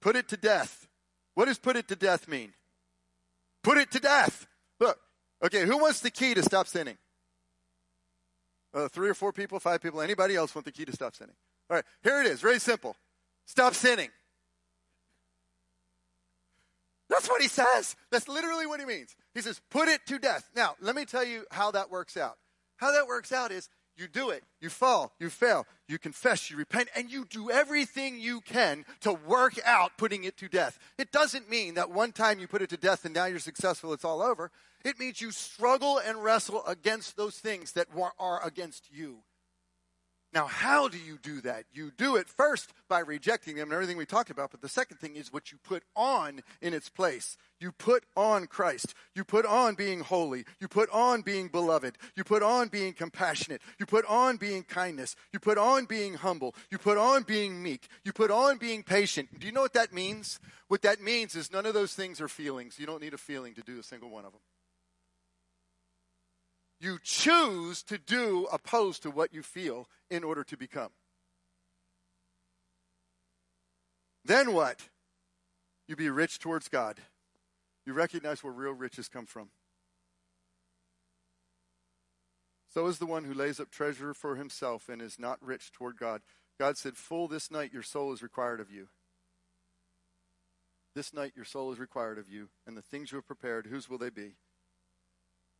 Put 0.00 0.16
it 0.16 0.28
to 0.28 0.36
death. 0.36 0.88
What 1.34 1.46
does 1.46 1.58
put 1.58 1.76
it 1.76 1.88
to 1.88 1.96
death 1.96 2.28
mean? 2.28 2.52
Put 3.62 3.78
it 3.78 3.90
to 3.92 4.00
death. 4.00 4.46
Look, 4.78 4.98
okay, 5.44 5.64
who 5.64 5.78
wants 5.78 6.00
the 6.00 6.10
key 6.10 6.34
to 6.34 6.42
stop 6.42 6.66
sinning? 6.66 6.96
Uh, 8.74 8.88
three 8.88 9.08
or 9.08 9.14
four 9.14 9.32
people, 9.32 9.58
five 9.58 9.80
people, 9.80 10.00
anybody 10.00 10.36
else 10.36 10.54
want 10.54 10.64
the 10.64 10.72
key 10.72 10.84
to 10.84 10.92
stop 10.92 11.14
sinning? 11.14 11.34
All 11.70 11.76
right, 11.76 11.84
here 12.02 12.20
it 12.20 12.26
is, 12.26 12.40
very 12.40 12.58
simple. 12.58 12.94
Stop 13.46 13.74
sinning. 13.74 14.10
That's 17.16 17.30
what 17.30 17.40
he 17.40 17.48
says. 17.48 17.96
That's 18.10 18.28
literally 18.28 18.66
what 18.66 18.78
he 18.78 18.84
means. 18.84 19.16
He 19.32 19.40
says, 19.40 19.58
put 19.70 19.88
it 19.88 20.04
to 20.08 20.18
death. 20.18 20.50
Now, 20.54 20.74
let 20.82 20.94
me 20.94 21.06
tell 21.06 21.24
you 21.24 21.46
how 21.50 21.70
that 21.70 21.90
works 21.90 22.14
out. 22.14 22.36
How 22.76 22.92
that 22.92 23.06
works 23.06 23.32
out 23.32 23.50
is 23.50 23.70
you 23.96 24.06
do 24.06 24.28
it, 24.28 24.44
you 24.60 24.68
fall, 24.68 25.14
you 25.18 25.30
fail, 25.30 25.66
you 25.88 25.98
confess, 25.98 26.50
you 26.50 26.58
repent, 26.58 26.90
and 26.94 27.10
you 27.10 27.24
do 27.24 27.50
everything 27.50 28.20
you 28.20 28.42
can 28.42 28.84
to 29.00 29.14
work 29.14 29.54
out 29.64 29.92
putting 29.96 30.24
it 30.24 30.36
to 30.36 30.48
death. 30.48 30.78
It 30.98 31.10
doesn't 31.10 31.48
mean 31.48 31.72
that 31.74 31.90
one 31.90 32.12
time 32.12 32.38
you 32.38 32.46
put 32.46 32.60
it 32.60 32.68
to 32.68 32.76
death 32.76 33.06
and 33.06 33.14
now 33.14 33.24
you're 33.24 33.38
successful, 33.38 33.94
it's 33.94 34.04
all 34.04 34.20
over. 34.20 34.50
It 34.84 34.98
means 34.98 35.22
you 35.22 35.30
struggle 35.30 35.98
and 35.98 36.22
wrestle 36.22 36.66
against 36.66 37.16
those 37.16 37.36
things 37.36 37.72
that 37.72 37.86
are 38.18 38.46
against 38.46 38.90
you. 38.92 39.20
Now, 40.36 40.44
how 40.44 40.88
do 40.88 40.98
you 40.98 41.16
do 41.22 41.40
that? 41.40 41.64
You 41.72 41.90
do 41.96 42.16
it 42.16 42.28
first 42.28 42.70
by 42.90 42.98
rejecting 42.98 43.56
them 43.56 43.68
and 43.68 43.72
everything 43.72 43.96
we 43.96 44.04
talked 44.04 44.28
about, 44.28 44.50
but 44.50 44.60
the 44.60 44.68
second 44.68 44.98
thing 44.98 45.16
is 45.16 45.32
what 45.32 45.50
you 45.50 45.56
put 45.64 45.82
on 45.96 46.42
in 46.60 46.74
its 46.74 46.90
place. 46.90 47.38
You 47.58 47.72
put 47.72 48.04
on 48.14 48.46
Christ. 48.46 48.92
You 49.14 49.24
put 49.24 49.46
on 49.46 49.76
being 49.76 50.00
holy. 50.00 50.44
You 50.60 50.68
put 50.68 50.90
on 50.90 51.22
being 51.22 51.48
beloved. 51.48 51.96
You 52.16 52.22
put 52.22 52.42
on 52.42 52.68
being 52.68 52.92
compassionate. 52.92 53.62
You 53.78 53.86
put 53.86 54.04
on 54.04 54.36
being 54.36 54.62
kindness. 54.62 55.16
You 55.32 55.38
put 55.38 55.56
on 55.56 55.86
being 55.86 56.12
humble. 56.12 56.54
You 56.70 56.76
put 56.76 56.98
on 56.98 57.22
being 57.22 57.62
meek. 57.62 57.88
You 58.04 58.12
put 58.12 58.30
on 58.30 58.58
being 58.58 58.82
patient. 58.82 59.40
Do 59.40 59.46
you 59.46 59.54
know 59.54 59.62
what 59.62 59.72
that 59.72 59.94
means? 59.94 60.38
What 60.68 60.82
that 60.82 61.00
means 61.00 61.34
is 61.34 61.50
none 61.50 61.64
of 61.64 61.72
those 61.72 61.94
things 61.94 62.20
are 62.20 62.28
feelings. 62.28 62.78
You 62.78 62.84
don't 62.84 63.00
need 63.00 63.14
a 63.14 63.18
feeling 63.18 63.54
to 63.54 63.62
do 63.62 63.78
a 63.78 63.82
single 63.82 64.10
one 64.10 64.26
of 64.26 64.32
them. 64.32 64.40
You 66.78 66.98
choose 67.02 67.82
to 67.84 67.98
do 67.98 68.46
opposed 68.52 69.02
to 69.02 69.10
what 69.10 69.32
you 69.32 69.42
feel 69.42 69.88
in 70.10 70.24
order 70.24 70.44
to 70.44 70.56
become. 70.56 70.90
Then 74.24 74.52
what? 74.52 74.88
You 75.86 75.96
be 75.96 76.10
rich 76.10 76.38
towards 76.38 76.68
God. 76.68 76.98
You 77.86 77.92
recognize 77.92 78.42
where 78.42 78.52
real 78.52 78.72
riches 78.72 79.08
come 79.08 79.26
from. 79.26 79.50
So 82.74 82.86
is 82.88 82.98
the 82.98 83.06
one 83.06 83.24
who 83.24 83.32
lays 83.32 83.58
up 83.58 83.70
treasure 83.70 84.12
for 84.12 84.36
himself 84.36 84.88
and 84.88 85.00
is 85.00 85.18
not 85.18 85.38
rich 85.40 85.72
toward 85.72 85.96
God. 85.96 86.20
God 86.58 86.76
said, 86.76 86.96
Full 86.96 87.28
this 87.28 87.50
night 87.50 87.72
your 87.72 87.82
soul 87.82 88.12
is 88.12 88.22
required 88.22 88.60
of 88.60 88.70
you. 88.70 88.88
This 90.94 91.14
night 91.14 91.32
your 91.36 91.44
soul 91.44 91.72
is 91.72 91.78
required 91.78 92.18
of 92.18 92.28
you, 92.28 92.48
and 92.66 92.76
the 92.76 92.82
things 92.82 93.12
you 93.12 93.16
have 93.16 93.26
prepared, 93.26 93.66
whose 93.66 93.88
will 93.88 93.98
they 93.98 94.10
be? 94.10 94.32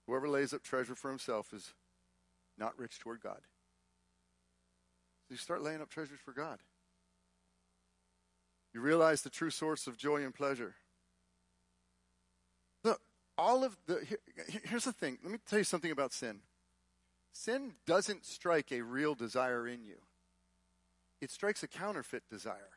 Whoever 0.07 0.29
lays 0.29 0.53
up 0.53 0.63
treasure 0.63 0.95
for 0.95 1.11
himself 1.11 1.53
is 1.53 1.73
not 2.59 2.79
rich 2.79 2.99
toward 2.99 3.21
God. 3.21 3.41
So 5.29 5.33
You 5.33 5.37
start 5.37 5.63
laying 5.63 5.81
up 5.81 5.91
treasures 5.91 6.21
for 6.25 6.33
God. 6.33 6.61
You 8.73 8.81
realize 8.81 9.23
the 9.23 9.31
true 9.31 9.51
source 9.51 9.87
of 9.87 9.97
joy 9.97 10.23
and 10.23 10.35
pleasure. 10.35 10.75
Look, 12.85 13.01
all 13.37 13.65
of 13.65 13.77
the. 13.87 14.05
Here, 14.05 14.19
here's 14.65 14.85
the 14.85 14.93
thing. 14.93 15.19
Let 15.23 15.33
me 15.33 15.39
tell 15.49 15.59
you 15.59 15.65
something 15.65 15.91
about 15.91 16.13
sin. 16.13 16.41
Sin 17.33 17.73
doesn't 17.87 18.25
strike 18.25 18.71
a 18.71 18.83
real 18.83 19.15
desire 19.15 19.67
in 19.67 19.85
you, 19.85 19.97
it 21.21 21.31
strikes 21.31 21.63
a 21.63 21.69
counterfeit 21.69 22.23
desire. 22.31 22.71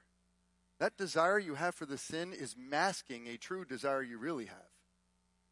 That 0.79 0.97
desire 0.97 1.37
you 1.37 1.55
have 1.55 1.75
for 1.75 1.85
the 1.85 1.97
sin 1.97 2.31
is 2.31 2.55
masking 2.57 3.27
a 3.27 3.35
true 3.35 3.65
desire 3.65 4.01
you 4.01 4.17
really 4.17 4.45
have. 4.45 4.71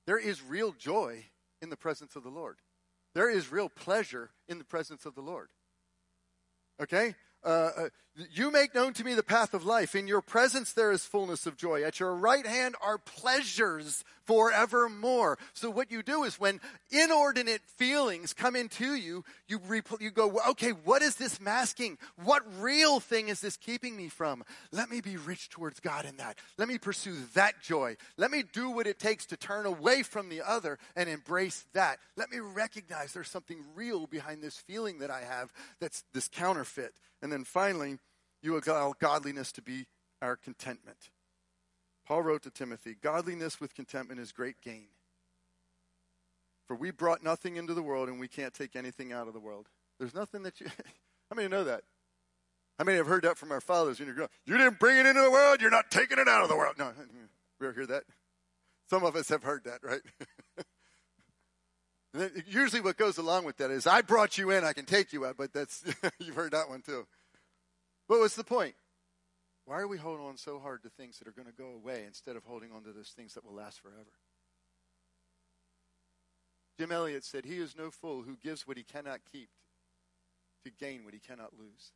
There 0.05 0.17
is 0.17 0.41
real 0.41 0.71
joy 0.71 1.25
in 1.61 1.69
the 1.69 1.77
presence 1.77 2.15
of 2.15 2.23
the 2.23 2.29
Lord. 2.29 2.57
There 3.13 3.29
is 3.29 3.51
real 3.51 3.69
pleasure 3.69 4.31
in 4.47 4.57
the 4.57 4.63
presence 4.63 5.05
of 5.05 5.15
the 5.15 5.21
Lord. 5.21 5.49
Okay? 6.81 7.15
Uh, 7.43 7.69
uh, 7.77 7.89
you 8.31 8.51
make 8.51 8.73
known 8.73 8.93
to 8.93 9.03
me 9.03 9.13
the 9.13 9.21
path 9.21 9.53
of 9.53 9.65
life. 9.65 9.93
In 9.93 10.07
your 10.07 10.21
presence 10.21 10.73
there 10.73 10.91
is 10.91 11.05
fullness 11.05 11.45
of 11.45 11.55
joy. 11.55 11.83
At 11.83 11.99
your 11.99 12.15
right 12.15 12.45
hand 12.45 12.75
are 12.81 12.97
pleasures 12.97 14.03
forevermore. 14.25 15.37
So 15.53 15.69
what 15.69 15.91
you 15.91 16.01
do 16.01 16.23
is 16.23 16.39
when 16.39 16.59
inordinate 16.89 17.61
feelings 17.65 18.33
come 18.33 18.55
into 18.55 18.95
you, 18.95 19.23
you, 19.47 19.61
rep- 19.67 20.01
you 20.01 20.09
go, 20.09 20.39
okay, 20.49 20.71
what 20.71 21.03
is 21.03 21.15
this 21.15 21.39
masking? 21.39 21.99
What 22.23 22.43
real 22.59 22.99
thing 22.99 23.27
is 23.27 23.39
this 23.39 23.55
keeping 23.55 23.95
me 23.95 24.09
from? 24.09 24.43
Let 24.71 24.89
me 24.89 24.99
be 24.99 25.15
rich 25.15 25.49
towards 25.49 25.79
God 25.79 26.05
in 26.05 26.17
that. 26.17 26.39
Let 26.57 26.67
me 26.67 26.79
pursue 26.79 27.15
that 27.35 27.61
joy. 27.61 27.97
Let 28.17 28.31
me 28.31 28.43
do 28.51 28.71
what 28.71 28.87
it 28.87 28.99
takes 28.99 29.27
to 29.27 29.37
turn 29.37 29.67
away 29.67 30.01
from 30.01 30.29
the 30.29 30.41
other 30.41 30.79
and 30.95 31.07
embrace 31.07 31.65
that. 31.73 31.99
Let 32.15 32.31
me 32.31 32.39
recognize 32.39 33.13
there's 33.13 33.29
something 33.29 33.63
real 33.75 34.07
behind 34.07 34.41
this 34.41 34.57
feeling 34.57 34.99
that 34.99 35.11
I 35.11 35.21
have 35.21 35.53
that's 35.79 36.03
this 36.13 36.27
counterfeit. 36.27 36.93
And 37.27 37.33
then 37.33 37.43
finally, 37.43 37.97
you 38.41 38.57
allow 38.57 38.93
godliness 38.97 39.51
to 39.51 39.61
be 39.61 39.87
our 40.21 40.37
contentment. 40.37 41.09
Paul 42.07 42.23
wrote 42.23 42.43
to 42.43 42.49
Timothy 42.49 42.95
Godliness 43.03 43.59
with 43.59 43.75
contentment 43.75 44.21
is 44.21 44.31
great 44.31 44.61
gain. 44.61 44.87
For 46.69 46.77
we 46.77 46.89
brought 46.89 47.21
nothing 47.21 47.57
into 47.57 47.73
the 47.73 47.83
world 47.83 48.07
and 48.07 48.17
we 48.17 48.29
can't 48.29 48.53
take 48.53 48.77
anything 48.77 49.11
out 49.11 49.27
of 49.27 49.33
the 49.33 49.41
world. 49.41 49.67
There's 49.99 50.15
nothing 50.15 50.43
that 50.43 50.61
you. 50.61 50.67
How 51.29 51.35
many 51.35 51.49
know 51.49 51.65
that? 51.65 51.81
How 52.79 52.85
many 52.85 52.95
have 52.95 53.07
heard 53.07 53.23
that 53.23 53.37
from 53.37 53.51
our 53.51 53.59
fathers 53.59 53.99
when 53.99 54.07
you're 54.07 54.15
growing? 54.15 54.29
You 54.45 54.57
didn't 54.57 54.79
bring 54.79 54.95
it 54.95 55.05
into 55.05 55.21
the 55.21 55.29
world, 55.29 55.59
you're 55.59 55.69
not 55.69 55.91
taking 55.91 56.19
it 56.19 56.29
out 56.29 56.43
of 56.43 56.49
the 56.49 56.55
world. 56.55 56.75
No, 56.79 56.93
we 57.59 57.67
ever 57.67 57.75
hear 57.75 57.87
that? 57.87 58.03
Some 58.89 59.03
of 59.03 59.17
us 59.17 59.27
have 59.27 59.43
heard 59.43 59.65
that, 59.65 59.83
right? 59.83 59.99
Usually, 62.47 62.79
what 62.79 62.95
goes 62.95 63.17
along 63.17 63.43
with 63.43 63.57
that 63.57 63.69
is, 63.69 63.85
I 63.85 64.01
brought 64.01 64.37
you 64.37 64.51
in, 64.51 64.63
I 64.63 64.71
can 64.71 64.85
take 64.85 65.11
you 65.11 65.25
out, 65.25 65.35
but 65.37 65.51
that's, 65.51 65.83
you've 66.19 66.35
heard 66.35 66.53
that 66.53 66.69
one 66.69 66.81
too. 66.81 67.05
But 68.07 68.19
what's 68.19 68.35
the 68.35 68.43
point? 68.43 68.75
Why 69.65 69.79
are 69.79 69.87
we 69.87 69.97
holding 69.97 70.25
on 70.25 70.37
so 70.37 70.59
hard 70.59 70.83
to 70.83 70.89
things 70.89 71.19
that 71.19 71.27
are 71.27 71.33
going 71.33 71.47
to 71.47 71.53
go 71.53 71.71
away 71.71 72.03
instead 72.07 72.37
of 72.37 72.45
holding 72.45 72.71
on 72.71 72.83
to 72.83 72.93
those 72.93 73.09
things 73.09 73.33
that 73.33 73.43
will 73.43 73.53
last 73.53 73.81
forever? 73.81 74.13
Jim 76.79 76.91
Elliot 76.91 77.25
said, 77.25 77.43
He 77.43 77.57
is 77.57 77.75
no 77.77 77.91
fool 77.91 78.21
who 78.21 78.37
gives 78.37 78.65
what 78.65 78.77
he 78.77 78.83
cannot 78.83 79.19
keep 79.29 79.49
to 80.63 80.71
gain 80.71 81.03
what 81.03 81.13
he 81.13 81.19
cannot 81.19 81.51
lose. 81.59 81.91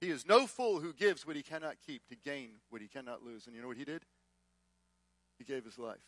He 0.00 0.10
is 0.10 0.26
no 0.26 0.46
fool 0.46 0.80
who 0.80 0.92
gives 0.92 1.26
what 1.26 1.36
he 1.36 1.42
cannot 1.42 1.76
keep 1.86 2.06
to 2.08 2.16
gain 2.16 2.52
what 2.70 2.80
he 2.80 2.88
cannot 2.88 3.22
lose. 3.22 3.46
And 3.46 3.54
you 3.54 3.60
know 3.60 3.68
what 3.68 3.76
he 3.76 3.84
did? 3.84 4.02
He 5.38 5.44
gave 5.44 5.64
his 5.64 5.78
life. 5.78 6.06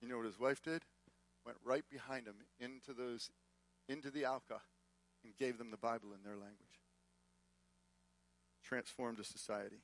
You 0.00 0.08
know 0.08 0.18
what 0.18 0.26
his 0.26 0.38
wife 0.38 0.62
did? 0.62 0.82
Went 1.44 1.58
right 1.64 1.84
behind 1.90 2.26
him 2.26 2.36
into 2.60 2.92
those 2.92 3.30
into 3.88 4.10
the 4.10 4.26
Auca 4.26 4.60
and 5.24 5.36
gave 5.36 5.58
them 5.58 5.70
the 5.70 5.76
Bible 5.76 6.12
in 6.14 6.22
their 6.22 6.36
language. 6.36 6.58
Transformed 8.62 9.18
a 9.18 9.24
society. 9.24 9.82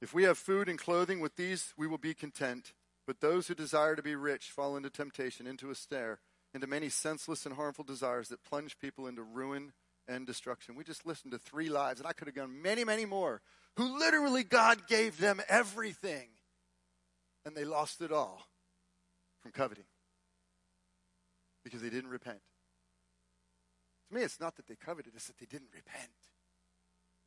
If 0.00 0.14
we 0.14 0.24
have 0.24 0.38
food 0.38 0.68
and 0.68 0.78
clothing 0.78 1.20
with 1.20 1.36
these, 1.36 1.72
we 1.76 1.86
will 1.86 1.98
be 1.98 2.14
content. 2.14 2.72
But 3.06 3.20
those 3.20 3.48
who 3.48 3.54
desire 3.54 3.96
to 3.96 4.02
be 4.02 4.14
rich 4.14 4.50
fall 4.50 4.76
into 4.76 4.90
temptation, 4.90 5.46
into 5.46 5.70
a 5.70 5.74
snare, 5.74 6.20
into 6.54 6.66
many 6.66 6.88
senseless 6.88 7.46
and 7.46 7.54
harmful 7.54 7.84
desires 7.84 8.28
that 8.28 8.44
plunge 8.44 8.78
people 8.78 9.06
into 9.06 9.22
ruin 9.22 9.72
and 10.06 10.26
destruction. 10.26 10.74
We 10.74 10.84
just 10.84 11.06
listened 11.06 11.32
to 11.32 11.38
three 11.38 11.68
lives, 11.68 12.00
and 12.00 12.06
I 12.06 12.12
could 12.12 12.28
have 12.28 12.34
gone 12.34 12.62
many, 12.62 12.84
many 12.84 13.04
more, 13.04 13.42
who 13.76 13.98
literally 13.98 14.44
God 14.44 14.88
gave 14.88 15.18
them 15.18 15.40
everything, 15.48 16.28
and 17.44 17.56
they 17.56 17.64
lost 17.64 18.00
it 18.00 18.12
all 18.12 18.46
from 19.42 19.52
coveting 19.52 19.84
because 21.64 21.82
they 21.82 21.90
didn't 21.90 22.10
repent. 22.10 22.40
To 24.08 24.14
me, 24.14 24.22
it's 24.22 24.40
not 24.40 24.56
that 24.56 24.66
they 24.66 24.76
coveted, 24.76 25.12
it's 25.14 25.26
that 25.26 25.38
they 25.38 25.46
didn't 25.46 25.74
repent. 25.74 26.10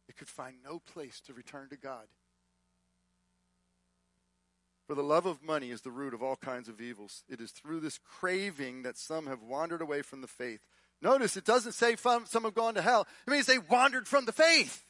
They 0.08 0.14
could 0.14 0.28
find 0.28 0.58
no 0.64 0.80
place 0.80 1.22
to 1.22 1.34
return 1.34 1.70
to 1.70 1.78
God. 1.78 2.08
For 4.88 4.96
the 4.96 5.04
love 5.04 5.26
of 5.26 5.44
money 5.44 5.70
is 5.70 5.82
the 5.82 5.92
root 5.92 6.14
of 6.14 6.24
all 6.24 6.36
kinds 6.36 6.68
of 6.68 6.82
evils. 6.82 7.24
It 7.30 7.40
is 7.40 7.52
through 7.52 7.80
this 7.80 7.98
craving 7.98 8.82
that 8.84 8.98
some 8.98 9.28
have 9.28 9.42
wandered 9.42 9.82
away 9.82 10.02
from 10.02 10.22
the 10.22 10.28
faith. 10.28 10.62
Notice 11.02 11.38
it 11.38 11.46
doesn't 11.46 11.72
say 11.74 11.96
some 11.96 12.26
have 12.26 12.54
gone 12.54 12.74
to 12.74 12.82
hell, 12.82 13.08
it 13.26 13.32
means 13.32 13.46
they 13.46 13.58
wandered 13.58 14.08
from 14.08 14.26
the 14.26 14.32
faith 14.32 14.86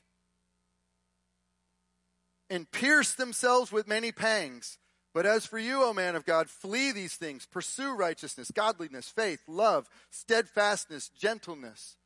and 2.49 2.69
pierced 2.71 3.17
themselves 3.17 3.71
with 3.71 3.87
many 3.87 4.11
pangs. 4.11 4.77
But 5.14 5.26
as 5.26 5.45
for 5.45 5.59
you, 5.59 5.84
O 5.84 5.93
man 5.93 6.16
of 6.16 6.26
God, 6.26 6.49
flee 6.49 6.91
these 6.91 7.16
things. 7.16 7.45
Pursue 7.45 7.95
righteousness, 7.95 8.51
godliness, 8.51 9.09
faith, 9.09 9.41
love, 9.47 9.89
steadfastness, 10.09 11.09
gentleness. 11.09 11.97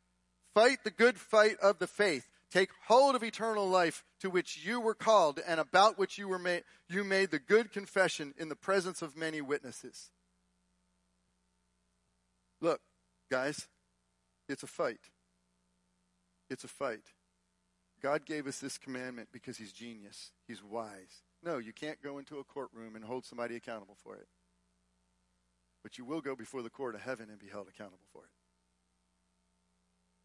Fight 0.56 0.80
the 0.84 0.92
good 0.92 1.20
fight 1.20 1.58
of 1.62 1.78
the 1.80 1.88
faith. 1.88 2.28
Take 2.52 2.70
hold 2.88 3.16
of 3.16 3.24
eternal 3.24 3.68
life 3.68 4.04
to 4.22 4.30
which 4.30 4.66
you 4.66 4.80
were 4.80 4.96
called 4.96 5.40
and 5.46 5.60
about 5.60 6.00
which 6.00 6.18
you 6.18 6.28
were 6.28 6.40
made 6.40 6.64
you 6.88 7.04
made 7.04 7.32
the 7.32 7.40
good 7.40 7.72
confession 7.72 8.34
in 8.38 8.50
the 8.50 8.56
presence 8.56 9.02
of 9.02 9.18
many 9.18 9.42
witnesses. 9.42 10.12
Look, 12.62 12.80
guys, 13.30 13.68
it's 14.48 14.64
a 14.64 14.68
fight. 14.68 15.00
It's 16.50 16.64
a 16.64 16.68
fight. 16.68 17.02
God 18.02 18.26
gave 18.26 18.46
us 18.46 18.60
this 18.60 18.78
commandment 18.78 19.30
because 19.32 19.58
he's 19.58 19.72
genius. 19.72 20.32
He's 20.48 20.64
wise. 20.64 21.24
No, 21.46 21.60
you 21.60 21.72
can't 21.72 22.02
go 22.02 22.18
into 22.18 22.40
a 22.40 22.44
courtroom 22.44 22.96
and 22.96 23.06
hold 23.06 23.24
somebody 23.24 23.56
accountable 23.56 23.96
for 24.04 24.16
it. 24.16 24.28
But 25.84 26.00
you 26.00 26.04
will 26.04 26.22
go 26.22 26.36
before 26.36 26.64
the 26.64 26.72
court 26.72 26.96
of 26.96 27.02
heaven 27.02 27.30
and 27.30 27.38
be 27.38 27.48
held 27.48 27.68
accountable 27.68 28.08
for 28.12 28.24
it. 28.24 28.32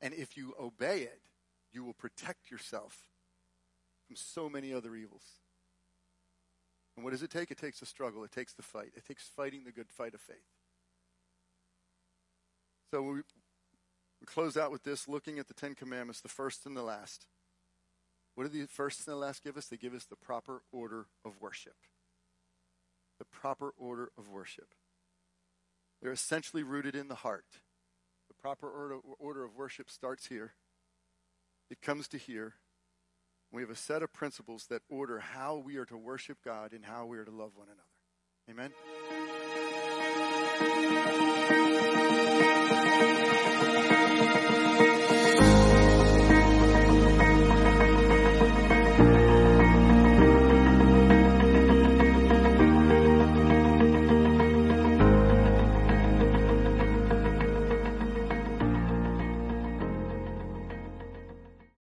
And 0.01 0.15
if 0.15 0.35
you 0.39 0.55
obey 0.59 1.03
it, 1.03 1.21
you 1.73 1.85
will 1.85 1.93
protect 1.93 2.51
yourself 2.51 3.11
from 4.07 4.17
so 4.17 4.49
many 4.49 4.73
other 4.73 4.97
evils. 4.97 5.25
And 6.97 7.05
what 7.05 7.11
does 7.11 7.23
it 7.23 7.31
take? 7.31 7.51
It 7.51 7.59
takes 7.59 7.83
a 7.83 7.87
struggle. 7.87 8.25
It 8.25 8.33
takes 8.33 8.55
the 8.55 8.63
fight. 8.63 8.93
It 8.97 9.07
takes 9.07 9.25
fighting 9.25 9.65
the 9.65 9.73
good 9.73 9.91
fight 9.91 10.15
of 10.15 10.23
faith. 10.23 10.39
So 12.91 13.03
we, 13.03 13.13
we 13.13 14.27
close 14.27 14.57
out 14.57 14.73
with 14.73 14.85
this, 14.85 15.07
looking 15.07 15.39
at 15.39 15.49
the 15.49 15.55
Ten 15.55 15.75
Commandments, 15.75 16.23
the 16.23 16.29
first 16.29 16.65
and 16.65 16.75
the 16.75 16.83
last. 16.83 17.27
What 18.35 18.51
do 18.51 18.61
the 18.61 18.67
first 18.67 19.07
and 19.07 19.15
the 19.15 19.19
last 19.19 19.43
give 19.45 19.57
us? 19.57 19.67
They 19.67 19.77
give 19.77 19.95
us 19.95 20.05
the 20.05 20.17
proper 20.17 20.63
order 20.73 21.07
of 21.25 21.41
worship. 21.41 21.75
The 23.19 23.25
proper 23.25 23.75
order 23.77 24.11
of 24.17 24.29
worship. 24.29 24.75
They're 26.01 26.13
essentially 26.13 26.63
rooted 26.63 26.95
in 26.95 27.09
the 27.09 27.17
heart. 27.17 27.45
The 28.29 28.35
proper 28.35 28.71
order, 28.71 28.97
order 29.19 29.45
of 29.45 29.55
worship 29.55 29.91
starts 29.91 30.27
here, 30.27 30.55
it 31.71 31.81
comes 31.81 32.09
to 32.09 32.19
here. 32.19 32.55
We 33.53 33.63
have 33.63 33.71
a 33.71 33.77
set 33.77 34.03
of 34.03 34.13
principles 34.13 34.67
that 34.71 34.83
order 34.89 35.19
how 35.19 35.57
we 35.57 35.77
are 35.77 35.85
to 35.87 35.97
worship 35.97 36.39
God 36.45 36.73
and 36.73 36.85
how 36.85 37.07
we 37.07 37.19
are 37.19 37.25
to 37.25 37.31
love 37.31 37.53
one 37.57 37.69
another. 37.69 37.83
Amen? 38.49 38.73